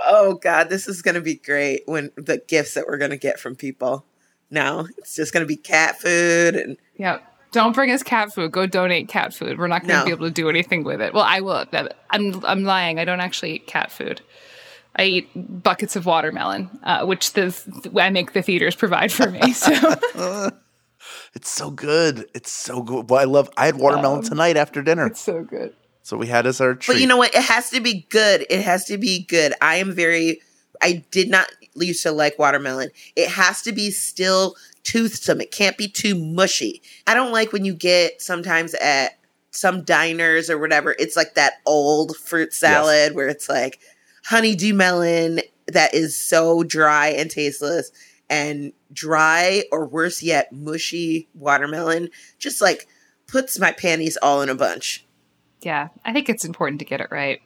Oh 0.00 0.34
God, 0.34 0.68
this 0.68 0.86
is 0.86 1.02
gonna 1.02 1.20
be 1.20 1.34
great 1.34 1.82
when 1.86 2.12
the 2.16 2.38
gifts 2.38 2.74
that 2.74 2.86
we're 2.86 2.98
gonna 2.98 3.16
get 3.16 3.40
from 3.40 3.56
people. 3.56 4.06
Now 4.50 4.86
it's 4.98 5.14
just 5.16 5.32
gonna 5.32 5.46
be 5.46 5.56
cat 5.56 6.00
food 6.00 6.54
and 6.54 6.76
Yep. 6.96 7.22
Don't 7.50 7.74
bring 7.74 7.90
us 7.90 8.02
cat 8.02 8.32
food. 8.34 8.52
Go 8.52 8.66
donate 8.66 9.08
cat 9.08 9.32
food. 9.32 9.58
We're 9.58 9.68
not 9.68 9.80
going 9.80 9.88
to 9.94 9.98
No. 10.00 10.04
be 10.04 10.10
able 10.10 10.26
to 10.26 10.30
do 10.30 10.50
anything 10.50 10.84
with 10.84 11.00
it. 11.00 11.14
Well, 11.14 11.24
I 11.24 11.40
will. 11.40 11.64
I'm 12.10 12.44
I'm 12.44 12.64
lying. 12.64 12.98
I 12.98 13.06
don't 13.06 13.20
actually 13.20 13.52
eat 13.52 13.66
cat 13.66 13.90
food. 13.90 14.20
I 14.96 15.04
eat 15.04 15.62
buckets 15.62 15.96
of 15.96 16.04
watermelon, 16.04 16.68
uh, 16.82 17.06
which 17.06 17.32
the 17.32 17.56
I 17.98 18.10
make 18.10 18.34
the 18.34 18.42
theaters 18.42 18.74
provide 18.74 19.10
for 19.10 19.30
me. 19.30 19.52
So 19.54 19.72
it's 21.34 21.48
so 21.48 21.70
good. 21.70 22.26
It's 22.34 22.52
so 22.52 22.82
good. 22.82 23.08
Well, 23.08 23.20
I 23.20 23.24
love. 23.24 23.48
I 23.56 23.64
had 23.66 23.76
watermelon 23.76 24.22
tonight 24.22 24.58
after 24.58 24.82
dinner. 24.82 25.06
It's 25.06 25.20
so 25.20 25.42
good. 25.42 25.72
So 26.02 26.16
we 26.18 26.26
had 26.26 26.46
as 26.46 26.60
our 26.60 26.74
treat. 26.74 26.96
But 26.96 27.00
you 27.00 27.06
know 27.06 27.16
what? 27.16 27.34
It 27.34 27.44
has 27.44 27.70
to 27.70 27.80
be 27.80 28.06
good. 28.10 28.44
It 28.50 28.60
has 28.62 28.84
to 28.86 28.98
be 28.98 29.24
good. 29.24 29.54
I 29.62 29.76
am 29.76 29.94
very. 29.94 30.40
I 30.82 31.04
did 31.10 31.30
not 31.30 31.48
used 31.86 32.02
to 32.02 32.12
like 32.12 32.38
watermelon. 32.38 32.90
It 33.16 33.28
has 33.28 33.62
to 33.62 33.72
be 33.72 33.90
still 33.90 34.56
toothsome. 34.84 35.40
It 35.40 35.50
can't 35.50 35.76
be 35.76 35.88
too 35.88 36.14
mushy. 36.14 36.82
I 37.06 37.14
don't 37.14 37.32
like 37.32 37.52
when 37.52 37.64
you 37.64 37.74
get 37.74 38.20
sometimes 38.22 38.74
at 38.74 39.18
some 39.50 39.82
diners 39.82 40.50
or 40.50 40.58
whatever. 40.58 40.94
It's 40.98 41.16
like 41.16 41.34
that 41.34 41.54
old 41.66 42.16
fruit 42.16 42.52
salad 42.52 43.14
where 43.14 43.28
it's 43.28 43.48
like 43.48 43.80
honeydew 44.24 44.74
melon 44.74 45.40
that 45.66 45.94
is 45.94 46.16
so 46.16 46.62
dry 46.62 47.08
and 47.08 47.30
tasteless, 47.30 47.90
and 48.30 48.72
dry 48.92 49.64
or 49.72 49.86
worse 49.86 50.22
yet, 50.22 50.52
mushy 50.52 51.28
watermelon. 51.34 52.08
Just 52.38 52.60
like 52.60 52.86
puts 53.26 53.58
my 53.58 53.72
panties 53.72 54.16
all 54.22 54.42
in 54.42 54.48
a 54.48 54.54
bunch. 54.54 55.04
Yeah, 55.60 55.88
I 56.04 56.12
think 56.12 56.28
it's 56.28 56.44
important 56.44 56.78
to 56.78 56.84
get 56.84 57.00
it 57.00 57.08
right. 57.10 57.40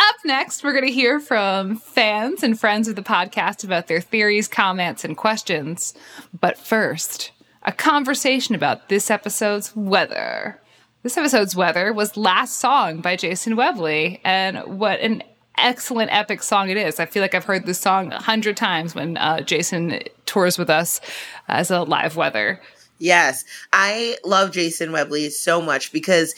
Up 0.00 0.14
next, 0.24 0.62
we're 0.62 0.72
going 0.72 0.86
to 0.86 0.92
hear 0.92 1.18
from 1.18 1.76
fans 1.76 2.42
and 2.42 2.58
friends 2.58 2.86
of 2.86 2.94
the 2.94 3.02
podcast 3.02 3.64
about 3.64 3.88
their 3.88 4.00
theories, 4.00 4.46
comments, 4.46 5.04
and 5.04 5.16
questions. 5.16 5.92
But 6.40 6.56
first, 6.56 7.32
a 7.64 7.72
conversation 7.72 8.54
about 8.54 8.88
this 8.88 9.10
episode's 9.10 9.74
weather. 9.74 10.60
This 11.02 11.16
episode's 11.16 11.56
weather 11.56 11.92
was 11.92 12.16
Last 12.16 12.58
Song 12.58 13.00
by 13.00 13.16
Jason 13.16 13.56
Webley, 13.56 14.20
and 14.24 14.78
what 14.78 15.00
an 15.00 15.22
excellent 15.56 16.12
epic 16.12 16.42
song 16.44 16.70
it 16.70 16.76
is. 16.76 17.00
I 17.00 17.06
feel 17.06 17.22
like 17.22 17.34
I've 17.34 17.44
heard 17.44 17.66
this 17.66 17.80
song 17.80 18.12
a 18.12 18.22
hundred 18.22 18.56
times 18.56 18.94
when 18.94 19.16
uh, 19.16 19.40
Jason 19.40 20.00
tours 20.26 20.58
with 20.58 20.70
us 20.70 21.00
as 21.48 21.70
a 21.70 21.82
live 21.82 22.14
weather. 22.14 22.60
Yes, 22.98 23.44
I 23.72 24.16
love 24.24 24.52
Jason 24.52 24.92
Webley 24.92 25.30
so 25.30 25.60
much 25.60 25.92
because 25.92 26.34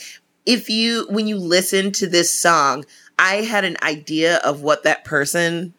if 0.47 0.69
you 0.69 1.07
when 1.11 1.27
you 1.27 1.37
listen 1.37 1.93
to 1.93 2.07
this 2.07 2.31
song, 2.31 2.85
I 3.21 3.43
had 3.43 3.65
an 3.65 3.77
idea 3.83 4.39
of 4.39 4.63
what 4.63 4.83
that 4.85 5.05
person 5.05 5.75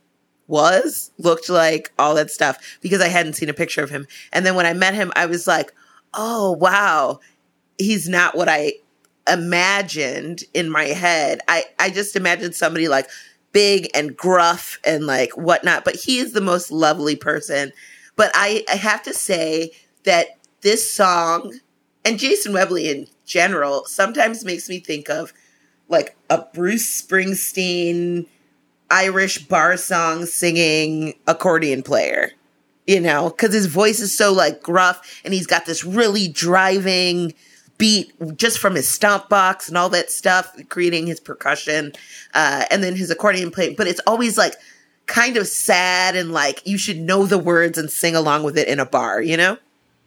was, 0.47 1.11
looked 1.17 1.49
like, 1.49 1.91
all 1.97 2.13
that 2.15 2.29
stuff 2.29 2.77
because 2.81 3.01
I 3.01 3.07
hadn't 3.07 3.33
seen 3.33 3.49
a 3.49 3.53
picture 3.53 3.83
of 3.83 3.89
him. 3.89 4.05
And 4.31 4.45
then 4.45 4.55
when 4.55 4.67
I 4.67 4.73
met 4.73 4.93
him, 4.93 5.11
I 5.15 5.25
was 5.25 5.47
like, 5.47 5.73
"Oh, 6.13 6.51
wow. 6.51 7.19
He's 7.79 8.07
not 8.07 8.35
what 8.35 8.47
I 8.47 8.73
imagined 9.27 10.43
in 10.53 10.69
my 10.69 10.85
head. 10.85 11.41
I 11.47 11.65
I 11.79 11.89
just 11.89 12.15
imagined 12.15 12.55
somebody 12.55 12.87
like 12.87 13.09
big 13.53 13.89
and 13.95 14.15
gruff 14.15 14.77
and 14.85 15.07
like 15.07 15.31
whatnot, 15.35 15.83
but 15.83 15.95
he 15.95 16.19
is 16.19 16.33
the 16.33 16.41
most 16.41 16.71
lovely 16.71 17.15
person. 17.15 17.71
But 18.15 18.31
I, 18.35 18.63
I 18.71 18.75
have 18.75 19.01
to 19.03 19.13
say 19.13 19.71
that 20.03 20.27
this 20.61 20.89
song 20.89 21.59
and 22.05 22.19
Jason 22.19 22.53
Webley 22.53 22.89
in 22.89 23.07
general 23.25 23.85
sometimes 23.85 24.45
makes 24.45 24.69
me 24.69 24.79
think 24.79 25.09
of 25.09 25.33
like 25.91 26.15
a 26.29 26.43
Bruce 26.53 27.01
Springsteen 27.01 28.25
Irish 28.89 29.45
bar 29.47 29.77
song 29.77 30.25
singing 30.25 31.13
accordion 31.27 31.83
player, 31.83 32.31
you 32.87 32.99
know, 32.99 33.29
because 33.29 33.53
his 33.53 33.67
voice 33.67 33.99
is 33.99 34.15
so 34.15 34.33
like 34.33 34.61
gruff 34.61 35.21
and 35.23 35.33
he's 35.33 35.47
got 35.47 35.65
this 35.65 35.83
really 35.83 36.27
driving 36.27 37.33
beat 37.77 38.13
just 38.37 38.59
from 38.59 38.75
his 38.75 38.87
stomp 38.87 39.27
box 39.29 39.67
and 39.67 39.77
all 39.77 39.89
that 39.89 40.11
stuff, 40.11 40.55
creating 40.69 41.07
his 41.07 41.19
percussion 41.19 41.91
uh, 42.33 42.65
and 42.69 42.83
then 42.83 42.95
his 42.95 43.09
accordion 43.09 43.51
playing. 43.51 43.75
But 43.75 43.87
it's 43.87 44.01
always 44.05 44.37
like 44.37 44.55
kind 45.07 45.37
of 45.37 45.47
sad 45.47 46.15
and 46.15 46.31
like 46.31 46.65
you 46.65 46.77
should 46.77 46.99
know 46.99 47.25
the 47.25 47.37
words 47.37 47.77
and 47.77 47.89
sing 47.89 48.15
along 48.15 48.43
with 48.43 48.57
it 48.57 48.67
in 48.67 48.79
a 48.79 48.85
bar, 48.85 49.21
you 49.21 49.37
know? 49.37 49.57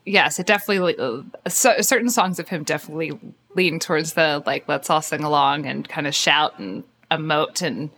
yes, 0.04 0.38
it 0.38 0.46
definitely 0.46 0.96
uh, 0.98 1.22
so, 1.48 1.80
certain 1.80 2.10
songs 2.10 2.38
of 2.38 2.48
him 2.48 2.62
definitely 2.62 3.18
lean 3.54 3.78
towards 3.78 4.14
the 4.14 4.42
like 4.46 4.68
let's 4.68 4.90
all 4.90 5.02
sing 5.02 5.24
along 5.24 5.66
and 5.66 5.88
kind 5.88 6.06
of 6.06 6.14
shout 6.14 6.58
and 6.58 6.84
emote 7.10 7.62
and 7.62 7.90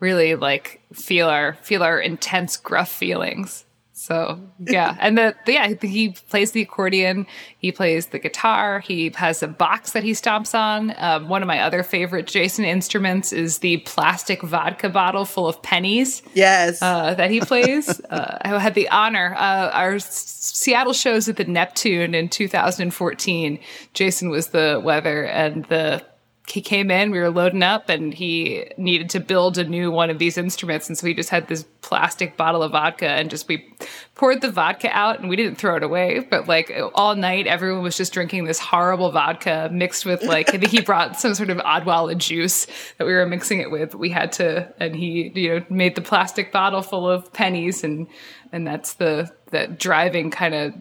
really 0.00 0.34
like 0.34 0.80
feel 0.92 1.28
our 1.28 1.54
feel 1.62 1.82
our 1.82 2.00
intense 2.00 2.56
gruff 2.56 2.88
feelings. 2.88 3.64
So 4.02 4.40
yeah, 4.58 4.96
and 5.00 5.16
the, 5.16 5.36
the 5.46 5.52
yeah 5.52 5.74
he 5.80 6.10
plays 6.10 6.50
the 6.50 6.62
accordion, 6.62 7.26
he 7.58 7.70
plays 7.70 8.08
the 8.08 8.18
guitar, 8.18 8.80
he 8.80 9.12
has 9.14 9.44
a 9.44 9.48
box 9.48 9.92
that 9.92 10.02
he 10.02 10.10
stomps 10.10 10.58
on. 10.58 10.92
Um, 10.98 11.28
one 11.28 11.40
of 11.40 11.46
my 11.46 11.60
other 11.60 11.84
favorite 11.84 12.26
Jason 12.26 12.64
instruments 12.64 13.32
is 13.32 13.58
the 13.58 13.76
plastic 13.78 14.42
vodka 14.42 14.88
bottle 14.88 15.24
full 15.24 15.46
of 15.46 15.62
pennies 15.62 16.22
Yes. 16.34 16.82
uh, 16.82 17.14
that 17.14 17.30
he 17.30 17.40
plays. 17.40 18.00
uh, 18.10 18.38
I 18.42 18.58
had 18.58 18.74
the 18.74 18.88
honor. 18.88 19.36
Uh, 19.38 19.70
our 19.70 20.00
Seattle 20.00 20.92
shows 20.92 21.28
at 21.28 21.36
the 21.36 21.44
Neptune 21.44 22.14
in 22.14 22.28
2014. 22.28 23.60
Jason 23.94 24.30
was 24.30 24.48
the 24.48 24.80
weather, 24.82 25.24
and 25.24 25.64
the 25.66 26.04
he 26.48 26.60
came 26.60 26.90
in, 26.90 27.12
we 27.12 27.20
were 27.20 27.30
loading 27.30 27.62
up, 27.62 27.88
and 27.88 28.12
he 28.12 28.66
needed 28.76 29.08
to 29.10 29.20
build 29.20 29.58
a 29.58 29.64
new 29.64 29.90
one 29.90 30.10
of 30.10 30.18
these 30.18 30.36
instruments. 30.36 30.88
And 30.88 30.98
so 30.98 31.06
he 31.06 31.14
just 31.14 31.30
had 31.30 31.46
this 31.46 31.64
plastic 31.82 32.36
bottle 32.36 32.62
of 32.62 32.72
vodka 32.72 33.08
and 33.08 33.30
just 33.30 33.46
we 33.48 33.72
poured 34.14 34.40
the 34.40 34.50
vodka 34.50 34.88
out 34.90 35.20
and 35.20 35.28
we 35.28 35.36
didn't 35.36 35.56
throw 35.56 35.76
it 35.76 35.82
away. 35.82 36.26
But 36.28 36.48
like 36.48 36.72
all 36.94 37.14
night, 37.14 37.46
everyone 37.46 37.82
was 37.82 37.96
just 37.96 38.12
drinking 38.12 38.44
this 38.44 38.58
horrible 38.58 39.12
vodka 39.12 39.68
mixed 39.72 40.04
with 40.04 40.22
like, 40.24 40.52
I 40.52 40.58
think 40.58 40.72
he 40.72 40.80
brought 40.80 41.16
some 41.20 41.34
sort 41.34 41.50
of 41.50 41.58
Odwalla 41.58 42.16
juice 42.18 42.66
that 42.98 43.06
we 43.06 43.12
were 43.12 43.26
mixing 43.26 43.60
it 43.60 43.70
with. 43.70 43.94
We 43.94 44.10
had 44.10 44.32
to, 44.32 44.72
and 44.80 44.96
he, 44.96 45.30
you 45.34 45.48
know, 45.60 45.66
made 45.70 45.94
the 45.94 46.02
plastic 46.02 46.50
bottle 46.50 46.82
full 46.82 47.08
of 47.08 47.32
pennies 47.32 47.84
and, 47.84 48.08
and 48.50 48.66
that's 48.66 48.94
the, 48.94 49.30
that 49.50 49.78
driving 49.78 50.30
kind 50.30 50.54
of 50.54 50.74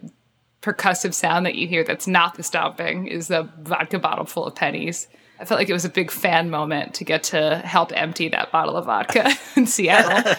percussive 0.61 1.13
sound 1.13 1.45
that 1.45 1.55
you 1.55 1.67
hear 1.67 1.83
that's 1.83 2.07
not 2.07 2.35
the 2.35 2.43
stomping 2.43 3.07
is 3.07 3.27
the 3.27 3.49
vodka 3.59 3.99
bottle 3.99 4.25
full 4.25 4.45
of 4.45 4.55
pennies. 4.55 5.07
I 5.41 5.45
felt 5.45 5.59
like 5.59 5.69
it 5.69 5.73
was 5.73 5.85
a 5.85 5.89
big 5.89 6.11
fan 6.11 6.51
moment 6.51 6.93
to 6.95 7.03
get 7.03 7.23
to 7.23 7.57
help 7.65 7.91
empty 7.95 8.29
that 8.29 8.51
bottle 8.51 8.77
of 8.77 8.85
vodka 8.85 9.31
in 9.55 9.65
Seattle. 9.65 10.35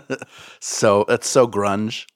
so 0.60 1.04
that's 1.08 1.28
so 1.28 1.48
grunge. 1.48 2.06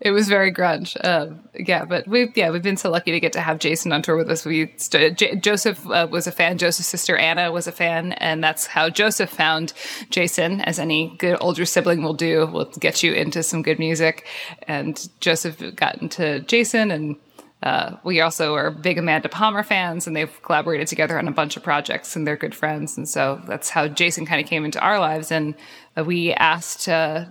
It 0.00 0.12
was 0.12 0.28
very 0.28 0.52
grunge. 0.52 0.96
Um, 1.04 1.40
yeah, 1.54 1.84
but 1.84 2.06
we 2.06 2.32
yeah 2.36 2.50
we've 2.50 2.62
been 2.62 2.76
so 2.76 2.88
lucky 2.88 3.10
to 3.10 3.20
get 3.20 3.32
to 3.32 3.40
have 3.40 3.58
Jason 3.58 3.92
on 3.92 4.00
tour 4.00 4.16
with 4.16 4.30
us. 4.30 4.46
We 4.46 4.72
st- 4.76 5.18
J- 5.18 5.36
Joseph 5.36 5.84
uh, 5.90 6.06
was 6.08 6.26
a 6.26 6.32
fan. 6.32 6.56
Joseph's 6.56 6.88
sister 6.88 7.16
Anna 7.16 7.50
was 7.50 7.66
a 7.66 7.72
fan, 7.72 8.12
and 8.12 8.42
that's 8.42 8.66
how 8.66 8.88
Joseph 8.88 9.28
found 9.28 9.72
Jason. 10.08 10.60
As 10.60 10.78
any 10.78 11.16
good 11.18 11.36
older 11.40 11.64
sibling 11.64 12.02
will 12.02 12.14
do, 12.14 12.46
will 12.46 12.66
get 12.78 13.02
you 13.02 13.12
into 13.12 13.42
some 13.42 13.62
good 13.62 13.80
music. 13.80 14.24
And 14.68 15.08
Joseph 15.20 15.74
got 15.74 16.00
into 16.00 16.40
Jason, 16.40 16.92
and 16.92 17.16
uh, 17.62 17.96
we 18.04 18.20
also 18.20 18.54
are 18.54 18.70
big 18.70 18.98
Amanda 18.98 19.28
Palmer 19.28 19.64
fans, 19.64 20.06
and 20.06 20.14
they've 20.14 20.42
collaborated 20.42 20.86
together 20.86 21.18
on 21.18 21.26
a 21.26 21.32
bunch 21.32 21.56
of 21.56 21.62
projects, 21.62 22.14
and 22.14 22.24
they're 22.24 22.36
good 22.36 22.54
friends. 22.54 22.96
And 22.96 23.08
so 23.08 23.42
that's 23.48 23.68
how 23.68 23.88
Jason 23.88 24.26
kind 24.26 24.40
of 24.40 24.48
came 24.48 24.64
into 24.64 24.78
our 24.80 25.00
lives. 25.00 25.32
And 25.32 25.56
uh, 25.96 26.04
we 26.04 26.32
asked, 26.34 26.88
uh, 26.88 27.24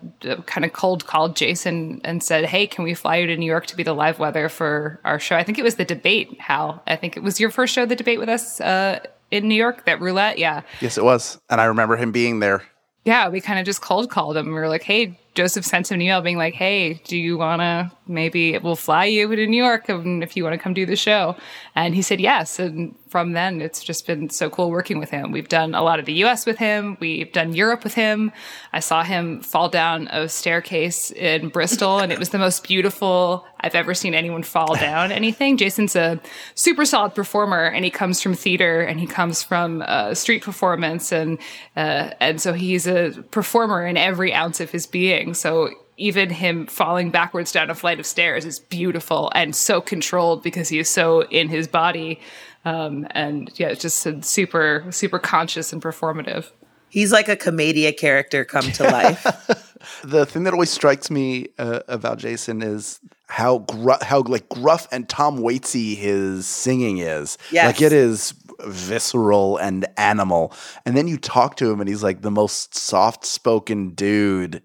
kind 0.46 0.66
of 0.66 0.74
cold 0.74 1.06
called 1.06 1.38
Jason 1.38 2.02
and 2.04 2.22
said, 2.22 2.46
"Hey, 2.46 2.68
can 2.68 2.84
we 2.84 2.94
fly 2.94 3.18
you 3.18 3.28
to 3.28 3.38
New 3.38 3.46
York 3.46 3.68
to 3.68 3.78
be 3.78 3.84
the 3.84 3.94
live 3.94 4.20
weather 4.20 4.50
for 4.50 5.00
our 5.06 5.18
show?" 5.18 5.38
I 5.38 5.44
think 5.44 5.60
it 5.60 5.64
was 5.64 5.76
the 5.76 5.86
debate. 5.86 6.40
Hal, 6.42 6.84
I 6.88 6.98
think 6.98 7.16
it 7.16 7.24
was 7.24 7.40
your 7.40 7.50
first 7.50 7.74
show, 7.74 7.86
the 7.86 7.96
debate 7.96 8.20
with 8.20 8.30
us 8.30 8.60
uh, 8.60 9.00
in 9.32 9.48
New 9.48 9.56
York, 9.56 9.86
that 9.86 10.02
roulette. 10.02 10.40
Yeah. 10.40 10.62
Yes, 10.82 10.98
it 10.98 11.06
was, 11.06 11.40
and 11.50 11.62
I 11.62 11.66
remember 11.66 11.96
him 11.96 12.12
being 12.12 12.40
there. 12.40 12.64
Yeah, 13.06 13.30
we 13.30 13.40
kind 13.40 13.60
of 13.60 13.66
just 13.66 13.82
cold 13.82 14.10
called 14.10 14.36
him. 14.36 14.48
We 14.48 14.52
were 14.52 14.68
like, 14.68 14.84
"Hey, 14.84 15.18
Joseph 15.38 15.66
sent 15.66 15.92
him 15.92 15.96
an 15.96 16.02
email 16.02 16.22
being 16.22 16.38
like, 16.38 16.56
"Hey, 16.56 16.96
do 17.06 17.16
you 17.16 17.38
want 17.38 17.62
to 17.62 17.92
maybe 18.08 18.58
we'll 18.58 18.76
fly 18.76 19.06
you 19.06 19.34
to 19.36 19.46
New 19.46 19.64
York 19.64 19.88
and 19.88 20.24
if 20.24 20.36
you 20.36 20.44
want 20.44 20.54
to 20.54 20.58
come 20.58 20.74
do 20.74 20.88
the 20.88 20.96
show?" 20.96 21.36
And 21.76 21.94
he 21.94 22.02
said 22.02 22.20
yes. 22.20 22.58
And 22.58 22.96
from 23.08 23.34
then, 23.34 23.62
it's 23.62 23.84
just 23.84 24.06
been 24.06 24.30
so 24.30 24.50
cool 24.50 24.70
working 24.70 25.00
with 25.00 25.10
him. 25.10 25.32
We've 25.32 25.48
done 25.48 25.76
a 25.76 25.82
lot 25.82 26.00
of 26.00 26.06
the 26.06 26.14
U.S. 26.14 26.46
with 26.46 26.58
him. 26.58 26.98
We've 27.00 27.32
done 27.32 27.54
Europe 27.54 27.84
with 27.84 27.94
him. 27.94 28.32
I 28.74 28.80
saw 28.80 29.04
him 29.04 29.42
fall 29.42 29.70
down 29.70 30.08
a 30.10 30.28
staircase 30.28 31.12
in 31.12 31.50
Bristol, 31.50 32.00
and 32.00 32.12
it 32.12 32.20
was 32.20 32.30
the 32.30 32.38
most 32.38 32.64
beautiful 32.68 33.46
I've 33.60 33.76
ever 33.76 33.94
seen 33.94 34.14
anyone 34.14 34.44
fall 34.44 34.76
down 34.76 35.12
anything. 35.12 35.58
Jason's 35.58 35.96
a 35.96 36.20
super 36.56 36.86
solid 36.86 37.16
performer, 37.16 37.66
and 37.66 37.86
he 37.86 37.92
comes 37.92 38.22
from 38.22 38.34
theater, 38.34 38.82
and 38.82 39.00
he 39.00 39.08
comes 39.08 39.42
from 39.42 39.84
uh, 39.86 40.14
street 40.14 40.44
performance, 40.44 41.12
and 41.12 41.40
uh, 41.76 42.12
and 42.20 42.42
so 42.42 42.54
he's 42.54 42.88
a 42.88 43.12
performer 43.32 43.86
in 43.86 43.98
every 43.98 44.34
ounce 44.34 44.60
of 44.60 44.72
his 44.72 44.86
being. 44.86 45.27
So 45.34 45.70
even 45.98 46.30
him 46.30 46.68
falling 46.68 47.10
backwards 47.10 47.52
down 47.52 47.70
a 47.70 47.76
flight 47.76 48.00
of 48.00 48.06
stairs 48.06 48.46
is 48.46 48.60
beautiful 48.60 49.32
and 49.34 49.56
so 49.56 49.82
controlled 49.82 50.44
because 50.44 50.70
he 50.70 50.80
is 50.80 50.90
so 50.90 51.24
in 51.24 51.50
his 51.50 51.68
body. 51.68 52.20
Um, 52.66 53.08
and 53.12 53.52
yeah, 53.56 53.68
it's 53.70 53.82
just 53.82 54.24
super, 54.24 54.86
super 54.92 55.20
conscious 55.20 55.74
and 55.74 55.82
performative. 55.82 56.52
He's 56.90 57.12
like 57.12 57.28
a 57.28 57.36
commedia 57.36 57.92
character 57.92 58.46
come 58.46 58.72
to 58.74 58.84
life. 58.84 59.24
the 60.04 60.26
thing 60.26 60.44
that 60.44 60.54
always 60.54 60.70
strikes 60.70 61.10
me 61.10 61.48
uh, 61.58 61.82
about 61.88 62.18
Jason 62.20 62.62
is 62.62 63.00
how 63.28 63.60
gru- 63.60 64.02
how 64.02 64.22
like 64.22 64.48
gruff 64.48 64.88
and 64.92 65.10
Tom 65.10 65.40
Waitsy 65.40 65.98
his 65.98 66.48
singing 66.48 67.00
is. 67.00 67.38
Yes. 67.52 67.66
Like 67.66 67.82
it 67.82 67.92
is 67.92 68.34
visceral 68.62 69.58
and 69.58 69.86
animal. 69.98 70.54
And 70.86 70.96
then 70.96 71.08
you 71.08 71.18
talk 71.18 71.58
to 71.58 71.70
him 71.70 71.80
and 71.80 71.90
he's 71.90 72.04
like 72.04 72.22
the 72.22 72.32
most 72.32 72.76
soft 72.76 73.26
spoken 73.26 73.90
dude 73.90 74.62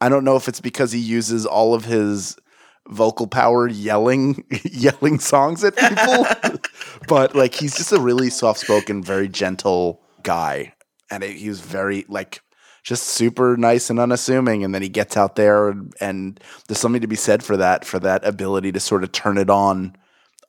I 0.00 0.08
don't 0.08 0.24
know 0.24 0.36
if 0.36 0.48
it's 0.48 0.60
because 0.60 0.92
he 0.92 1.00
uses 1.00 1.44
all 1.46 1.74
of 1.74 1.84
his 1.84 2.36
vocal 2.88 3.26
power 3.26 3.68
yelling 3.68 4.44
yelling 4.64 5.18
songs 5.18 5.64
at 5.64 5.76
people, 5.76 6.26
but 7.08 7.34
like 7.34 7.54
he's 7.54 7.76
just 7.76 7.92
a 7.92 8.00
really 8.00 8.30
soft 8.30 8.60
spoken, 8.60 9.02
very 9.02 9.28
gentle 9.28 10.00
guy, 10.22 10.74
and 11.10 11.22
it, 11.22 11.36
he 11.36 11.48
was 11.48 11.60
very 11.60 12.04
like 12.08 12.40
just 12.84 13.04
super 13.04 13.56
nice 13.56 13.90
and 13.90 14.00
unassuming. 14.00 14.64
And 14.64 14.74
then 14.74 14.82
he 14.82 14.88
gets 14.88 15.16
out 15.16 15.36
there, 15.36 15.68
and, 15.68 15.92
and 16.00 16.40
there's 16.66 16.78
something 16.78 17.02
to 17.02 17.06
be 17.06 17.16
said 17.16 17.42
for 17.42 17.56
that, 17.56 17.84
for 17.84 17.98
that 17.98 18.26
ability 18.26 18.72
to 18.72 18.80
sort 18.80 19.04
of 19.04 19.12
turn 19.12 19.38
it 19.38 19.50
on 19.50 19.96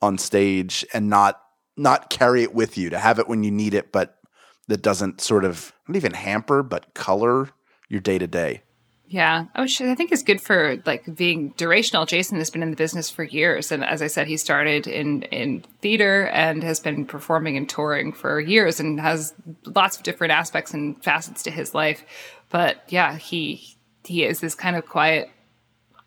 on 0.02 0.16
stage 0.16 0.86
and 0.94 1.10
not 1.10 1.40
not 1.76 2.10
carry 2.10 2.42
it 2.42 2.54
with 2.54 2.78
you, 2.78 2.90
to 2.90 2.98
have 2.98 3.18
it 3.18 3.28
when 3.28 3.42
you 3.42 3.50
need 3.50 3.74
it, 3.74 3.92
but 3.92 4.18
that 4.68 4.82
doesn't 4.82 5.20
sort 5.20 5.44
of 5.44 5.72
not 5.88 5.96
even 5.96 6.12
hamper, 6.12 6.62
but 6.62 6.94
color 6.94 7.50
your 7.88 8.00
day 8.00 8.18
to 8.18 8.26
day. 8.26 8.62
Yeah, 9.12 9.46
oh, 9.56 9.62
which 9.62 9.80
I 9.80 9.96
think 9.96 10.12
is 10.12 10.22
good 10.22 10.40
for 10.40 10.80
like 10.86 11.16
being 11.16 11.52
durational. 11.54 12.06
Jason 12.06 12.38
has 12.38 12.48
been 12.48 12.62
in 12.62 12.70
the 12.70 12.76
business 12.76 13.10
for 13.10 13.24
years, 13.24 13.72
and 13.72 13.84
as 13.84 14.02
I 14.02 14.06
said, 14.06 14.28
he 14.28 14.36
started 14.36 14.86
in 14.86 15.22
in 15.22 15.64
theater 15.82 16.28
and 16.28 16.62
has 16.62 16.78
been 16.78 17.04
performing 17.04 17.56
and 17.56 17.68
touring 17.68 18.12
for 18.12 18.38
years, 18.38 18.78
and 18.78 19.00
has 19.00 19.34
lots 19.66 19.96
of 19.96 20.04
different 20.04 20.32
aspects 20.32 20.72
and 20.72 21.02
facets 21.02 21.42
to 21.42 21.50
his 21.50 21.74
life. 21.74 22.04
But 22.50 22.84
yeah, 22.86 23.16
he 23.16 23.76
he 24.04 24.22
is 24.22 24.38
this 24.38 24.54
kind 24.54 24.76
of 24.76 24.86
quiet, 24.86 25.28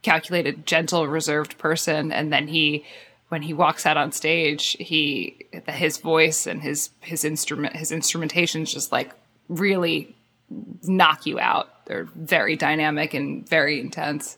calculated, 0.02 0.66
gentle, 0.66 1.06
reserved 1.06 1.58
person, 1.58 2.14
and 2.14 2.32
then 2.32 2.48
he 2.48 2.86
when 3.28 3.42
he 3.42 3.54
walks 3.54 3.86
out 3.86 3.98
on 3.98 4.14
stage, 4.14 4.78
he 4.80 5.46
his 5.68 5.98
voice 5.98 6.48
and 6.48 6.62
his 6.62 6.92
his 7.02 7.26
instrument 7.26 7.76
his 7.76 7.92
instrumentation 7.92 8.62
is 8.62 8.72
just 8.72 8.94
like 8.94 9.12
really 9.50 10.16
knock 10.50 11.26
you 11.26 11.40
out. 11.40 11.86
They're 11.86 12.08
very 12.16 12.56
dynamic 12.56 13.14
and 13.14 13.48
very 13.48 13.80
intense. 13.80 14.38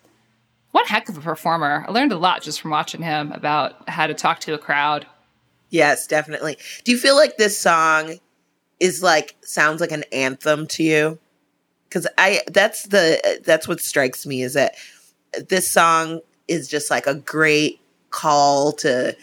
One 0.71 0.85
heck 0.85 1.07
of 1.09 1.17
a 1.17 1.21
performer. 1.21 1.85
I 1.87 1.91
learned 1.91 2.11
a 2.11 2.17
lot 2.17 2.41
just 2.41 2.59
from 2.61 2.71
watching 2.71 3.01
him 3.01 3.31
about 3.31 3.87
how 3.89 4.07
to 4.07 4.13
talk 4.13 4.39
to 4.41 4.53
a 4.53 4.57
crowd. 4.57 5.05
Yes, 5.69 6.07
definitely. 6.07 6.57
Do 6.83 6.91
you 6.91 6.97
feel 6.97 7.15
like 7.15 7.37
this 7.37 7.57
song 7.57 8.19
is 8.79 9.01
like 9.01 9.35
sounds 9.41 9.81
like 9.81 9.91
an 9.91 10.03
anthem 10.11 10.67
to 10.67 10.83
you? 10.83 11.19
Cuz 11.89 12.07
I 12.17 12.41
that's 12.47 12.83
the 12.83 13.41
that's 13.45 13.67
what 13.67 13.79
strikes 13.79 14.25
me 14.25 14.41
is 14.41 14.53
that 14.53 14.75
this 15.49 15.69
song 15.69 16.21
is 16.47 16.67
just 16.67 16.89
like 16.89 17.07
a 17.07 17.15
great 17.15 17.79
call 18.09 18.71
to 18.71 19.15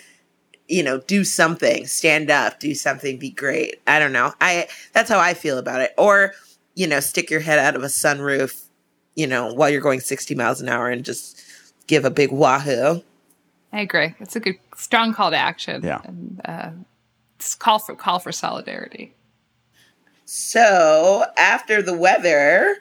you 0.68 0.82
know 0.82 0.98
do 0.98 1.24
something 1.24 1.86
stand 1.86 2.30
up 2.30 2.60
do 2.60 2.74
something 2.74 3.18
be 3.18 3.30
great 3.30 3.80
i 3.86 3.98
don't 3.98 4.12
know 4.12 4.32
i 4.40 4.66
that's 4.92 5.08
how 5.10 5.18
i 5.18 5.34
feel 5.34 5.58
about 5.58 5.80
it 5.80 5.92
or 5.96 6.34
you 6.74 6.86
know, 6.86 7.00
stick 7.00 7.30
your 7.30 7.40
head 7.40 7.58
out 7.58 7.76
of 7.76 7.82
a 7.82 7.86
sunroof, 7.86 8.64
you 9.14 9.26
know, 9.26 9.52
while 9.52 9.68
you're 9.70 9.80
going 9.80 10.00
60 10.00 10.34
miles 10.34 10.60
an 10.60 10.68
hour 10.68 10.88
and 10.88 11.04
just 11.04 11.42
give 11.86 12.04
a 12.04 12.10
big 12.10 12.32
wahoo. 12.32 13.02
I 13.72 13.80
agree. 13.80 14.14
It's 14.20 14.36
a 14.36 14.40
good, 14.40 14.58
strong 14.76 15.14
call 15.14 15.30
to 15.30 15.36
action. 15.36 15.82
Yeah. 15.82 16.00
And, 16.04 16.40
uh, 16.44 16.70
it's 17.36 17.54
call 17.54 17.78
for 17.78 17.96
call 17.96 18.18
for 18.18 18.30
solidarity. 18.30 19.14
So 20.24 21.24
after 21.36 21.82
the 21.82 21.96
weather, 21.96 22.76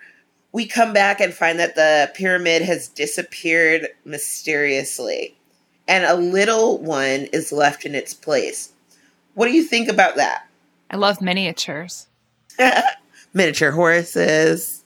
we 0.51 0.67
come 0.67 0.93
back 0.93 1.19
and 1.19 1.33
find 1.33 1.59
that 1.59 1.75
the 1.75 2.11
pyramid 2.13 2.61
has 2.61 2.87
disappeared 2.87 3.87
mysteriously, 4.05 5.35
and 5.87 6.05
a 6.05 6.15
little 6.15 6.77
one 6.77 7.27
is 7.33 7.51
left 7.51 7.85
in 7.85 7.95
its 7.95 8.13
place. 8.13 8.71
What 9.33 9.47
do 9.47 9.53
you 9.53 9.63
think 9.63 9.89
about 9.89 10.15
that? 10.17 10.47
I 10.91 10.97
love 10.97 11.21
miniatures. 11.21 12.07
miniature 13.33 13.71
horses. 13.71 14.83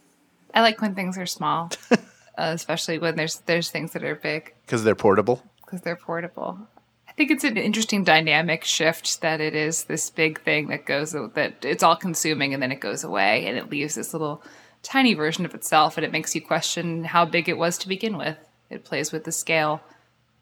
I 0.54 0.62
like 0.62 0.82
when 0.82 0.96
things 0.96 1.18
are 1.18 1.26
small, 1.26 1.72
uh, 1.92 1.98
especially 2.38 2.98
when 2.98 3.16
there's 3.16 3.38
there's 3.46 3.70
things 3.70 3.94
that 3.94 4.04
are 4.04 4.16
big 4.16 4.54
because 4.66 4.84
they're 4.84 4.96
portable. 4.96 5.44
Because 5.66 5.82
they're 5.82 5.96
portable. 5.96 6.60
I 7.08 7.12
think 7.14 7.32
it's 7.32 7.44
an 7.44 7.58
interesting 7.58 8.04
dynamic 8.04 8.66
shift 8.66 9.22
that 9.22 9.40
it 9.40 9.56
is 9.56 9.86
this 9.86 10.10
big 10.10 10.42
thing 10.42 10.68
that 10.68 10.86
goes 10.86 11.14
that 11.14 11.64
it's 11.64 11.84
all 11.84 11.96
consuming 11.96 12.54
and 12.54 12.62
then 12.62 12.72
it 12.72 12.82
goes 12.82 13.04
away 13.04 13.46
and 13.46 13.58
it 13.58 13.70
leaves 13.70 13.96
this 13.96 14.14
little 14.14 14.44
tiny 14.84 15.14
version 15.14 15.46
of 15.46 15.56
itself 15.56 15.98
and 15.98 16.06
it 16.06 16.12
makes 16.12 16.36
you 16.36 16.42
question 16.42 17.06
how 17.06 17.26
big 17.26 17.48
it 17.50 17.58
was 17.58 17.78
to 17.80 17.88
begin 17.88 18.18
with. 18.18 18.38
It 18.70 18.84
plays 18.84 19.12
with 19.12 19.24
the 19.24 19.32
scale 19.32 19.82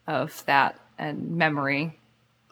of 0.07 0.43
that 0.45 0.79
and 0.97 1.37
memory. 1.37 1.99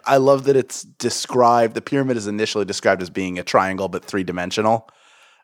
I 0.05 0.17
love 0.17 0.45
that 0.45 0.55
it's 0.55 0.83
described. 0.83 1.73
The 1.73 1.81
pyramid 1.81 2.17
is 2.17 2.27
initially 2.27 2.65
described 2.65 3.01
as 3.01 3.09
being 3.09 3.37
a 3.37 3.43
triangle 3.43 3.87
but 3.87 4.05
three 4.05 4.23
dimensional 4.23 4.87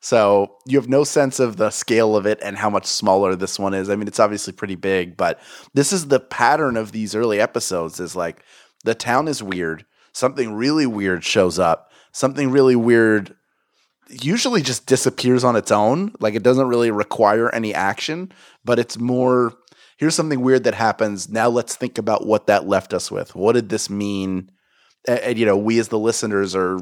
so 0.01 0.55
you 0.65 0.77
have 0.77 0.89
no 0.89 1.03
sense 1.03 1.39
of 1.39 1.57
the 1.57 1.69
scale 1.69 2.15
of 2.15 2.25
it 2.25 2.39
and 2.43 2.57
how 2.57 2.69
much 2.69 2.85
smaller 2.85 3.35
this 3.35 3.57
one 3.59 3.73
is. 3.73 3.89
I 3.89 3.95
mean, 3.95 4.07
it's 4.07 4.19
obviously 4.19 4.53
pretty 4.53 4.75
big, 4.75 5.17
but 5.17 5.39
this 5.73 5.91
is 5.91 6.07
the 6.07 6.19
pattern 6.19 6.77
of 6.77 6.91
these 6.91 7.15
early 7.15 7.39
episodes 7.39 7.99
is 7.99 8.15
like 8.15 8.43
the 8.83 8.95
town 8.95 9.27
is 9.27 9.41
weird. 9.41 9.85
Something 10.13 10.53
really 10.53 10.85
weird 10.85 11.23
shows 11.23 11.59
up. 11.59 11.91
something 12.11 12.49
really 12.49 12.75
weird 12.75 13.35
usually 14.09 14.61
just 14.61 14.85
disappears 14.85 15.43
on 15.43 15.55
its 15.55 15.71
own. 15.71 16.13
Like 16.19 16.33
it 16.35 16.43
doesn't 16.43 16.67
really 16.67 16.91
require 16.91 17.53
any 17.53 17.73
action, 17.73 18.31
but 18.63 18.79
it's 18.79 18.97
more 18.97 19.53
here's 19.97 20.15
something 20.15 20.41
weird 20.41 20.63
that 20.63 20.75
happens. 20.75 21.29
Now 21.29 21.49
let's 21.49 21.75
think 21.75 21.97
about 21.97 22.25
what 22.25 22.47
that 22.47 22.67
left 22.67 22.93
us 22.93 23.11
with. 23.11 23.35
What 23.35 23.53
did 23.53 23.69
this 23.69 23.89
mean? 23.89 24.51
And, 25.07 25.19
and 25.19 25.37
you 25.37 25.45
know, 25.45 25.57
we 25.57 25.79
as 25.79 25.89
the 25.89 25.99
listeners 25.99 26.55
are 26.55 26.79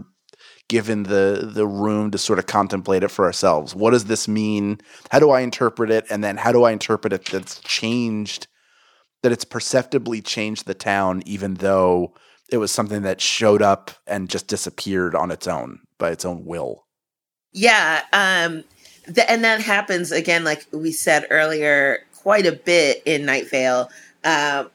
given 0.68 1.04
the 1.04 1.50
the 1.54 1.68
room 1.68 2.12
to 2.12 2.18
sort 2.18 2.40
of 2.40 2.48
contemplate 2.48 3.04
it 3.04 3.12
for 3.12 3.26
ourselves. 3.26 3.76
What 3.76 3.92
does 3.92 4.06
this 4.06 4.28
mean? 4.28 4.80
How 5.12 5.20
do 5.20 5.32
I 5.32 5.42
interpret 5.42 5.92
it? 5.92 6.06
And 6.10 6.24
then 6.24 6.38
how 6.38 6.52
do 6.52 6.64
I 6.64 6.72
interpret 6.72 7.14
it 7.14 7.26
that's 7.26 7.60
changed 7.60 8.48
that 9.24 9.32
it's 9.32 9.46
perceptibly 9.46 10.22
changed 10.22 10.66
the 10.66 10.74
town 10.74 11.24
even 11.26 11.56
though 11.56 12.14
it 12.52 12.58
was 12.58 12.72
something 12.72 13.02
that 13.02 13.22
showed 13.22 13.62
up 13.62 13.92
and 14.06 14.30
just 14.30 14.48
disappeared 14.48 15.16
on 15.16 15.32
its 15.32 15.48
own 15.48 15.80
by 15.98 16.12
its 16.12 16.26
own 16.26 16.46
will. 16.46 16.86
Yeah, 17.52 18.02
um 18.14 18.64
the, 19.08 19.30
and 19.30 19.44
that 19.44 19.62
happens 19.62 20.12
again 20.12 20.44
like 20.44 20.66
we 20.72 20.92
said 20.92 21.26
earlier 21.30 22.00
quite 22.26 22.48
a 22.48 22.52
bit 22.52 23.04
in 23.06 23.24
Night 23.24 23.50
Vale. 23.50 23.90
Uh, 24.24 24.66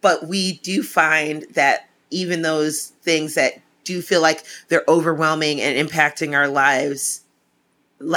but 0.00 0.26
we 0.26 0.58
do 0.58 0.82
find 0.82 1.44
that 1.54 1.88
even 2.10 2.42
those 2.42 2.88
things 3.02 3.34
that 3.34 3.60
do 3.86 4.02
feel 4.02 4.20
like 4.20 4.44
they're 4.68 4.84
overwhelming 4.88 5.60
and 5.60 5.88
impacting 5.88 6.34
our 6.34 6.48
lives 6.48 7.22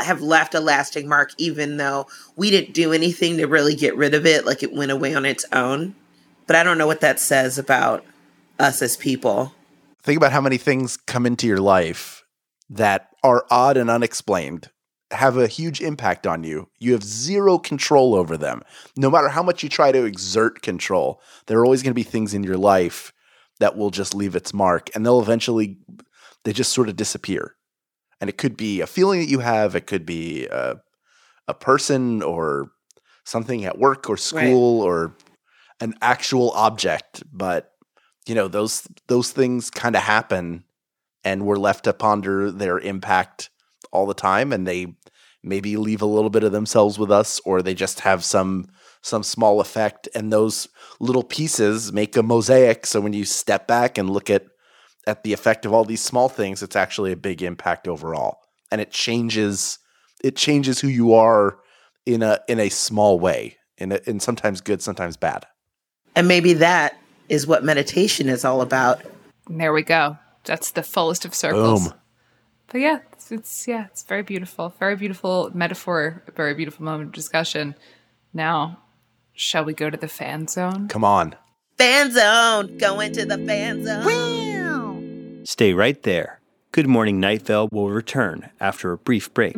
have 0.04 0.22
left 0.22 0.54
a 0.54 0.60
lasting 0.60 1.08
mark 1.08 1.32
even 1.38 1.78
though 1.78 2.06
we 2.36 2.50
didn't 2.50 2.74
do 2.74 2.92
anything 2.92 3.38
to 3.38 3.46
really 3.46 3.76
get 3.76 3.96
rid 3.96 4.14
of 4.14 4.26
it 4.26 4.46
like 4.46 4.62
it 4.62 4.74
went 4.74 4.92
away 4.92 5.14
on 5.16 5.26
its 5.26 5.46
own 5.54 5.96
but 6.48 6.56
i 6.56 6.64
don't 6.64 6.78
know 6.78 6.88
what 6.88 7.00
that 7.00 7.20
says 7.20 7.58
about 7.58 8.04
us 8.60 8.82
as 8.82 8.98
people 8.98 9.54
think 10.04 10.18
about 10.18 10.34
how 10.34 10.42
many 10.42 10.58
things 10.58 10.98
come 10.98 11.26
into 11.26 11.48
your 11.48 11.62
life 11.62 12.24
that 12.70 13.10
are 13.24 13.46
odd 13.50 13.78
and 13.78 13.90
unexplained 13.90 14.70
have 15.12 15.38
a 15.38 15.48
huge 15.48 15.82
impact 15.82 16.28
on 16.28 16.44
you. 16.44 16.70
You 16.78 16.94
have 16.94 17.04
zero 17.04 17.58
control 17.58 18.14
over 18.14 18.38
them. 18.38 18.62
No 18.96 19.10
matter 19.10 19.30
how 19.30 19.42
much 19.42 19.64
you 19.64 19.70
try 19.70 19.92
to 19.92 20.06
exert 20.06 20.62
control, 20.62 21.22
there 21.48 21.58
are 21.60 21.66
always 21.66 21.82
going 21.82 21.92
to 21.92 21.96
be 21.96 22.04
things 22.04 22.34
in 22.34 22.44
your 22.44 22.58
life 22.58 23.12
that 23.60 23.78
will 23.78 23.92
just 23.92 24.16
leave 24.16 24.36
its 24.36 24.54
mark 24.54 24.90
and 24.96 25.06
they'll 25.06 25.22
eventually 25.22 25.78
they 26.44 26.54
just 26.54 26.74
sort 26.74 26.90
of 26.90 26.96
disappear. 26.96 27.56
And 28.22 28.30
it 28.30 28.38
could 28.38 28.58
be 28.58 28.82
a 28.82 28.88
feeling 28.88 29.20
that 29.22 29.30
you 29.30 29.40
have, 29.40 29.76
it 29.76 29.88
could 29.88 30.06
be 30.06 30.46
a, 30.48 30.76
a 31.48 31.54
person 31.54 32.22
or 32.22 32.72
something 33.26 33.66
at 33.66 33.78
work 33.78 34.10
or 34.10 34.18
school 34.18 34.80
right. 34.80 34.88
or 34.88 35.16
an 35.80 35.94
actual 36.02 36.52
object, 36.52 37.24
but 37.32 37.72
you 38.26 38.36
know, 38.36 38.48
those 38.48 38.88
those 39.08 39.32
things 39.32 39.70
kind 39.70 39.96
of 39.96 40.04
happen 40.04 40.64
and 41.24 41.46
we're 41.46 41.58
left 41.58 41.86
to 41.86 41.94
ponder 41.94 42.52
their 42.52 42.80
impact 42.80 43.50
all 43.92 44.06
the 44.06 44.14
time 44.14 44.54
and 44.54 44.68
they 44.68 44.96
maybe 45.42 45.78
leave 45.78 46.02
a 46.02 46.08
little 46.08 46.30
bit 46.30 46.44
of 46.44 46.52
themselves 46.52 47.00
with 47.00 47.12
us 47.12 47.40
or 47.46 47.62
they 47.62 47.74
just 47.74 48.02
have 48.02 48.24
some 48.24 48.68
some 49.02 49.24
small 49.24 49.62
effect 49.62 50.08
and 50.14 50.32
those 50.32 50.68
little 51.00 51.24
pieces 51.24 51.94
make 51.94 52.18
a 52.18 52.24
mosaic. 52.24 52.86
So 52.86 53.00
when 53.02 53.14
you 53.14 53.26
step 53.26 53.68
back 53.68 53.98
and 53.98 54.10
look 54.10 54.30
at 54.30 54.46
at 55.08 55.24
the 55.24 55.34
effect 55.34 55.66
of 55.66 55.74
all 55.74 55.86
these 55.86 56.04
small 56.04 56.30
things 56.30 56.62
it's 56.62 56.76
actually 56.76 57.12
a 57.12 57.18
big 57.18 57.42
impact 57.42 57.88
overall. 57.88 58.40
And 58.72 58.82
it 58.82 58.92
changes 58.92 59.80
it 60.24 60.36
changes 60.36 60.80
who 60.80 60.88
you 60.88 61.14
are 61.14 61.60
in 62.06 62.22
a 62.22 62.40
in 62.48 62.60
a 62.60 62.70
small 62.70 63.20
way 63.20 63.58
in 63.78 63.94
a, 63.94 64.00
in 64.06 64.20
sometimes 64.20 64.62
good 64.62 64.82
sometimes 64.82 65.18
bad. 65.18 65.46
And 66.16 66.28
maybe 66.28 66.54
that 66.54 67.00
is 67.30 67.48
what 67.48 67.64
meditation 67.64 68.28
is 68.28 68.44
all 68.44 68.62
about. 68.62 69.02
There 69.50 69.72
we 69.72 69.84
go. 69.84 70.18
That's 70.44 70.72
the 70.72 70.84
fullest 70.84 71.26
of 71.26 71.34
circles. 71.34 71.90
Boom. 71.90 72.00
but 72.68 72.82
yeah 72.82 73.00
it's, 73.14 73.32
it's 73.32 73.68
yeah 73.68 73.86
it's 73.86 74.04
very 74.04 74.24
beautiful. 74.24 74.74
Very 74.78 74.98
beautiful 74.98 75.50
metaphor 75.54 76.24
very 76.36 76.54
beautiful 76.54 76.84
moment 76.84 77.08
of 77.08 77.14
discussion. 77.14 77.74
Now 78.34 78.80
Shall 79.42 79.64
we 79.64 79.74
go 79.74 79.90
to 79.90 79.96
the 79.96 80.10
fan 80.10 80.50
zone? 80.50 80.90
Come 80.90 81.06
on. 81.06 81.34
Fan 81.78 82.12
zone. 82.12 82.78
Go 82.78 83.00
into 83.00 83.26
the 83.26 83.38
fan 83.38 83.86
zone. 83.86 84.04
Wow. 84.04 85.46
Stay 85.46 85.74
right 85.74 86.04
there. 86.04 86.42
Good 86.74 86.88
Morning 86.88 87.22
Night 87.22 87.44
Vale 87.44 87.70
will 87.72 87.90
return 87.90 88.50
after 88.60 88.92
a 88.92 88.98
brief 88.98 89.34
break. 89.34 89.56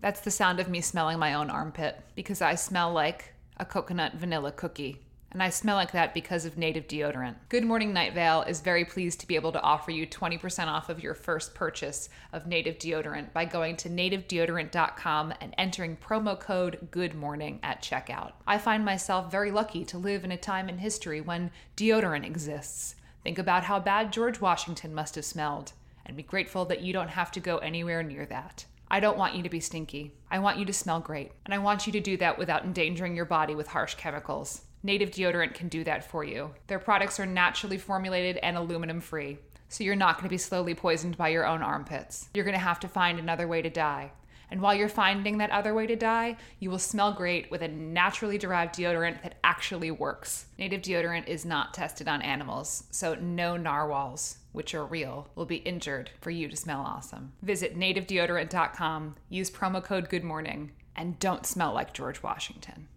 That's 0.00 0.20
the 0.20 0.30
sound 0.30 0.58
of 0.58 0.70
me 0.70 0.80
smelling 0.80 1.18
my 1.18 1.34
own 1.34 1.50
armpit 1.50 2.00
because 2.14 2.40
I 2.40 2.54
smell 2.54 2.90
like 2.90 3.34
a 3.58 3.66
coconut 3.66 4.14
vanilla 4.14 4.52
cookie 4.52 5.02
and 5.30 5.42
I 5.42 5.50
smell 5.50 5.76
like 5.76 5.92
that 5.92 6.14
because 6.14 6.44
of 6.44 6.56
native 6.56 6.88
deodorant. 6.88 7.34
Good 7.48 7.64
Morning 7.64 7.92
Night 7.92 8.14
Vale 8.14 8.42
is 8.42 8.60
very 8.60 8.84
pleased 8.84 9.20
to 9.20 9.26
be 9.26 9.34
able 9.34 9.52
to 9.52 9.60
offer 9.60 9.90
you 9.90 10.06
20% 10.06 10.68
off 10.68 10.88
of 10.88 11.02
your 11.02 11.14
first 11.14 11.54
purchase 11.54 12.08
of 12.32 12.46
native 12.46 12.78
deodorant 12.78 13.32
by 13.34 13.44
going 13.44 13.76
to 13.76 13.90
nativedeodorant.com 13.90 15.34
and 15.40 15.54
entering 15.58 15.96
promo 15.96 16.38
code 16.38 16.88
Good 16.90 17.14
Morning 17.14 17.60
at 17.62 17.82
checkout. 17.82 18.32
I 18.46 18.56
find 18.56 18.84
myself 18.84 19.30
very 19.30 19.50
lucky 19.50 19.84
to 19.86 19.98
live 19.98 20.24
in 20.24 20.32
a 20.32 20.38
time 20.38 20.68
in 20.68 20.78
history 20.78 21.20
when 21.20 21.50
deodorant 21.76 22.24
exists. 22.24 22.94
Think 23.22 23.38
about 23.38 23.64
how 23.64 23.78
bad 23.80 24.12
George 24.12 24.40
Washington 24.40 24.94
must 24.94 25.16
have 25.16 25.24
smelled, 25.24 25.72
and 26.06 26.16
be 26.16 26.22
grateful 26.22 26.64
that 26.64 26.80
you 26.80 26.94
don't 26.94 27.10
have 27.10 27.30
to 27.32 27.40
go 27.40 27.58
anywhere 27.58 28.02
near 28.02 28.24
that. 28.26 28.64
I 28.90 29.00
don't 29.00 29.18
want 29.18 29.34
you 29.34 29.42
to 29.42 29.50
be 29.50 29.60
stinky. 29.60 30.14
I 30.30 30.38
want 30.38 30.58
you 30.58 30.64
to 30.64 30.72
smell 30.72 31.00
great, 31.00 31.32
and 31.44 31.52
I 31.52 31.58
want 31.58 31.86
you 31.86 31.92
to 31.92 32.00
do 32.00 32.16
that 32.16 32.38
without 32.38 32.64
endangering 32.64 33.14
your 33.14 33.26
body 33.26 33.54
with 33.54 33.66
harsh 33.66 33.94
chemicals. 33.96 34.62
Native 34.82 35.10
deodorant 35.10 35.54
can 35.54 35.68
do 35.68 35.82
that 35.84 36.08
for 36.08 36.24
you. 36.24 36.54
Their 36.68 36.78
products 36.78 37.18
are 37.18 37.26
naturally 37.26 37.78
formulated 37.78 38.36
and 38.38 38.56
aluminum 38.56 39.00
free, 39.00 39.38
so 39.68 39.82
you're 39.82 39.96
not 39.96 40.16
going 40.16 40.24
to 40.24 40.30
be 40.30 40.38
slowly 40.38 40.74
poisoned 40.74 41.16
by 41.16 41.28
your 41.28 41.46
own 41.46 41.62
armpits. 41.62 42.28
You're 42.32 42.44
going 42.44 42.56
to 42.56 42.60
have 42.60 42.80
to 42.80 42.88
find 42.88 43.18
another 43.18 43.48
way 43.48 43.60
to 43.62 43.70
die. 43.70 44.12
And 44.50 44.62
while 44.62 44.74
you're 44.74 44.88
finding 44.88 45.38
that 45.38 45.50
other 45.50 45.74
way 45.74 45.86
to 45.86 45.96
die, 45.96 46.36
you 46.58 46.70
will 46.70 46.78
smell 46.78 47.12
great 47.12 47.50
with 47.50 47.60
a 47.60 47.68
naturally 47.68 48.38
derived 48.38 48.76
deodorant 48.76 49.22
that 49.22 49.34
actually 49.44 49.90
works. 49.90 50.46
Native 50.58 50.80
deodorant 50.80 51.26
is 51.26 51.44
not 51.44 51.74
tested 51.74 52.08
on 52.08 52.22
animals, 52.22 52.84
so 52.90 53.14
no 53.14 53.56
narwhals, 53.58 54.38
which 54.52 54.74
are 54.74 54.86
real, 54.86 55.28
will 55.34 55.44
be 55.44 55.56
injured 55.56 56.10
for 56.20 56.30
you 56.30 56.48
to 56.48 56.56
smell 56.56 56.80
awesome. 56.80 57.32
Visit 57.42 57.78
nativedeodorant.com, 57.78 59.16
use 59.28 59.50
promo 59.50 59.84
code 59.84 60.08
GOODMORNING, 60.08 60.70
and 60.96 61.18
don't 61.18 61.44
smell 61.44 61.74
like 61.74 61.92
George 61.92 62.22
Washington 62.22 62.88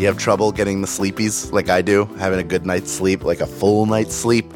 you 0.00 0.06
have 0.06 0.16
trouble 0.16 0.50
getting 0.50 0.80
the 0.80 0.86
sleepies 0.86 1.52
like 1.52 1.68
I 1.68 1.82
do, 1.82 2.06
having 2.18 2.38
a 2.38 2.42
good 2.42 2.64
night's 2.64 2.90
sleep, 2.90 3.22
like 3.22 3.40
a 3.40 3.46
full 3.46 3.84
night's 3.84 4.14
sleep, 4.14 4.50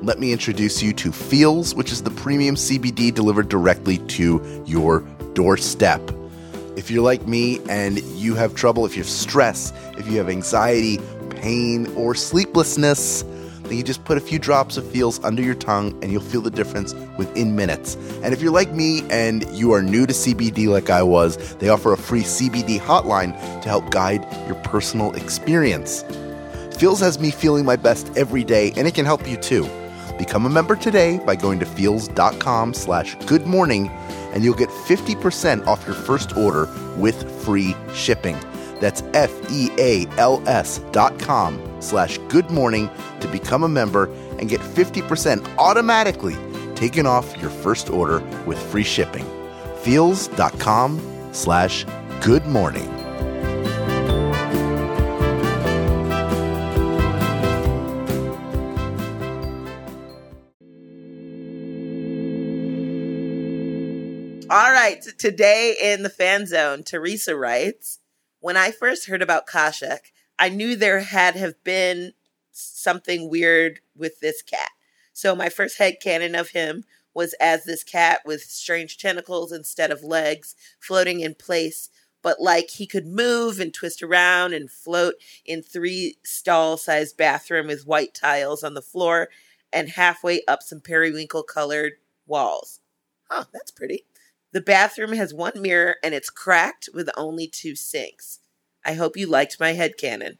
let 0.00 0.18
me 0.18 0.32
introduce 0.32 0.82
you 0.82 0.94
to 0.94 1.12
Feals, 1.12 1.74
which 1.74 1.92
is 1.92 2.02
the 2.02 2.10
premium 2.10 2.54
CBD 2.54 3.12
delivered 3.12 3.50
directly 3.50 3.98
to 3.98 4.62
your 4.66 5.00
doorstep. 5.34 6.00
If 6.76 6.90
you're 6.90 7.02
like 7.02 7.26
me 7.26 7.60
and 7.68 8.00
you 8.14 8.34
have 8.36 8.54
trouble, 8.54 8.86
if 8.86 8.96
you 8.96 9.02
have 9.02 9.10
stress, 9.10 9.74
if 9.98 10.08
you 10.08 10.16
have 10.18 10.30
anxiety, 10.30 10.98
pain, 11.30 11.86
or 11.94 12.14
sleeplessness, 12.14 13.24
then 13.68 13.78
you 13.78 13.84
just 13.84 14.04
put 14.04 14.16
a 14.16 14.20
few 14.20 14.38
drops 14.38 14.76
of 14.76 14.90
Feals 14.90 15.22
under 15.22 15.42
your 15.42 15.54
tongue 15.54 15.98
and 16.02 16.10
you'll 16.10 16.22
feel 16.22 16.40
the 16.40 16.50
difference 16.50 16.94
within 17.16 17.54
minutes. 17.54 17.96
And 18.22 18.32
if 18.32 18.40
you're 18.40 18.52
like 18.52 18.72
me 18.72 19.02
and 19.10 19.44
you 19.56 19.72
are 19.72 19.82
new 19.82 20.06
to 20.06 20.12
CBD 20.12 20.66
like 20.66 20.90
I 20.90 21.02
was, 21.02 21.56
they 21.56 21.68
offer 21.68 21.92
a 21.92 21.96
free 21.96 22.22
CBD 22.22 22.78
hotline 22.78 23.32
to 23.62 23.68
help 23.68 23.90
guide 23.90 24.26
your 24.46 24.56
personal 24.56 25.12
experience. 25.14 26.04
Feals 26.78 27.00
has 27.00 27.18
me 27.18 27.30
feeling 27.30 27.64
my 27.64 27.76
best 27.76 28.10
every 28.16 28.44
day 28.44 28.72
and 28.76 28.86
it 28.86 28.94
can 28.94 29.04
help 29.04 29.28
you 29.28 29.36
too. 29.36 29.68
Become 30.16 30.46
a 30.46 30.50
member 30.50 30.74
today 30.74 31.18
by 31.18 31.36
going 31.36 31.58
to 31.60 31.66
feals.com 31.66 32.74
slash 32.74 33.14
good 33.26 33.46
morning 33.46 33.88
and 34.32 34.44
you'll 34.44 34.54
get 34.54 34.68
50% 34.68 35.66
off 35.66 35.86
your 35.86 35.96
first 35.96 36.36
order 36.36 36.68
with 36.96 37.44
free 37.44 37.74
shipping. 37.94 38.36
That's 38.80 39.02
F-E-A-L-S 39.14 40.78
dot 40.92 41.18
com 41.18 41.60
slash 41.80 42.18
good 42.28 42.50
morning 42.50 42.90
to 43.20 43.28
become 43.28 43.62
a 43.62 43.68
member 43.68 44.04
and 44.38 44.48
get 44.48 44.60
50% 44.60 45.56
automatically 45.58 46.36
taken 46.74 47.06
off 47.06 47.36
your 47.40 47.50
first 47.50 47.90
order 47.90 48.20
with 48.46 48.58
free 48.70 48.84
shipping. 48.84 49.26
Feals.com 49.82 51.00
slash 51.32 51.84
good 52.20 52.46
morning. 52.46 52.88
All 64.50 64.72
right, 64.72 65.02
today 65.18 65.76
in 65.82 66.02
the 66.02 66.08
fan 66.08 66.46
zone, 66.46 66.82
Teresa 66.82 67.36
writes, 67.36 67.98
when 68.40 68.56
I 68.56 68.70
first 68.70 69.06
heard 69.06 69.22
about 69.22 69.46
Khoshekh, 69.46 70.12
I 70.38 70.48
knew 70.48 70.76
there 70.76 71.00
had 71.00 71.34
have 71.36 71.62
been 71.64 72.12
something 72.52 73.28
weird 73.28 73.80
with 73.96 74.20
this 74.20 74.42
cat. 74.42 74.70
So 75.12 75.34
my 75.34 75.48
first 75.48 75.78
head 75.78 75.96
canon 76.00 76.34
of 76.34 76.50
him 76.50 76.84
was 77.14 77.34
as 77.40 77.64
this 77.64 77.82
cat 77.82 78.20
with 78.24 78.42
strange 78.42 78.98
tentacles 78.98 79.50
instead 79.50 79.90
of 79.90 80.04
legs 80.04 80.54
floating 80.78 81.20
in 81.20 81.34
place 81.34 81.90
but 82.22 82.40
like 82.40 82.70
he 82.70 82.86
could 82.86 83.06
move 83.06 83.60
and 83.60 83.72
twist 83.72 84.02
around 84.02 84.52
and 84.52 84.70
float 84.70 85.14
in 85.44 85.62
three 85.62 86.16
stall 86.24 86.76
sized 86.76 87.16
bathroom 87.16 87.66
with 87.68 87.86
white 87.86 88.14
tiles 88.14 88.62
on 88.64 88.74
the 88.74 88.82
floor 88.82 89.28
and 89.72 89.90
halfway 89.90 90.42
up 90.46 90.62
some 90.62 90.80
periwinkle 90.80 91.42
colored 91.42 91.94
walls. 92.26 92.80
Oh, 93.30 93.44
that's 93.52 93.70
pretty. 93.70 94.04
The 94.52 94.60
bathroom 94.60 95.12
has 95.12 95.34
one 95.34 95.60
mirror 95.60 95.96
and 96.02 96.14
it's 96.14 96.30
cracked 96.30 96.88
with 96.94 97.10
only 97.16 97.46
two 97.46 97.74
sinks. 97.76 98.40
I 98.84 98.94
hope 98.94 99.16
you 99.16 99.26
liked 99.26 99.60
my 99.60 99.72
head 99.72 99.92
headcanon. 99.98 100.38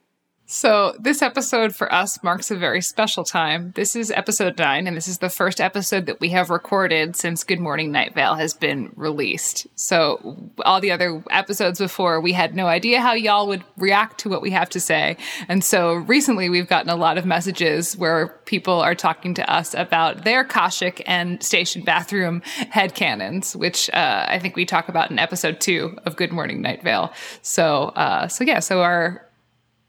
So, 0.50 0.96
this 0.98 1.20
episode 1.20 1.76
for 1.76 1.92
us 1.92 2.22
marks 2.22 2.50
a 2.50 2.56
very 2.56 2.80
special 2.80 3.22
time. 3.22 3.72
This 3.76 3.94
is 3.94 4.10
episode 4.10 4.56
nine, 4.56 4.86
and 4.86 4.96
this 4.96 5.06
is 5.06 5.18
the 5.18 5.28
first 5.28 5.60
episode 5.60 6.06
that 6.06 6.20
we 6.20 6.30
have 6.30 6.48
recorded 6.48 7.16
since 7.16 7.44
Good 7.44 7.60
Morning 7.60 7.92
Night 7.92 8.14
Vale 8.14 8.34
has 8.36 8.54
been 8.54 8.90
released. 8.96 9.66
So, 9.74 10.50
all 10.64 10.80
the 10.80 10.90
other 10.90 11.22
episodes 11.30 11.78
before, 11.78 12.22
we 12.22 12.32
had 12.32 12.54
no 12.54 12.66
idea 12.66 13.02
how 13.02 13.12
y'all 13.12 13.46
would 13.48 13.62
react 13.76 14.20
to 14.20 14.30
what 14.30 14.40
we 14.40 14.50
have 14.52 14.70
to 14.70 14.80
say. 14.80 15.18
And 15.48 15.62
so, 15.62 15.92
recently, 15.92 16.48
we've 16.48 16.66
gotten 16.66 16.88
a 16.88 16.96
lot 16.96 17.18
of 17.18 17.26
messages 17.26 17.94
where 17.94 18.28
people 18.46 18.80
are 18.80 18.94
talking 18.94 19.34
to 19.34 19.52
us 19.52 19.74
about 19.74 20.24
their 20.24 20.46
Khoshekh 20.46 21.02
and 21.06 21.42
station 21.42 21.82
bathroom 21.82 22.40
head 22.70 22.94
headcanons, 22.94 23.54
which 23.54 23.90
uh, 23.90 24.24
I 24.26 24.38
think 24.38 24.56
we 24.56 24.64
talk 24.64 24.88
about 24.88 25.10
in 25.10 25.18
episode 25.18 25.60
two 25.60 25.98
of 26.06 26.16
Good 26.16 26.32
Morning 26.32 26.62
Night 26.62 26.82
Vale. 26.82 27.12
So, 27.42 27.88
uh, 27.88 28.28
so 28.28 28.44
yeah, 28.44 28.60
so 28.60 28.80
our 28.80 29.27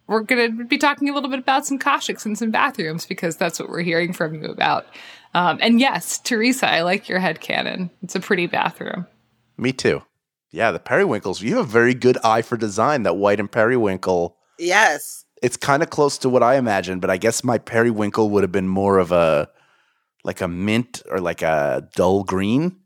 we're 0.10 0.22
going 0.22 0.58
to 0.58 0.66
be 0.66 0.80
talking 0.80 1.08
a 1.08 1.14
little 1.14 1.30
bit 1.30 1.38
about 1.38 1.68
some 1.68 1.78
Khoshekhs 1.78 2.26
and 2.26 2.36
some 2.36 2.50
bathrooms 2.50 3.06
because 3.06 3.38
that's 3.38 3.60
what 3.60 3.70
we're 3.70 3.84
hearing 3.84 4.12
from 4.12 4.34
you 4.34 4.50
about. 4.50 4.88
Um, 5.36 5.60
and 5.62 5.80
yes, 5.80 6.18
Teresa, 6.18 6.68
I 6.68 6.82
like 6.82 7.08
your 7.08 7.20
head 7.20 7.40
canon. 7.40 7.92
It's 8.02 8.16
a 8.16 8.20
pretty 8.20 8.48
bathroom. 8.48 9.06
Me 9.56 9.72
too. 9.72 10.02
Yeah, 10.52 10.72
the 10.72 10.80
periwinkles. 10.80 11.42
You 11.42 11.58
have 11.58 11.66
a 11.66 11.72
very 11.72 11.94
good 11.94 12.18
eye 12.24 12.42
for 12.42 12.58
design. 12.58 13.04
That 13.04 13.18
white 13.18 13.40
and 13.40 13.52
periwinkle. 13.52 14.36
Yes. 14.58 15.26
It's 15.44 15.58
kind 15.58 15.84
of 15.84 15.92
close 15.92 16.18
to 16.20 16.30
what 16.30 16.42
I 16.42 16.56
imagined, 16.56 17.02
but 17.02 17.12
I 17.12 17.18
guess 17.18 17.44
my 17.44 17.60
periwinkle 17.60 18.32
would 18.32 18.44
have 18.44 18.52
been 18.52 18.68
more 18.68 18.98
of 18.98 19.12
a 19.12 19.48
like 20.24 20.42
a 20.42 20.48
mint 20.48 21.04
or 21.10 21.22
like 21.22 21.44
a 21.44 21.88
dull 21.96 22.24
green. 22.24 22.78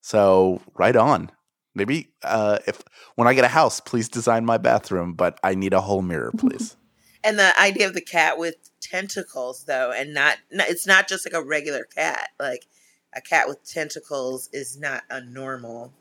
So 0.00 0.62
right 0.74 0.94
on. 0.94 1.32
Maybe 1.78 2.08
uh, 2.22 2.58
if 2.66 2.82
when 3.14 3.28
I 3.28 3.34
get 3.34 3.44
a 3.44 3.48
house, 3.48 3.80
please 3.80 4.08
design 4.08 4.44
my 4.44 4.58
bathroom, 4.58 5.14
but 5.14 5.38
I 5.42 5.54
need 5.54 5.72
a 5.72 5.80
whole 5.80 6.02
mirror, 6.02 6.32
please. 6.36 6.76
and 7.24 7.38
the 7.38 7.58
idea 7.58 7.86
of 7.86 7.94
the 7.94 8.00
cat 8.00 8.36
with 8.36 8.56
tentacles, 8.80 9.64
though, 9.64 9.92
and 9.92 10.12
not, 10.12 10.38
not 10.50 10.68
it's 10.68 10.86
not 10.86 11.08
just 11.08 11.24
like 11.24 11.40
a 11.40 11.44
regular 11.44 11.84
cat. 11.84 12.30
Like 12.38 12.66
a 13.14 13.20
cat 13.20 13.48
with 13.48 13.64
tentacles 13.64 14.50
is 14.52 14.78
not 14.78 15.04
a 15.08 15.20
normal. 15.24 15.92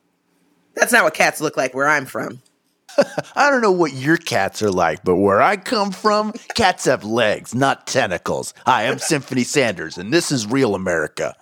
That's 0.73 0.91
not 0.91 1.03
what 1.03 1.13
cats 1.13 1.39
look 1.41 1.57
like 1.57 1.73
where 1.73 1.87
I'm 1.87 2.05
from. 2.05 2.41
I 3.35 3.49
don't 3.49 3.61
know 3.61 3.71
what 3.71 3.93
your 3.93 4.17
cats 4.17 4.61
are 4.61 4.71
like, 4.71 5.03
but 5.03 5.17
where 5.17 5.41
I 5.41 5.57
come 5.57 5.91
from, 5.91 6.33
cats 6.55 6.85
have 6.85 7.03
legs, 7.03 7.53
not 7.53 7.85
tentacles. 7.85 8.53
Hi, 8.65 8.87
I'm 8.87 8.99
Symphony 8.99 9.43
Sanders, 9.43 9.97
and 9.97 10.11
this 10.11 10.31
is 10.31 10.47
Real 10.47 10.73
America. 10.73 11.35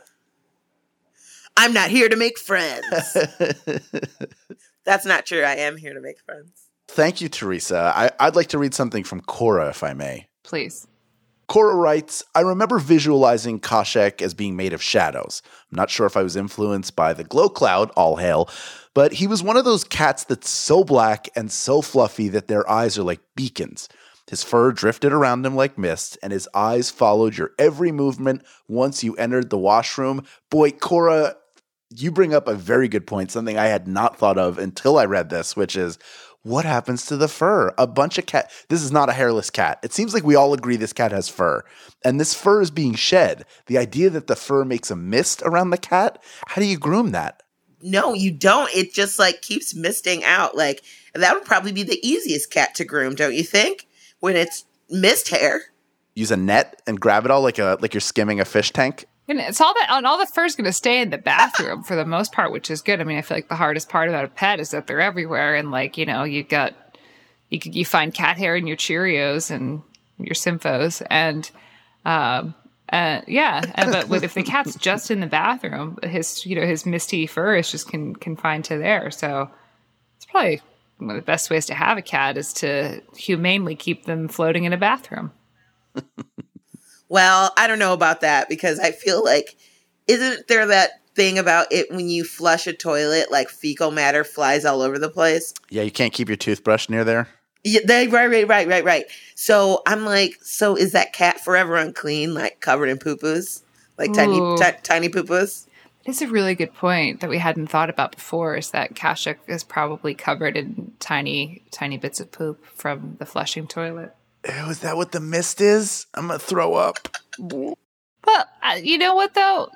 I'm 1.58 1.74
not 1.74 1.90
here 1.90 2.10
to 2.10 2.16
make 2.16 2.38
friends. 2.38 2.86
That's 4.86 5.06
not 5.06 5.26
true. 5.26 5.42
I 5.42 5.56
am 5.56 5.78
here 5.78 5.94
to 5.94 6.02
make 6.02 6.20
friends. 6.20 6.70
Thank 6.88 7.22
you, 7.22 7.30
Teresa. 7.30 7.92
I, 7.96 8.26
would 8.26 8.36
like 8.36 8.48
to 8.48 8.58
read 8.58 8.74
something 8.74 9.04
from 9.04 9.22
Cora, 9.22 9.70
if 9.70 9.84
I 9.84 9.94
may. 9.94 10.28
Please. 10.44 10.88
Cora 11.48 11.76
writes, 11.76 12.24
I 12.34 12.42
remember 12.42 12.80
visualizing 12.80 13.60
Khoshekh 13.60 14.22
as 14.22 14.34
being 14.34 14.56
made 14.56 14.74
of 14.74 14.82
shadows. 14.82 15.42
I'm 15.72 15.76
not 15.76 15.90
sure 15.90 16.06
if 16.06 16.18
I 16.18 16.24
was 16.24 16.36
influenced 16.36 16.96
by 16.96 17.14
the 17.14 17.24
glow 17.24 17.50
cloud, 17.50 17.92
all 17.92 18.16
hail, 18.16 18.50
but 18.94 19.14
he 19.14 19.28
was 19.28 19.44
one 19.44 19.58
of 19.58 19.66
those 19.66 19.84
cats 19.84 20.24
that's 20.24 20.50
so 20.50 20.84
black 20.84 21.30
and 21.36 21.52
so 21.52 21.82
fluffy 21.82 22.30
that 22.30 22.48
their 22.48 22.70
eyes 22.70 22.98
are 22.98 23.04
like 23.04 23.22
beacons. 23.36 23.90
His 24.28 24.44
fur 24.44 24.72
drifted 24.72 25.14
around 25.14 25.46
him 25.46 25.56
like 25.56 25.78
mist, 25.78 26.18
and 26.24 26.34
his 26.34 26.50
eyes 26.56 26.90
followed 26.90 27.38
your 27.38 27.52
every 27.60 27.92
movement 27.92 28.44
once 28.68 29.04
you 29.04 29.16
entered 29.16 29.52
the 29.52 29.58
washroom. 29.58 30.26
Boy, 30.50 30.72
Cora, 30.72 31.36
you 31.96 32.12
bring 32.12 32.34
up 32.34 32.48
a 32.48 32.56
very 32.56 32.88
good 32.88 33.08
point, 33.08 33.32
something 33.32 33.58
I 33.58 33.68
had 33.68 33.88
not 33.88 34.18
thought 34.18 34.38
of 34.38 34.58
until 34.58 34.98
I 34.98 35.06
read 35.06 35.30
this, 35.30 35.56
which 35.56 35.76
is 35.76 35.98
what 36.44 36.66
happens 36.66 37.08
to 37.08 37.18
the 37.18 37.28
fur? 37.28 37.74
A 37.78 37.88
bunch 37.88 38.20
of 38.20 38.28
cat. 38.28 38.52
This 38.70 38.84
is 38.84 38.92
not 38.92 39.10
a 39.10 39.14
hairless 39.14 39.50
cat. 39.50 39.80
It 39.82 39.94
seems 39.94 40.14
like 40.14 40.24
we 40.24 40.36
all 40.36 40.54
agree 40.54 40.76
this 40.76 40.94
cat 40.94 41.12
has 41.12 41.28
fur, 41.28 41.64
and 42.04 42.20
this 42.20 42.36
fur 42.36 42.62
is 42.62 42.70
being 42.70 42.94
shed. 42.94 43.46
The 43.66 43.80
idea 43.80 44.12
that 44.12 44.28
the 44.28 44.36
fur 44.36 44.64
makes 44.64 44.92
a 44.92 44.96
mist 44.96 45.42
around 45.44 45.72
the 45.72 45.78
cat. 45.78 46.22
How 46.48 46.62
do 46.62 46.68
you 46.68 46.78
groom 46.78 47.12
that? 47.12 47.42
No, 47.82 48.14
you 48.14 48.32
don't. 48.32 48.74
It 48.76 48.94
just 48.94 49.18
like 49.18 49.42
keeps 49.42 49.74
misting 49.74 50.24
out. 50.24 50.56
Like 50.56 50.84
that 51.16 51.34
would 51.34 51.46
probably 51.46 51.72
be 51.72 51.84
the 51.84 52.00
easiest 52.08 52.52
cat 52.52 52.76
to 52.76 52.86
groom, 52.86 53.16
don't 53.16 53.34
you 53.34 53.44
think? 53.44 53.88
When 54.20 54.36
it's 54.36 54.66
mist 54.90 55.30
hair. 55.30 55.62
Use 56.14 56.32
a 56.32 56.38
net 56.38 56.82
and 56.86 57.00
grab 57.00 57.26
it 57.26 57.32
all 57.32 57.42
like 57.42 57.58
a 57.58 57.78
like 57.82 57.94
you're 57.94 58.02
skimming 58.02 58.40
a 58.40 58.46
fish 58.46 58.72
tank. 58.72 59.06
And 59.28 59.40
it's 59.40 59.60
all 59.60 59.74
that 59.74 59.88
and 59.90 60.06
all 60.06 60.20
the 60.20 60.28
fur's 60.28 60.56
going 60.56 60.66
to 60.66 60.74
stay 60.74 61.02
in 61.02 61.10
the 61.10 61.18
bathroom 61.18 61.84
for 61.84 61.96
the 61.96 62.06
most 62.06 62.32
part, 62.32 62.52
which 62.52 62.70
is 62.70 62.82
good. 62.82 63.02
I 63.02 63.04
mean, 63.04 63.18
I 63.18 63.22
feel 63.22 63.38
like 63.38 63.50
the 63.50 63.56
hardest 63.56 63.90
part 63.90 64.08
about 64.08 64.26
a 64.26 64.30
pet 64.30 64.60
is 64.60 64.72
that 64.72 64.86
they're 64.86 65.02
everywhere, 65.02 65.56
and 65.56 65.72
like 65.72 65.98
you 65.98 66.06
know, 66.06 66.24
you 66.24 66.44
got 66.44 66.76
you 67.50 67.60
you 67.64 67.86
find 67.86 68.14
cat 68.14 68.38
hair 68.38 68.56
in 68.56 68.68
your 68.68 68.78
Cheerios 68.78 69.50
and 69.50 69.82
your 70.20 70.36
Symphos, 70.36 71.02
and 71.10 71.50
um, 72.06 72.54
uh, 72.90 73.22
yeah, 73.28 73.62
and, 73.76 73.92
but 73.92 74.10
with, 74.10 74.24
if 74.24 74.36
the 74.36 74.44
cat's 74.44 74.76
just 74.80 75.10
in 75.10 75.20
the 75.20 75.28
bathroom, 75.28 75.98
his 76.04 76.46
you 76.46 76.56
know 76.56 76.66
his 76.66 76.86
misty 76.86 77.26
fur 77.26 77.56
is 77.56 77.72
just 77.72 77.90
con- 77.90 78.16
confined 78.16 78.66
to 78.66 78.78
there. 78.78 79.10
So 79.10 79.50
it's 80.18 80.26
probably 80.26 80.62
one 80.98 81.10
of 81.10 81.16
the 81.16 81.24
best 81.24 81.50
ways 81.50 81.66
to 81.66 81.74
have 81.74 81.98
a 81.98 82.02
cat 82.02 82.38
is 82.38 82.54
to 82.54 83.02
humanely 83.16 83.76
keep 83.76 84.06
them 84.06 84.28
floating 84.28 84.66
in 84.66 84.74
a 84.74 84.78
bathroom. 84.78 85.32
Well, 87.16 87.54
I 87.56 87.68
don't 87.68 87.80
know 87.80 87.94
about 87.94 88.20
that 88.20 88.50
because 88.50 88.78
I 88.78 88.92
feel 88.92 89.24
like 89.24 89.56
isn't 90.06 90.50
there 90.50 90.66
that 90.66 91.00
thing 91.16 91.40
about 91.40 91.72
it 91.72 91.90
when 91.90 92.10
you 92.10 92.26
flush 92.26 92.68
a 92.68 92.74
toilet, 92.74 93.32
like 93.32 93.48
fecal 93.48 93.90
matter 93.90 94.26
flies 94.26 94.66
all 94.66 94.82
over 94.82 95.00
the 95.00 95.08
place? 95.08 95.54
Yeah, 95.70 95.84
you 95.84 95.92
can't 95.92 96.12
keep 96.12 96.28
your 96.28 96.36
toothbrush 96.36 96.90
near 96.90 97.06
there. 97.06 97.30
Yeah, 97.64 97.80
they, 97.88 98.10
right, 98.10 98.30
right, 98.30 98.46
right, 98.46 98.68
right, 98.68 98.84
right. 98.84 99.06
So 99.34 99.82
I'm 99.88 100.04
like, 100.04 100.40
so 100.42 100.76
is 100.76 100.92
that 100.92 101.14
cat 101.14 101.40
forever 101.40 101.78
unclean, 101.78 102.34
like 102.34 102.60
covered 102.60 102.90
in 102.90 102.98
poo 102.98 103.16
poos, 103.16 103.62
like 103.98 104.12
tiny, 104.12 104.42
t- 104.58 104.78
tiny 104.84 105.08
poo 105.08 105.24
poos? 105.24 105.68
It's 106.04 106.22
a 106.22 106.28
really 106.28 106.54
good 106.54 106.74
point 106.74 107.22
that 107.22 107.30
we 107.30 107.38
hadn't 107.38 107.68
thought 107.68 107.90
about 107.90 108.14
before. 108.14 108.58
Is 108.58 108.72
that 108.72 108.94
Khoshekh 108.94 109.38
is 109.48 109.64
probably 109.64 110.16
covered 110.16 110.58
in 110.58 110.92
tiny, 111.00 111.64
tiny 111.72 111.98
bits 111.98 112.20
of 112.20 112.34
poop 112.34 112.66
from 112.76 113.16
the 113.20 113.26
flushing 113.26 113.68
toilet. 113.68 114.14
Ew, 114.48 114.70
is 114.70 114.80
that 114.80 114.96
what 114.96 115.12
the 115.12 115.20
mist 115.20 115.62
is? 115.62 116.06
I'm 116.14 116.28
gonna 116.28 116.40
throw 116.40 116.76
up. 116.76 117.08
Well, 117.40 117.78
uh, 118.64 118.78
you 118.82 118.98
know 118.98 119.16
what 119.16 119.34
though? 119.34 119.70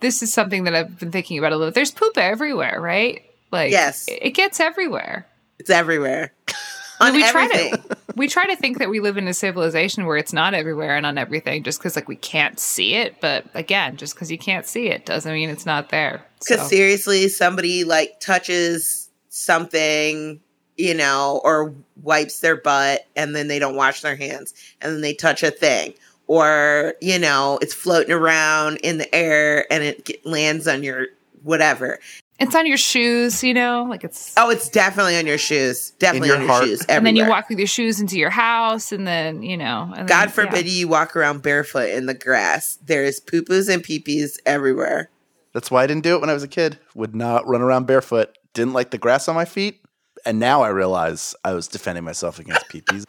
This 0.00 0.22
is 0.22 0.32
something 0.32 0.64
that 0.64 0.74
I've 0.74 0.98
been 0.98 1.12
thinking 1.12 1.38
about 1.38 1.52
a 1.52 1.56
little. 1.56 1.72
There's 1.72 1.90
poop 1.90 2.18
everywhere, 2.18 2.80
right? 2.80 3.22
Like, 3.52 3.70
yes, 3.70 4.06
it 4.08 4.30
gets 4.30 4.60
everywhere. 4.60 5.26
It's 5.58 5.70
everywhere. 5.70 6.32
on 7.00 7.14
we 7.14 7.24
everything. 7.24 7.70
try 7.70 7.78
to 7.78 7.96
we 8.16 8.28
try 8.28 8.46
to 8.46 8.56
think 8.56 8.78
that 8.78 8.88
we 8.88 9.00
live 9.00 9.16
in 9.16 9.28
a 9.28 9.34
civilization 9.34 10.06
where 10.06 10.16
it's 10.16 10.32
not 10.32 10.54
everywhere 10.54 10.96
and 10.96 11.06
on 11.06 11.18
everything, 11.18 11.62
just 11.62 11.78
because 11.78 11.96
like 11.96 12.08
we 12.08 12.16
can't 12.16 12.58
see 12.58 12.94
it. 12.94 13.20
But 13.20 13.46
again, 13.54 13.96
just 13.96 14.14
because 14.14 14.30
you 14.30 14.38
can't 14.38 14.66
see 14.66 14.88
it 14.88 15.06
doesn't 15.06 15.32
mean 15.32 15.50
it's 15.50 15.66
not 15.66 15.90
there. 15.90 16.24
Because 16.40 16.62
so. 16.62 16.68
seriously, 16.68 17.28
somebody 17.28 17.84
like 17.84 18.20
touches 18.20 19.10
something 19.28 20.40
you 20.76 20.94
know, 20.94 21.40
or 21.44 21.74
wipes 22.02 22.40
their 22.40 22.56
butt 22.56 23.06
and 23.16 23.34
then 23.34 23.48
they 23.48 23.58
don't 23.58 23.76
wash 23.76 24.02
their 24.02 24.16
hands 24.16 24.54
and 24.80 24.92
then 24.92 25.00
they 25.00 25.14
touch 25.14 25.42
a 25.42 25.50
thing. 25.50 25.94
Or, 26.26 26.94
you 27.00 27.18
know, 27.18 27.58
it's 27.60 27.74
floating 27.74 28.12
around 28.12 28.78
in 28.78 28.98
the 28.98 29.14
air 29.14 29.70
and 29.70 29.84
it 29.84 30.04
get, 30.06 30.24
lands 30.24 30.66
on 30.66 30.82
your 30.82 31.08
whatever. 31.42 31.98
It's 32.40 32.54
on 32.54 32.66
your 32.66 32.78
shoes, 32.78 33.44
you 33.44 33.54
know, 33.54 33.86
like 33.88 34.02
it's. 34.02 34.34
Oh, 34.36 34.50
it's 34.50 34.68
definitely 34.68 35.16
on 35.16 35.26
your 35.26 35.38
shoes. 35.38 35.90
Definitely 35.98 36.28
your 36.28 36.36
on 36.36 36.42
your 36.42 36.50
heart. 36.50 36.64
shoes. 36.64 36.80
Everywhere. 36.82 36.96
And 36.96 37.06
then 37.06 37.16
you 37.16 37.28
walk 37.28 37.48
with 37.48 37.58
your 37.58 37.68
shoes 37.68 38.00
into 38.00 38.18
your 38.18 38.30
house, 38.30 38.90
and 38.90 39.06
then 39.06 39.44
you 39.44 39.56
know. 39.56 39.92
Then, 39.94 40.06
God 40.06 40.32
forbid 40.32 40.66
yeah. 40.66 40.72
you 40.72 40.88
walk 40.88 41.14
around 41.14 41.42
barefoot 41.42 41.90
in 41.90 42.06
the 42.06 42.14
grass. 42.14 42.76
There 42.84 43.04
is 43.04 43.20
poo 43.20 43.42
poos 43.42 43.72
and 43.72 43.84
peepees 43.84 44.38
everywhere. 44.44 45.10
That's 45.52 45.70
why 45.70 45.84
I 45.84 45.86
didn't 45.86 46.02
do 46.02 46.16
it 46.16 46.20
when 46.20 46.28
I 46.28 46.34
was 46.34 46.42
a 46.42 46.48
kid. 46.48 46.80
Would 46.96 47.14
not 47.14 47.46
run 47.46 47.62
around 47.62 47.86
barefoot. 47.86 48.36
Didn't 48.52 48.72
like 48.72 48.90
the 48.90 48.98
grass 48.98 49.28
on 49.28 49.36
my 49.36 49.44
feet 49.44 49.83
and 50.26 50.38
now 50.38 50.62
I 50.62 50.68
realize 50.68 51.34
I 51.44 51.52
was 51.52 51.68
defending 51.68 52.04
myself 52.04 52.38
against 52.38 52.68
peepees. 52.68 53.04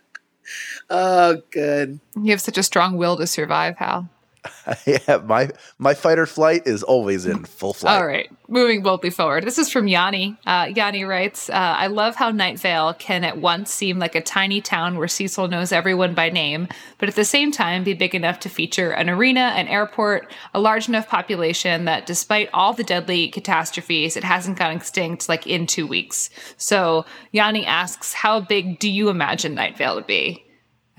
oh, 0.90 1.42
good. 1.50 2.00
You 2.16 2.30
have 2.30 2.40
such 2.40 2.58
a 2.58 2.62
strong 2.62 2.96
will 2.96 3.16
to 3.16 3.26
survive, 3.26 3.76
Hal. 3.76 4.08
yeah, 4.86 5.18
my 5.24 5.50
my 5.78 5.94
fight 5.94 6.18
or 6.18 6.26
flight 6.26 6.66
is 6.66 6.82
always 6.82 7.26
in 7.26 7.44
full 7.44 7.72
flight. 7.72 7.96
All 7.96 8.06
right, 8.06 8.28
moving 8.48 8.82
boldly 8.82 9.10
forward. 9.10 9.44
This 9.44 9.58
is 9.58 9.70
from 9.70 9.86
Yanni. 9.86 10.36
Uh, 10.44 10.68
Yanni 10.74 11.04
writes, 11.04 11.48
uh, 11.48 11.52
"I 11.52 11.86
love 11.86 12.16
how 12.16 12.30
Night 12.30 12.58
Vale 12.58 12.94
can 12.94 13.22
at 13.22 13.38
once 13.38 13.72
seem 13.72 14.00
like 14.00 14.16
a 14.16 14.20
tiny 14.20 14.60
town 14.60 14.98
where 14.98 15.06
Cecil 15.06 15.46
knows 15.46 15.70
everyone 15.70 16.14
by 16.14 16.28
name, 16.28 16.66
but 16.98 17.08
at 17.08 17.14
the 17.14 17.24
same 17.24 17.52
time 17.52 17.84
be 17.84 17.94
big 17.94 18.14
enough 18.14 18.40
to 18.40 18.48
feature 18.48 18.90
an 18.90 19.08
arena, 19.08 19.52
an 19.54 19.68
airport, 19.68 20.32
a 20.54 20.60
large 20.60 20.88
enough 20.88 21.08
population 21.08 21.84
that, 21.84 22.06
despite 22.06 22.50
all 22.52 22.72
the 22.72 22.84
deadly 22.84 23.28
catastrophes, 23.28 24.16
it 24.16 24.24
hasn't 24.24 24.58
gone 24.58 24.74
extinct 24.74 25.28
like 25.28 25.46
in 25.46 25.66
two 25.68 25.86
weeks." 25.86 26.30
So 26.56 27.04
Yanni 27.30 27.64
asks, 27.64 28.12
"How 28.12 28.40
big 28.40 28.80
do 28.80 28.90
you 28.90 29.08
imagine 29.08 29.54
Night 29.54 29.78
Vale 29.78 30.00
to 30.00 30.02
be?" 30.02 30.44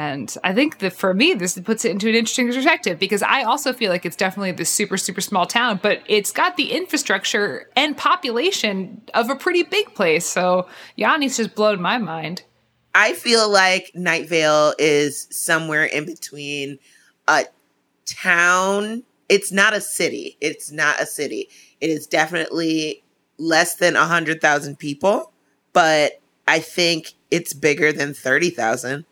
And 0.04 0.36
I 0.44 0.54
think 0.54 0.80
that 0.80 0.92
for 0.92 1.14
me, 1.14 1.34
this 1.34 1.58
puts 1.60 1.86
it 1.86 1.92
into 1.92 2.10
an 2.10 2.16
interesting 2.16 2.52
perspective 2.52 3.00
because 3.00 3.22
I 3.22 3.44
also 3.44 3.72
feel 3.72 3.90
like 3.90 4.06
it's 4.06 4.18
definitely 4.18 4.52
this 4.52 4.70
super, 4.70 4.98
super 4.98 5.22
small 5.22 5.46
town, 5.46 5.80
but 5.82 6.02
it's 6.08 6.32
got 6.32 6.58
the 6.58 6.72
infrastructure 6.72 7.70
and 7.76 7.96
population 7.96 9.02
of 9.14 9.30
a 9.30 9.36
pretty 9.36 9.64
big 9.64 9.96
place. 9.96 10.26
So 10.26 10.68
Yanni's 10.98 11.38
just 11.38 11.56
blown 11.56 11.82
my 11.82 11.98
mind. 11.98 12.44
I 12.94 13.14
feel 13.14 13.50
like 13.50 13.92
Night 13.96 14.28
Vale 14.28 14.74
is 14.78 15.28
somewhere 15.32 15.86
in 15.86 16.06
between 16.06 16.80
a 17.28 17.46
town. 18.06 19.04
It's 19.30 19.54
not 19.54 19.74
a 19.74 19.82
city. 19.82 20.38
It's 20.42 20.70
not 20.70 21.00
a 21.00 21.06
city. 21.06 21.50
It 21.80 21.90
is 21.90 22.08
definitely 22.08 23.04
less 23.38 23.76
than 23.76 23.94
100,000 23.94 24.78
people, 24.78 25.32
but 25.72 26.22
I 26.48 26.60
think 26.60 27.14
it's 27.32 27.54
bigger 27.54 27.94
than 27.94 28.14
30,000 28.14 29.06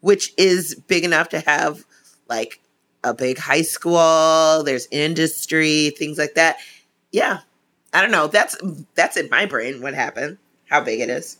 which 0.00 0.32
is 0.36 0.74
big 0.86 1.04
enough 1.04 1.28
to 1.30 1.40
have 1.40 1.84
like 2.28 2.60
a 3.04 3.14
big 3.14 3.38
high 3.38 3.62
school, 3.62 4.62
there's 4.64 4.88
industry, 4.90 5.90
things 5.90 6.18
like 6.18 6.34
that. 6.34 6.58
Yeah. 7.10 7.40
I 7.92 8.02
don't 8.02 8.10
know. 8.10 8.26
That's 8.26 8.56
that's 8.94 9.16
in 9.16 9.30
my 9.30 9.46
brain 9.46 9.80
what 9.80 9.94
happened, 9.94 10.38
how 10.68 10.82
big 10.82 11.00
it 11.00 11.08
is. 11.08 11.38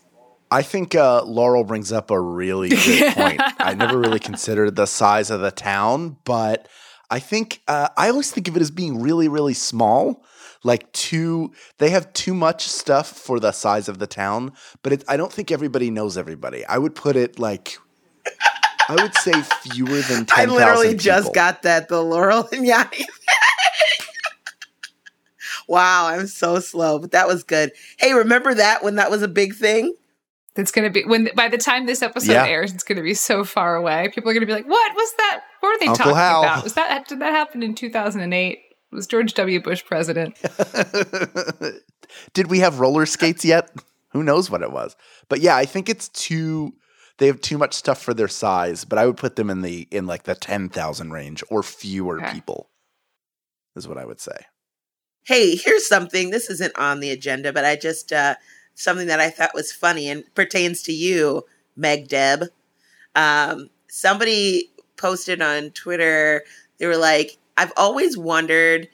I 0.50 0.62
think 0.62 0.94
uh, 0.94 1.24
Laurel 1.24 1.64
brings 1.64 1.92
up 1.92 2.10
a 2.10 2.18
really 2.18 2.70
good 2.70 3.14
point. 3.14 3.40
I 3.58 3.74
never 3.74 3.98
really 3.98 4.18
considered 4.18 4.76
the 4.76 4.86
size 4.86 5.30
of 5.30 5.40
the 5.40 5.50
town, 5.50 6.16
but 6.24 6.68
I 7.10 7.18
think 7.18 7.60
uh, 7.68 7.88
I 7.96 8.08
always 8.08 8.30
think 8.30 8.48
of 8.48 8.56
it 8.56 8.62
as 8.62 8.70
being 8.70 9.00
really, 9.00 9.28
really 9.28 9.54
small. 9.54 10.24
Like 10.64 10.90
too, 10.92 11.52
they 11.78 11.90
have 11.90 12.12
too 12.14 12.34
much 12.34 12.66
stuff 12.66 13.08
for 13.08 13.38
the 13.38 13.52
size 13.52 13.88
of 13.88 13.98
the 13.98 14.06
town, 14.06 14.52
but 14.82 14.92
it, 14.92 15.04
I 15.06 15.16
don't 15.16 15.32
think 15.32 15.52
everybody 15.52 15.90
knows 15.90 16.16
everybody. 16.16 16.64
I 16.64 16.78
would 16.78 16.94
put 16.94 17.14
it 17.14 17.38
like 17.38 17.78
I 18.88 18.94
would 18.94 19.14
say 19.16 19.32
fewer 19.62 20.00
than 20.00 20.24
10,000 20.24 20.30
I 20.30 20.44
literally 20.46 20.94
just 20.94 21.34
got 21.34 21.62
that, 21.62 21.88
the 21.88 22.02
Laurel 22.02 22.48
and 22.52 22.64
Yanni. 22.64 23.06
wow, 25.68 26.06
I'm 26.06 26.26
so 26.26 26.58
slow, 26.58 26.98
but 26.98 27.10
that 27.10 27.28
was 27.28 27.44
good. 27.44 27.72
Hey, 27.98 28.14
remember 28.14 28.54
that 28.54 28.82
when 28.82 28.96
that 28.96 29.10
was 29.10 29.22
a 29.22 29.28
big 29.28 29.54
thing? 29.54 29.94
It's 30.56 30.72
going 30.72 30.86
to 30.86 30.90
be 30.90 31.06
when 31.06 31.28
by 31.36 31.48
the 31.48 31.58
time 31.58 31.86
this 31.86 32.02
episode 32.02 32.32
yeah. 32.32 32.46
airs, 32.46 32.74
it's 32.74 32.82
going 32.82 32.96
to 32.96 33.02
be 33.02 33.14
so 33.14 33.44
far 33.44 33.76
away. 33.76 34.10
People 34.12 34.30
are 34.30 34.34
going 34.34 34.40
to 34.40 34.46
be 34.46 34.52
like, 34.52 34.66
"What 34.66 34.92
was 34.96 35.14
that? 35.18 35.42
What 35.60 35.76
are 35.76 35.78
they 35.78 35.86
Uncle 35.86 36.04
talking 36.06 36.16
Hal. 36.16 36.42
about? 36.42 36.64
Was 36.64 36.74
that 36.74 37.06
did 37.06 37.20
that 37.20 37.32
happen 37.32 37.62
in 37.62 37.76
2008? 37.76 38.58
Was 38.90 39.06
George 39.06 39.34
W. 39.34 39.62
Bush 39.62 39.84
president? 39.84 40.36
did 42.32 42.50
we 42.50 42.58
have 42.58 42.80
roller 42.80 43.06
skates 43.06 43.44
yet? 43.44 43.70
Who 44.08 44.24
knows 44.24 44.50
what 44.50 44.62
it 44.62 44.72
was? 44.72 44.96
But 45.28 45.40
yeah, 45.40 45.54
I 45.54 45.64
think 45.64 45.88
it's 45.88 46.08
too 46.08 46.72
they 47.18 47.26
have 47.26 47.40
too 47.40 47.58
much 47.58 47.74
stuff 47.74 48.00
for 48.00 48.14
their 48.14 48.28
size, 48.28 48.84
but 48.84 48.98
I 48.98 49.06
would 49.06 49.16
put 49.16 49.36
them 49.36 49.50
in 49.50 49.62
the 49.62 49.86
in 49.90 50.06
like 50.06 50.22
the 50.22 50.34
10,000 50.34 51.10
range 51.10 51.44
or 51.50 51.62
fewer 51.62 52.22
okay. 52.22 52.32
people. 52.32 52.70
Is 53.76 53.86
what 53.86 53.98
I 53.98 54.04
would 54.04 54.20
say. 54.20 54.46
Hey, 55.24 55.56
here's 55.56 55.86
something. 55.86 56.30
This 56.30 56.48
isn't 56.48 56.78
on 56.78 57.00
the 57.00 57.10
agenda, 57.10 57.52
but 57.52 57.64
I 57.64 57.76
just 57.76 58.12
uh 58.12 58.36
something 58.74 59.08
that 59.08 59.20
I 59.20 59.30
thought 59.30 59.54
was 59.54 59.72
funny 59.72 60.08
and 60.08 60.24
pertains 60.34 60.82
to 60.84 60.92
you, 60.92 61.44
Meg 61.76 62.08
Deb. 62.08 62.44
Um 63.14 63.68
somebody 63.88 64.70
posted 64.96 65.42
on 65.42 65.70
Twitter. 65.70 66.44
They 66.78 66.86
were 66.86 66.96
like, 66.96 67.36
"I've 67.56 67.72
always 67.76 68.16
wondered 68.16 68.88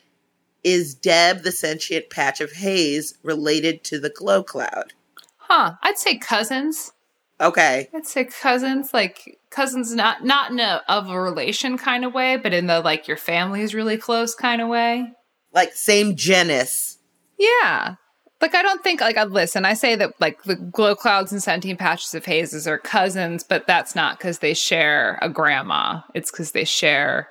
is 0.62 0.94
Deb 0.94 1.42
the 1.42 1.52
sentient 1.52 2.08
patch 2.08 2.40
of 2.40 2.52
haze 2.52 3.18
related 3.22 3.84
to 3.84 4.00
the 4.00 4.10
glow 4.10 4.42
cloud?" 4.42 4.94
Huh, 5.36 5.74
I'd 5.82 5.98
say 5.98 6.16
cousins. 6.16 6.93
Okay. 7.40 7.88
I'd 7.94 8.06
say 8.06 8.24
cousins, 8.24 8.94
like 8.94 9.38
cousins, 9.50 9.94
not 9.94 10.24
not 10.24 10.50
in 10.50 10.60
a 10.60 10.82
of 10.88 11.08
a 11.08 11.20
relation 11.20 11.76
kind 11.76 12.04
of 12.04 12.14
way, 12.14 12.36
but 12.36 12.52
in 12.52 12.66
the 12.66 12.80
like 12.80 13.08
your 13.08 13.16
family 13.16 13.62
is 13.62 13.74
really 13.74 13.96
close 13.96 14.34
kind 14.34 14.62
of 14.62 14.68
way. 14.68 15.12
Like 15.52 15.72
same 15.72 16.16
genus. 16.16 16.98
Yeah. 17.38 17.96
Like 18.40 18.54
I 18.54 18.62
don't 18.62 18.82
think 18.82 19.00
like 19.00 19.16
I 19.16 19.24
listen. 19.24 19.64
I 19.64 19.74
say 19.74 19.96
that 19.96 20.20
like 20.20 20.42
the 20.44 20.56
glow 20.56 20.94
clouds 20.94 21.32
and 21.32 21.42
sentient 21.42 21.78
patches 21.78 22.14
of 22.14 22.24
hazes 22.24 22.68
are 22.68 22.78
cousins, 22.78 23.42
but 23.42 23.66
that's 23.66 23.94
not 23.94 24.18
because 24.18 24.38
they 24.38 24.54
share 24.54 25.18
a 25.22 25.28
grandma. 25.28 26.00
It's 26.14 26.30
because 26.30 26.52
they 26.52 26.64
share 26.64 27.28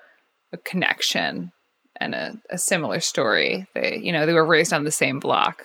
a 0.51 0.57
connection 0.57 1.51
and 1.97 2.15
a, 2.15 2.33
a 2.49 2.57
similar 2.57 2.99
story. 2.99 3.67
They, 3.73 3.99
you 4.01 4.11
know, 4.11 4.25
they 4.25 4.33
were 4.33 4.45
raised 4.45 4.73
on 4.73 4.83
the 4.83 4.91
same 4.91 5.19
block 5.19 5.63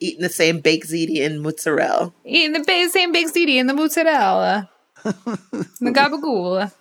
eating 0.00 0.22
the 0.22 0.28
same 0.28 0.60
baked 0.60 0.88
ziti 0.88 1.24
and 1.24 1.42
mozzarella. 1.42 2.12
Eating 2.24 2.52
the 2.52 2.64
ba- 2.64 2.90
same 2.90 3.12
baked 3.12 3.34
ziti 3.34 3.58
and 3.58 3.68
the 3.68 3.74
mozzarella. 3.74 4.70
the 5.04 5.68
gabagool. 5.80 6.72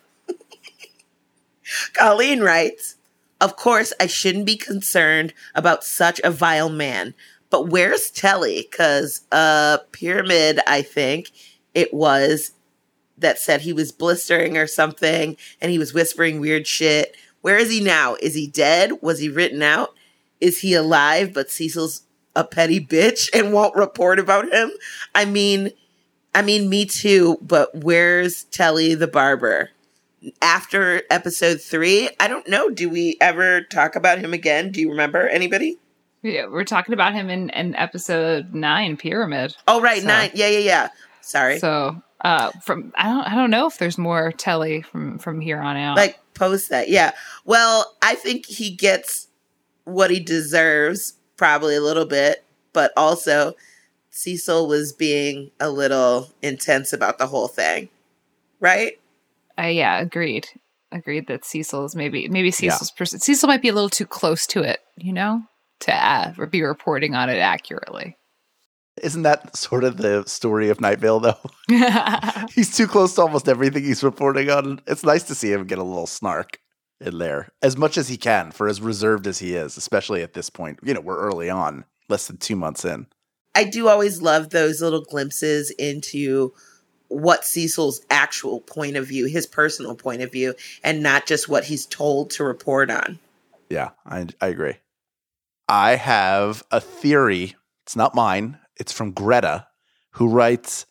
Colleen 1.93 2.41
writes, 2.41 2.95
Of 3.41 3.55
course, 3.55 3.93
I 3.99 4.07
shouldn't 4.07 4.45
be 4.45 4.57
concerned 4.57 5.33
about 5.53 5.83
such 5.83 6.19
a 6.23 6.31
vile 6.31 6.69
man, 6.69 7.13
but 7.49 7.69
where's 7.69 8.09
Telly? 8.09 8.67
Because 8.69 9.21
uh, 9.31 9.77
Pyramid, 9.91 10.59
I 10.67 10.81
think 10.81 11.31
it 11.73 11.93
was, 11.93 12.51
that 13.17 13.39
said 13.39 13.61
he 13.61 13.73
was 13.73 13.91
blistering 13.91 14.57
or 14.57 14.67
something 14.67 15.37
and 15.61 15.71
he 15.71 15.79
was 15.79 15.93
whispering 15.93 16.39
weird 16.39 16.67
shit. 16.67 17.15
Where 17.41 17.57
is 17.57 17.69
he 17.71 17.79
now? 17.79 18.15
Is 18.21 18.33
he 18.33 18.47
dead? 18.47 19.01
Was 19.01 19.19
he 19.19 19.29
written 19.29 19.61
out? 19.61 19.93
Is 20.41 20.59
he 20.59 20.73
alive? 20.73 21.33
But 21.33 21.49
Cecil's 21.49 22.01
a 22.35 22.43
petty 22.43 22.79
bitch 22.79 23.29
and 23.33 23.53
won't 23.53 23.75
report 23.75 24.19
about 24.19 24.51
him. 24.51 24.71
I 25.13 25.25
mean, 25.25 25.71
I 26.33 26.41
mean, 26.41 26.69
me 26.69 26.85
too, 26.85 27.37
but 27.41 27.73
where's 27.73 28.43
Telly 28.45 28.95
the 28.95 29.07
barber? 29.07 29.69
After 30.41 31.03
episode 31.09 31.61
three, 31.61 32.09
I 32.19 32.27
don't 32.27 32.47
know. 32.47 32.69
Do 32.69 32.89
we 32.89 33.15
ever 33.21 33.61
talk 33.61 33.95
about 33.95 34.19
him 34.19 34.33
again? 34.33 34.71
Do 34.71 34.81
you 34.81 34.89
remember 34.89 35.27
anybody? 35.27 35.77
Yeah, 36.23 36.47
we're 36.47 36.63
talking 36.63 36.93
about 36.93 37.13
him 37.13 37.29
in, 37.29 37.51
in 37.51 37.75
episode 37.75 38.55
nine, 38.55 38.97
Pyramid. 38.97 39.55
Oh, 39.67 39.79
right, 39.79 40.01
so, 40.01 40.07
nine. 40.07 40.31
Yeah, 40.33 40.47
yeah, 40.47 40.59
yeah. 40.59 40.87
Sorry. 41.21 41.59
So, 41.59 42.01
uh, 42.21 42.49
from 42.63 42.91
I 42.95 43.03
don't 43.03 43.23
I 43.31 43.35
don't 43.35 43.51
know 43.51 43.67
if 43.67 43.77
there's 43.77 43.99
more 43.99 44.31
Telly 44.31 44.81
from 44.81 45.19
from 45.19 45.39
here 45.39 45.59
on 45.59 45.77
out. 45.77 45.95
Like 45.95 46.19
post 46.33 46.69
that, 46.69 46.89
yeah. 46.89 47.11
Well, 47.45 47.95
I 48.01 48.15
think 48.15 48.47
he 48.47 48.71
gets 48.71 49.27
what 49.83 50.09
he 50.09 50.19
deserves 50.19 51.13
probably 51.37 51.75
a 51.75 51.81
little 51.81 52.05
bit, 52.05 52.43
but 52.73 52.91
also 52.95 53.55
Cecil 54.09 54.67
was 54.67 54.93
being 54.93 55.51
a 55.59 55.69
little 55.69 56.29
intense 56.41 56.93
about 56.93 57.17
the 57.17 57.27
whole 57.27 57.47
thing, 57.47 57.89
right? 58.59 58.99
Uh, 59.57 59.63
yeah, 59.63 59.99
agreed. 59.99 60.47
Agreed 60.91 61.27
that 61.27 61.43
Cecil's 61.43 61.95
maybe 61.95 62.27
maybe 62.29 62.51
Cecil's 62.51 62.91
yeah. 62.91 62.97
person. 62.97 63.19
Cecil 63.19 63.47
might 63.47 63.61
be 63.61 63.69
a 63.69 63.73
little 63.73 63.89
too 63.89 64.05
close 64.05 64.47
to 64.47 64.61
it, 64.61 64.79
you 64.97 65.11
know, 65.11 65.43
to 65.81 65.93
uh, 65.93 66.45
be 66.45 66.61
reporting 66.61 67.15
on 67.15 67.29
it 67.29 67.39
accurately. 67.39 68.17
Isn't 69.01 69.23
that 69.23 69.57
sort 69.57 69.83
of 69.83 69.97
the 69.97 70.23
story 70.25 70.69
of 70.69 70.79
Night 70.79 70.99
Vale, 70.99 71.19
though? 71.19 71.39
he's 72.55 72.75
too 72.75 72.87
close 72.87 73.15
to 73.15 73.21
almost 73.23 73.49
everything 73.49 73.83
he's 73.83 74.03
reporting 74.03 74.49
on. 74.49 74.79
It's 74.87 75.03
nice 75.03 75.23
to 75.23 75.35
see 75.35 75.51
him 75.51 75.65
get 75.65 75.79
a 75.79 75.83
little 75.83 76.07
snark 76.07 76.59
in 77.01 77.17
there 77.17 77.49
as 77.61 77.77
much 77.77 77.97
as 77.97 78.07
he 78.07 78.17
can 78.17 78.51
for 78.51 78.67
as 78.67 78.81
reserved 78.81 79.27
as 79.27 79.39
he 79.39 79.55
is, 79.55 79.77
especially 79.77 80.21
at 80.21 80.33
this 80.33 80.49
point. 80.49 80.79
You 80.83 80.93
know, 80.93 81.01
we're 81.01 81.19
early 81.19 81.49
on, 81.49 81.85
less 82.09 82.27
than 82.27 82.37
two 82.37 82.55
months 82.55 82.85
in. 82.85 83.07
I 83.53 83.63
do 83.63 83.87
always 83.87 84.21
love 84.21 84.49
those 84.49 84.81
little 84.81 85.01
glimpses 85.01 85.71
into 85.71 86.53
what 87.07 87.45
Cecil's 87.45 88.01
actual 88.09 88.59
point 88.59 88.97
of 88.97 89.07
view, 89.07 89.25
his 89.25 89.45
personal 89.45 89.95
point 89.95 90.21
of 90.21 90.31
view, 90.31 90.55
and 90.83 91.01
not 91.01 91.25
just 91.25 91.47
what 91.47 91.65
he's 91.65 91.85
told 91.85 92.31
to 92.31 92.43
report 92.43 92.89
on. 92.89 93.19
Yeah, 93.69 93.91
I, 94.05 94.27
I 94.41 94.47
agree. 94.47 94.75
I 95.67 95.95
have 95.95 96.63
a 96.71 96.81
theory. 96.81 97.55
It's 97.83 97.95
not 97.95 98.15
mine, 98.15 98.57
it's 98.77 98.91
from 98.91 99.11
Greta, 99.11 99.67
who 100.11 100.27
writes 100.27 100.85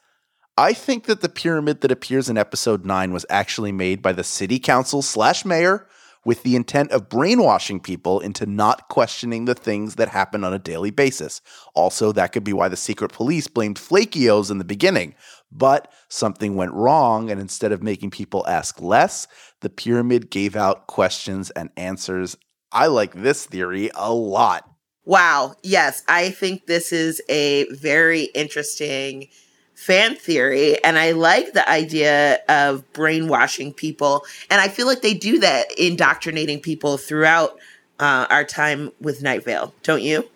I 0.57 0.73
think 0.73 1.07
that 1.07 1.21
the 1.21 1.29
pyramid 1.29 1.81
that 1.81 1.91
appears 1.91 2.29
in 2.29 2.39
episode 2.39 2.87
9 2.87 3.13
was 3.13 3.27
actually 3.29 3.73
made 3.73 4.01
by 4.01 4.13
the 4.13 4.23
city 4.23 4.61
council 4.61 5.03
slash 5.03 5.45
mayor 5.45 5.89
with 6.25 6.45
the 6.45 6.55
intent 6.55 6.93
of 6.93 7.09
brainwashing 7.09 7.81
people 7.81 8.21
into 8.21 8.47
not 8.47 8.89
questioning 8.89 9.47
the 9.47 9.57
things 9.57 9.97
that 9.97 10.09
happen 10.09 10.45
on 10.45 10.55
a 10.55 10.59
daily 10.61 10.93
basis. 10.93 11.41
Also, 11.75 12.13
that 12.13 12.29
could 12.29 12.45
be 12.45 12.53
why 12.53 12.69
the 12.69 12.77
secret 12.77 13.13
police 13.13 13.49
blamed 13.49 13.79
Flakios 13.79 14.49
in 14.49 14.59
the 14.59 14.65
beginning. 14.65 15.17
But 15.51 15.91
something 16.09 16.55
went 16.55 16.73
wrong, 16.73 17.33
and 17.33 17.41
instead 17.41 17.73
of 17.73 17.83
making 17.83 18.13
people 18.13 18.47
ask 18.47 18.81
less, 18.81 19.27
the 19.61 19.69
pyramid 19.69 20.31
gave 20.31 20.55
out 20.55 20.87
questions 20.87 21.51
and 21.51 21.71
answers. 21.77 22.37
I 22.71 22.87
like 22.87 23.13
this 23.13 23.45
theory 23.45 23.91
a 23.97 24.15
lot. 24.15 24.71
Wow. 25.05 25.57
Yes, 25.65 26.05
I 26.07 26.31
think 26.31 26.67
this 26.67 26.93
is 26.93 27.21
a 27.29 27.67
very 27.73 28.23
interesting 28.37 29.29
fan 29.75 30.17
theory. 30.17 30.83
And 30.83 30.99
I 30.99 31.13
like 31.13 31.53
the 31.53 31.69
idea 31.69 32.41
of 32.49 32.91
brainwashing 32.93 33.75
people. 33.75 34.25
And 34.51 34.61
I 34.61 34.69
feel 34.69 34.87
like 34.87 35.03
they 35.03 35.15
do 35.15 35.39
that, 35.41 35.67
indoctrinating 35.79 36.61
people 36.61 36.97
throughout 36.97 37.59
uh, 37.99 38.27
our 38.31 38.45
time 38.45 38.93
with 39.01 39.23
Night 39.23 39.45
Vale, 39.45 39.75
don't 39.83 40.03
you? 40.03 40.29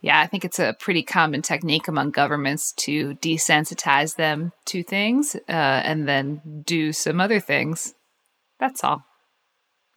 Yeah, 0.00 0.20
I 0.20 0.26
think 0.26 0.44
it's 0.44 0.60
a 0.60 0.76
pretty 0.78 1.02
common 1.02 1.42
technique 1.42 1.88
among 1.88 2.10
governments 2.10 2.72
to 2.78 3.14
desensitize 3.16 4.14
them 4.14 4.52
to 4.66 4.82
things 4.82 5.34
uh, 5.34 5.52
and 5.52 6.06
then 6.06 6.62
do 6.64 6.92
some 6.92 7.20
other 7.20 7.40
things. 7.40 7.94
That's 8.60 8.84
all. 8.84 9.02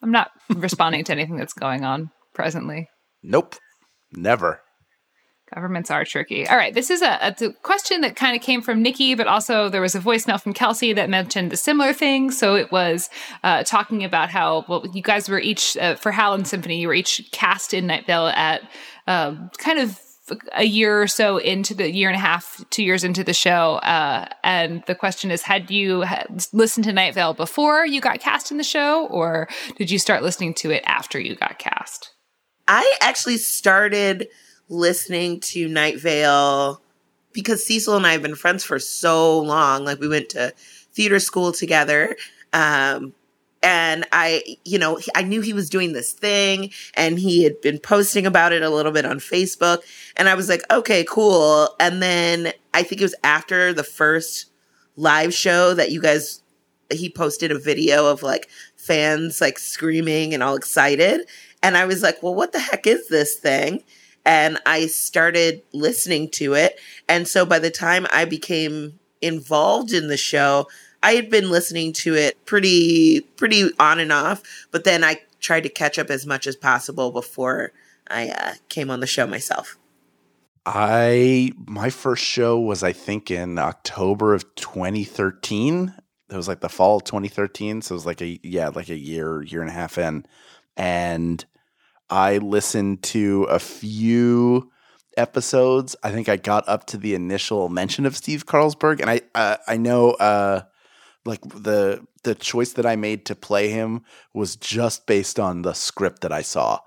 I'm 0.01 0.11
not 0.11 0.31
responding 0.49 1.03
to 1.05 1.11
anything 1.11 1.37
that's 1.37 1.53
going 1.53 1.83
on 1.83 2.09
presently. 2.33 2.89
Nope. 3.21 3.55
Never. 4.11 4.61
Governments 5.53 5.91
are 5.91 6.05
tricky. 6.05 6.47
All 6.47 6.55
right, 6.55 6.73
this 6.73 6.89
is 6.89 7.01
a, 7.01 7.35
a 7.39 7.53
question 7.61 8.01
that 8.01 8.15
kind 8.15 8.37
of 8.37 8.41
came 8.41 8.61
from 8.61 8.81
Nikki, 8.81 9.15
but 9.15 9.27
also 9.27 9.67
there 9.67 9.81
was 9.81 9.95
a 9.95 9.99
voicemail 9.99 10.41
from 10.41 10.53
Kelsey 10.53 10.93
that 10.93 11.09
mentioned 11.09 11.51
a 11.51 11.57
similar 11.57 11.91
thing. 11.91 12.31
So 12.31 12.55
it 12.55 12.71
was 12.71 13.09
uh, 13.43 13.63
talking 13.63 14.05
about 14.05 14.29
how 14.29 14.65
well 14.69 14.85
you 14.93 15.01
guys 15.01 15.27
were 15.27 15.39
each 15.39 15.75
uh, 15.75 15.95
for 15.95 16.11
Hal 16.11 16.35
and 16.35 16.47
Symphony, 16.47 16.79
you 16.79 16.87
were 16.87 16.93
each 16.93 17.29
cast 17.31 17.73
in 17.73 17.87
Night 17.87 18.05
Vale 18.05 18.27
at 18.27 18.61
uh, 19.07 19.35
kind 19.57 19.79
of 19.79 19.99
a 20.53 20.63
year 20.63 21.01
or 21.01 21.07
so 21.07 21.37
into 21.37 21.73
the 21.73 21.91
year 21.91 22.07
and 22.07 22.15
a 22.15 22.19
half, 22.19 22.63
two 22.69 22.83
years 22.83 23.03
into 23.03 23.23
the 23.23 23.33
show. 23.33 23.75
Uh, 23.75 24.29
and 24.45 24.83
the 24.87 24.95
question 24.95 25.31
is, 25.31 25.41
had 25.41 25.69
you 25.69 26.05
listened 26.53 26.85
to 26.85 26.93
Night 26.93 27.13
Vale 27.13 27.33
before 27.33 27.85
you 27.85 27.99
got 27.99 28.21
cast 28.21 28.51
in 28.51 28.57
the 28.57 28.63
show, 28.63 29.07
or 29.07 29.49
did 29.75 29.91
you 29.91 29.99
start 29.99 30.23
listening 30.23 30.53
to 30.53 30.71
it 30.71 30.83
after 30.85 31.19
you 31.19 31.35
got 31.35 31.59
cast? 31.59 32.11
I 32.67 32.95
actually 33.01 33.37
started 33.37 34.29
listening 34.71 35.39
to 35.41 35.67
Night 35.67 35.99
Vale 35.99 36.81
because 37.33 37.63
Cecil 37.63 37.95
and 37.95 38.07
I 38.07 38.13
have 38.13 38.21
been 38.21 38.35
friends 38.35 38.63
for 38.63 38.79
so 38.79 39.39
long. 39.39 39.83
Like 39.85 39.99
we 39.99 40.07
went 40.07 40.29
to 40.29 40.53
theater 40.93 41.19
school 41.19 41.51
together. 41.51 42.15
Um, 42.53 43.13
and 43.63 44.07
I, 44.11 44.57
you 44.65 44.79
know, 44.79 44.99
I 45.13 45.21
knew 45.21 45.41
he 45.41 45.53
was 45.53 45.69
doing 45.69 45.93
this 45.93 46.13
thing 46.13 46.71
and 46.95 47.19
he 47.19 47.43
had 47.43 47.61
been 47.61 47.77
posting 47.77 48.25
about 48.25 48.53
it 48.53 48.63
a 48.63 48.69
little 48.69 48.91
bit 48.91 49.05
on 49.05 49.19
Facebook. 49.19 49.79
And 50.17 50.27
I 50.27 50.33
was 50.33 50.49
like, 50.49 50.63
okay, 50.71 51.05
cool. 51.07 51.69
And 51.79 52.01
then 52.01 52.53
I 52.73 52.81
think 52.81 53.01
it 53.01 53.05
was 53.05 53.15
after 53.23 53.73
the 53.73 53.83
first 53.83 54.47
live 54.95 55.33
show 55.33 55.73
that 55.75 55.91
you 55.91 56.01
guys, 56.01 56.41
he 56.91 57.09
posted 57.09 57.51
a 57.51 57.59
video 57.59 58.09
of 58.09 58.23
like 58.23 58.49
fans 58.77 59.41
like 59.41 59.59
screaming 59.59 60.33
and 60.33 60.41
all 60.41 60.55
excited. 60.55 61.27
And 61.61 61.77
I 61.77 61.85
was 61.85 62.01
like, 62.01 62.23
well, 62.23 62.33
what 62.33 62.53
the 62.53 62.59
heck 62.59 62.87
is 62.87 63.09
this 63.09 63.35
thing? 63.35 63.83
And 64.25 64.59
I 64.65 64.87
started 64.87 65.63
listening 65.73 66.29
to 66.31 66.53
it. 66.53 66.79
And 67.09 67.27
so 67.27 67.45
by 67.45 67.59
the 67.59 67.71
time 67.71 68.05
I 68.13 68.25
became 68.25 68.99
involved 69.21 69.93
in 69.93 70.07
the 70.07 70.17
show, 70.17 70.67
I 71.03 71.13
had 71.13 71.29
been 71.29 71.49
listening 71.49 71.93
to 71.93 72.15
it 72.15 72.43
pretty 72.45 73.21
pretty 73.35 73.71
on 73.79 73.99
and 73.99 74.11
off, 74.11 74.43
but 74.71 74.83
then 74.83 75.03
I 75.03 75.19
tried 75.39 75.63
to 75.63 75.69
catch 75.69 75.97
up 75.97 76.09
as 76.09 76.25
much 76.25 76.45
as 76.45 76.55
possible 76.55 77.11
before 77.11 77.71
I 78.07 78.29
uh, 78.29 78.53
came 78.69 78.91
on 78.91 78.99
the 78.99 79.07
show 79.07 79.25
myself. 79.25 79.77
I 80.65 81.51
my 81.65 81.89
first 81.89 82.23
show 82.23 82.59
was 82.59 82.83
I 82.83 82.93
think 82.93 83.31
in 83.31 83.57
October 83.57 84.33
of 84.33 84.53
2013. 84.55 85.93
It 86.29 86.35
was 86.35 86.47
like 86.47 86.61
the 86.61 86.69
fall 86.69 86.97
of 86.97 87.03
2013, 87.03 87.81
so 87.81 87.93
it 87.93 87.95
was 87.95 88.05
like 88.05 88.21
a 88.21 88.39
yeah, 88.43 88.69
like 88.69 88.89
a 88.89 88.97
year, 88.97 89.41
year 89.41 89.61
and 89.61 89.69
a 89.69 89.73
half 89.73 89.97
in. 89.97 90.25
And 90.77 91.43
I 92.11 92.37
listened 92.37 93.03
to 93.03 93.43
a 93.43 93.57
few 93.57 94.69
episodes. 95.17 95.95
I 96.03 96.11
think 96.11 96.29
I 96.29 96.35
got 96.35 96.67
up 96.67 96.85
to 96.87 96.97
the 96.97 97.15
initial 97.15 97.69
mention 97.69 98.05
of 98.05 98.17
Steve 98.17 98.45
Carlsberg, 98.45 98.99
and 98.99 99.09
I 99.09 99.21
uh, 99.33 99.57
I 99.67 99.77
know 99.77 100.11
uh, 100.11 100.61
like 101.25 101.41
the 101.41 102.05
the 102.23 102.35
choice 102.35 102.73
that 102.73 102.85
I 102.85 102.95
made 102.95 103.25
to 103.25 103.35
play 103.35 103.69
him 103.69 104.03
was 104.33 104.55
just 104.55 105.07
based 105.07 105.39
on 105.39 105.61
the 105.63 105.73
script 105.73 106.21
that 106.21 106.31
I 106.31 106.41
saw 106.41 106.79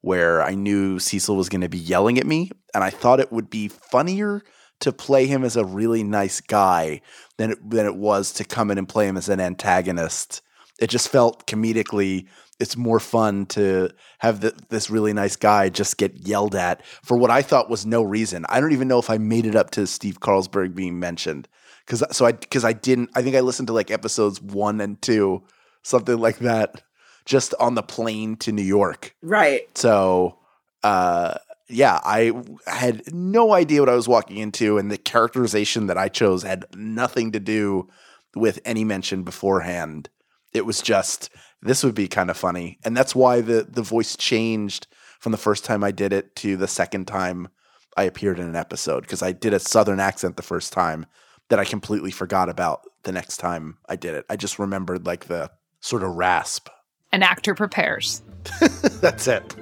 where 0.00 0.42
I 0.42 0.54
knew 0.54 0.98
Cecil 0.98 1.36
was 1.36 1.48
going 1.48 1.60
to 1.60 1.68
be 1.68 1.78
yelling 1.78 2.18
at 2.18 2.26
me 2.26 2.50
and 2.74 2.84
I 2.84 2.90
thought 2.90 3.20
it 3.20 3.32
would 3.32 3.50
be 3.50 3.68
funnier 3.68 4.42
to 4.80 4.92
play 4.92 5.26
him 5.26 5.44
as 5.44 5.56
a 5.56 5.64
really 5.64 6.04
nice 6.04 6.40
guy 6.40 7.00
than 7.36 7.52
it, 7.52 7.70
than 7.70 7.84
it 7.84 7.96
was 7.96 8.32
to 8.34 8.44
come 8.44 8.70
in 8.70 8.78
and 8.78 8.88
play 8.88 9.08
him 9.08 9.16
as 9.16 9.28
an 9.28 9.40
antagonist. 9.40 10.40
It 10.78 10.88
just 10.88 11.08
felt 11.08 11.46
comedically 11.46 12.28
it's 12.60 12.76
more 12.76 13.00
fun 13.00 13.46
to 13.46 13.90
have 14.18 14.40
the, 14.40 14.52
this 14.68 14.90
really 14.90 15.12
nice 15.12 15.36
guy 15.36 15.68
just 15.68 15.96
get 15.96 16.26
yelled 16.26 16.54
at 16.54 16.84
for 17.04 17.16
what 17.16 17.30
I 17.30 17.42
thought 17.42 17.70
was 17.70 17.86
no 17.86 18.02
reason. 18.02 18.44
I 18.48 18.60
don't 18.60 18.72
even 18.72 18.88
know 18.88 18.98
if 18.98 19.10
I 19.10 19.18
made 19.18 19.46
it 19.46 19.54
up 19.54 19.70
to 19.72 19.86
Steve 19.86 20.20
Carlsberg 20.20 20.74
being 20.74 20.98
mentioned 20.98 21.48
because 21.86 22.04
so 22.14 22.26
I 22.26 22.32
because 22.32 22.64
I 22.64 22.72
didn't. 22.72 23.10
I 23.14 23.22
think 23.22 23.36
I 23.36 23.40
listened 23.40 23.68
to 23.68 23.72
like 23.72 23.90
episodes 23.90 24.42
one 24.42 24.80
and 24.80 25.00
two, 25.00 25.42
something 25.82 26.18
like 26.18 26.38
that, 26.38 26.82
just 27.24 27.54
on 27.58 27.74
the 27.74 27.82
plane 27.82 28.36
to 28.38 28.52
New 28.52 28.62
York. 28.62 29.14
Right. 29.22 29.66
So, 29.76 30.38
uh, 30.82 31.34
yeah, 31.68 32.00
I 32.04 32.32
had 32.66 33.12
no 33.12 33.54
idea 33.54 33.80
what 33.80 33.88
I 33.88 33.94
was 33.94 34.08
walking 34.08 34.38
into, 34.38 34.78
and 34.78 34.90
the 34.90 34.98
characterization 34.98 35.86
that 35.86 35.98
I 35.98 36.08
chose 36.08 36.42
had 36.42 36.66
nothing 36.74 37.32
to 37.32 37.40
do 37.40 37.88
with 38.34 38.60
any 38.64 38.84
mention 38.84 39.22
beforehand. 39.22 40.08
It 40.52 40.66
was 40.66 40.80
just 40.80 41.30
this 41.62 41.82
would 41.82 41.94
be 41.94 42.08
kind 42.08 42.30
of 42.30 42.36
funny, 42.36 42.78
and 42.84 42.96
that's 42.96 43.14
why 43.14 43.40
the 43.40 43.66
the 43.68 43.82
voice 43.82 44.16
changed 44.16 44.86
from 45.18 45.32
the 45.32 45.38
first 45.38 45.64
time 45.64 45.82
I 45.82 45.90
did 45.90 46.12
it 46.12 46.36
to 46.36 46.56
the 46.56 46.68
second 46.68 47.06
time 47.06 47.48
I 47.96 48.04
appeared 48.04 48.38
in 48.38 48.46
an 48.46 48.56
episode 48.56 49.00
because 49.00 49.22
I 49.22 49.32
did 49.32 49.52
a 49.52 49.58
southern 49.58 49.98
accent 49.98 50.36
the 50.36 50.42
first 50.42 50.72
time 50.72 51.06
that 51.48 51.58
I 51.58 51.64
completely 51.64 52.10
forgot 52.10 52.48
about 52.48 52.82
the 53.02 53.12
next 53.12 53.38
time 53.38 53.78
I 53.88 53.96
did 53.96 54.14
it. 54.14 54.24
I 54.30 54.36
just 54.36 54.58
remembered 54.58 55.06
like 55.06 55.26
the 55.26 55.50
sort 55.80 56.02
of 56.02 56.14
rasp. 56.14 56.68
An 57.10 57.22
actor 57.22 57.54
prepares. 57.54 58.22
That's 59.00 59.26
it. 59.26 59.56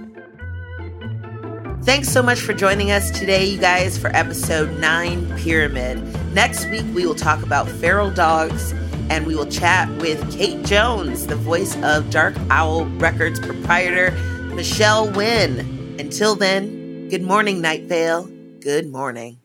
Thanks 1.82 2.08
so 2.08 2.20
much 2.20 2.40
for 2.40 2.52
joining 2.52 2.90
us 2.90 3.12
today, 3.12 3.44
you 3.44 3.58
guys, 3.58 3.96
for 3.96 4.08
episode 4.08 4.80
9 4.80 5.38
Pyramid. 5.38 6.02
Next 6.34 6.68
week, 6.68 6.84
we 6.94 7.06
will 7.06 7.14
talk 7.14 7.42
about 7.44 7.68
feral 7.68 8.10
dogs 8.10 8.74
and 9.10 9.26
we 9.26 9.34
will 9.34 9.46
chat 9.46 9.88
with 10.00 10.36
Kate 10.36 10.64
Jones, 10.64 11.26
the 11.26 11.36
voice 11.36 11.76
of 11.82 12.10
Dark 12.10 12.34
Owl 12.50 12.86
Records 12.98 13.40
proprietor 13.40 14.10
Michelle 14.54 15.08
Nguyen. 15.08 16.00
Until 16.00 16.34
then, 16.34 17.08
good 17.08 17.22
morning, 17.22 17.60
Night 17.60 17.84
Vale. 17.84 18.24
Good 18.60 18.90
morning. 18.90 19.38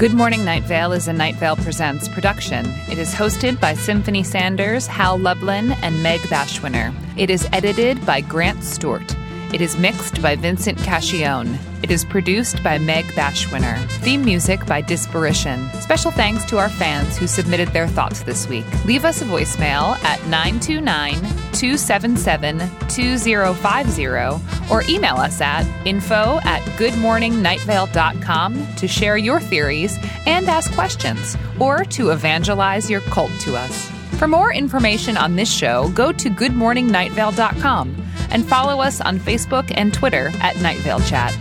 Good 0.00 0.14
Morning 0.14 0.46
Night 0.46 0.62
Vale 0.62 0.92
is 0.92 1.08
a 1.08 1.12
Night 1.12 1.34
Vale 1.34 1.56
Presents 1.56 2.08
production. 2.08 2.64
It 2.90 2.96
is 2.96 3.12
hosted 3.12 3.60
by 3.60 3.74
Symphony 3.74 4.22
Sanders, 4.22 4.86
Hal 4.86 5.18
Lublin, 5.18 5.72
and 5.82 6.02
Meg 6.02 6.20
Bashwiner. 6.20 6.94
It 7.18 7.28
is 7.28 7.46
edited 7.52 8.06
by 8.06 8.22
Grant 8.22 8.64
Stewart. 8.64 9.14
It 9.52 9.60
is 9.60 9.76
mixed 9.76 10.22
by 10.22 10.36
Vincent 10.36 10.78
Cacchione. 10.78 11.58
It 11.82 11.90
is 11.90 12.04
produced 12.04 12.62
by 12.62 12.78
Meg 12.78 13.04
Bashwiner. 13.16 13.84
Theme 13.98 14.24
music 14.24 14.64
by 14.64 14.80
Disparition. 14.80 15.68
Special 15.82 16.12
thanks 16.12 16.44
to 16.44 16.58
our 16.58 16.68
fans 16.68 17.18
who 17.18 17.26
submitted 17.26 17.68
their 17.70 17.88
thoughts 17.88 18.22
this 18.22 18.46
week. 18.48 18.64
Leave 18.84 19.04
us 19.04 19.22
a 19.22 19.24
voicemail 19.24 19.98
at 20.04 20.24
929 20.28 21.14
277 21.52 22.58
2050 22.88 24.72
or 24.72 24.84
email 24.88 25.16
us 25.16 25.40
at 25.40 25.66
info 25.84 26.38
at 26.44 26.62
goodmorningnightVale.com 26.78 28.74
to 28.76 28.86
share 28.86 29.16
your 29.16 29.40
theories 29.40 29.98
and 30.26 30.48
ask 30.48 30.72
questions 30.74 31.36
or 31.58 31.84
to 31.86 32.10
evangelize 32.10 32.88
your 32.88 33.00
cult 33.00 33.32
to 33.40 33.56
us. 33.56 33.90
For 34.16 34.28
more 34.28 34.52
information 34.52 35.16
on 35.16 35.34
this 35.34 35.50
show, 35.50 35.88
go 35.88 36.12
to 36.12 36.30
goodmorningnightVale.com 36.30 38.09
and 38.30 38.48
follow 38.48 38.80
us 38.80 39.00
on 39.00 39.18
Facebook 39.18 39.72
and 39.74 39.92
Twitter 39.92 40.30
at 40.40 40.60
Night 40.60 40.78
Vale 40.78 41.00
Chat. 41.00 41.32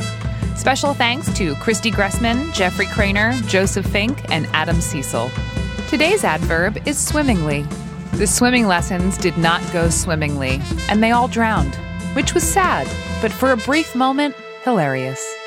Special 0.58 0.94
thanks 0.94 1.32
to 1.38 1.56
Christy 1.56 1.92
Gressman, 1.92 2.54
Jeffrey 2.54 2.86
Cranor, 2.88 3.32
Joseph 3.48 3.86
Fink, 3.86 4.30
and 4.32 4.46
Adam 4.54 4.82
Cecil. 4.82 5.32
Today's 5.88 6.24
adverb 6.24 6.78
is 6.86 6.98
swimmingly. 6.98 7.64
The 8.14 8.28
swimming 8.28 8.68
lessons 8.68 9.18
did 9.18 9.38
not 9.38 9.62
go 9.72 9.90
swimmingly, 9.90 10.62
and 10.90 11.02
they 11.02 11.12
all 11.12 11.28
drowned, 11.28 11.76
which 12.14 12.34
was 12.34 12.44
sad, 12.44 12.88
but 13.22 13.32
for 13.32 13.52
a 13.52 13.58
brief 13.58 13.96
moment, 13.96 14.36
hilarious. 14.64 15.39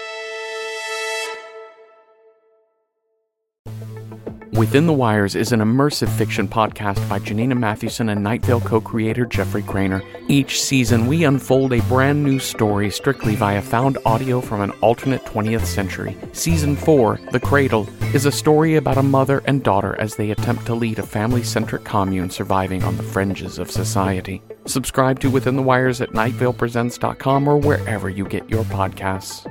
Within 4.52 4.86
the 4.86 4.92
Wires 4.92 5.34
is 5.34 5.52
an 5.52 5.60
immersive 5.60 6.10
fiction 6.10 6.46
podcast 6.46 7.08
by 7.08 7.18
Janina 7.18 7.54
Mathewson 7.54 8.10
and 8.10 8.22
Night 8.22 8.44
Vale 8.44 8.60
co 8.60 8.82
creator 8.82 9.24
Jeffrey 9.24 9.62
Cranor. 9.62 10.04
Each 10.28 10.60
season, 10.60 11.06
we 11.06 11.24
unfold 11.24 11.72
a 11.72 11.80
brand 11.84 12.22
new 12.22 12.38
story 12.38 12.90
strictly 12.90 13.34
via 13.34 13.62
found 13.62 13.96
audio 14.04 14.42
from 14.42 14.60
an 14.60 14.70
alternate 14.82 15.24
20th 15.24 15.64
century. 15.64 16.18
Season 16.32 16.76
4, 16.76 17.18
The 17.30 17.40
Cradle, 17.40 17.88
is 18.14 18.26
a 18.26 18.30
story 18.30 18.76
about 18.76 18.98
a 18.98 19.02
mother 19.02 19.42
and 19.46 19.62
daughter 19.62 19.98
as 19.98 20.16
they 20.16 20.32
attempt 20.32 20.66
to 20.66 20.74
lead 20.74 20.98
a 20.98 21.02
family 21.02 21.42
centric 21.42 21.84
commune 21.84 22.28
surviving 22.28 22.84
on 22.84 22.98
the 22.98 23.02
fringes 23.02 23.58
of 23.58 23.70
society. 23.70 24.42
Subscribe 24.66 25.18
to 25.20 25.30
Within 25.30 25.56
the 25.56 25.62
Wires 25.62 26.02
at 26.02 26.10
nightvalepresents.com 26.10 27.48
or 27.48 27.56
wherever 27.56 28.10
you 28.10 28.26
get 28.26 28.50
your 28.50 28.64
podcasts. 28.64 29.50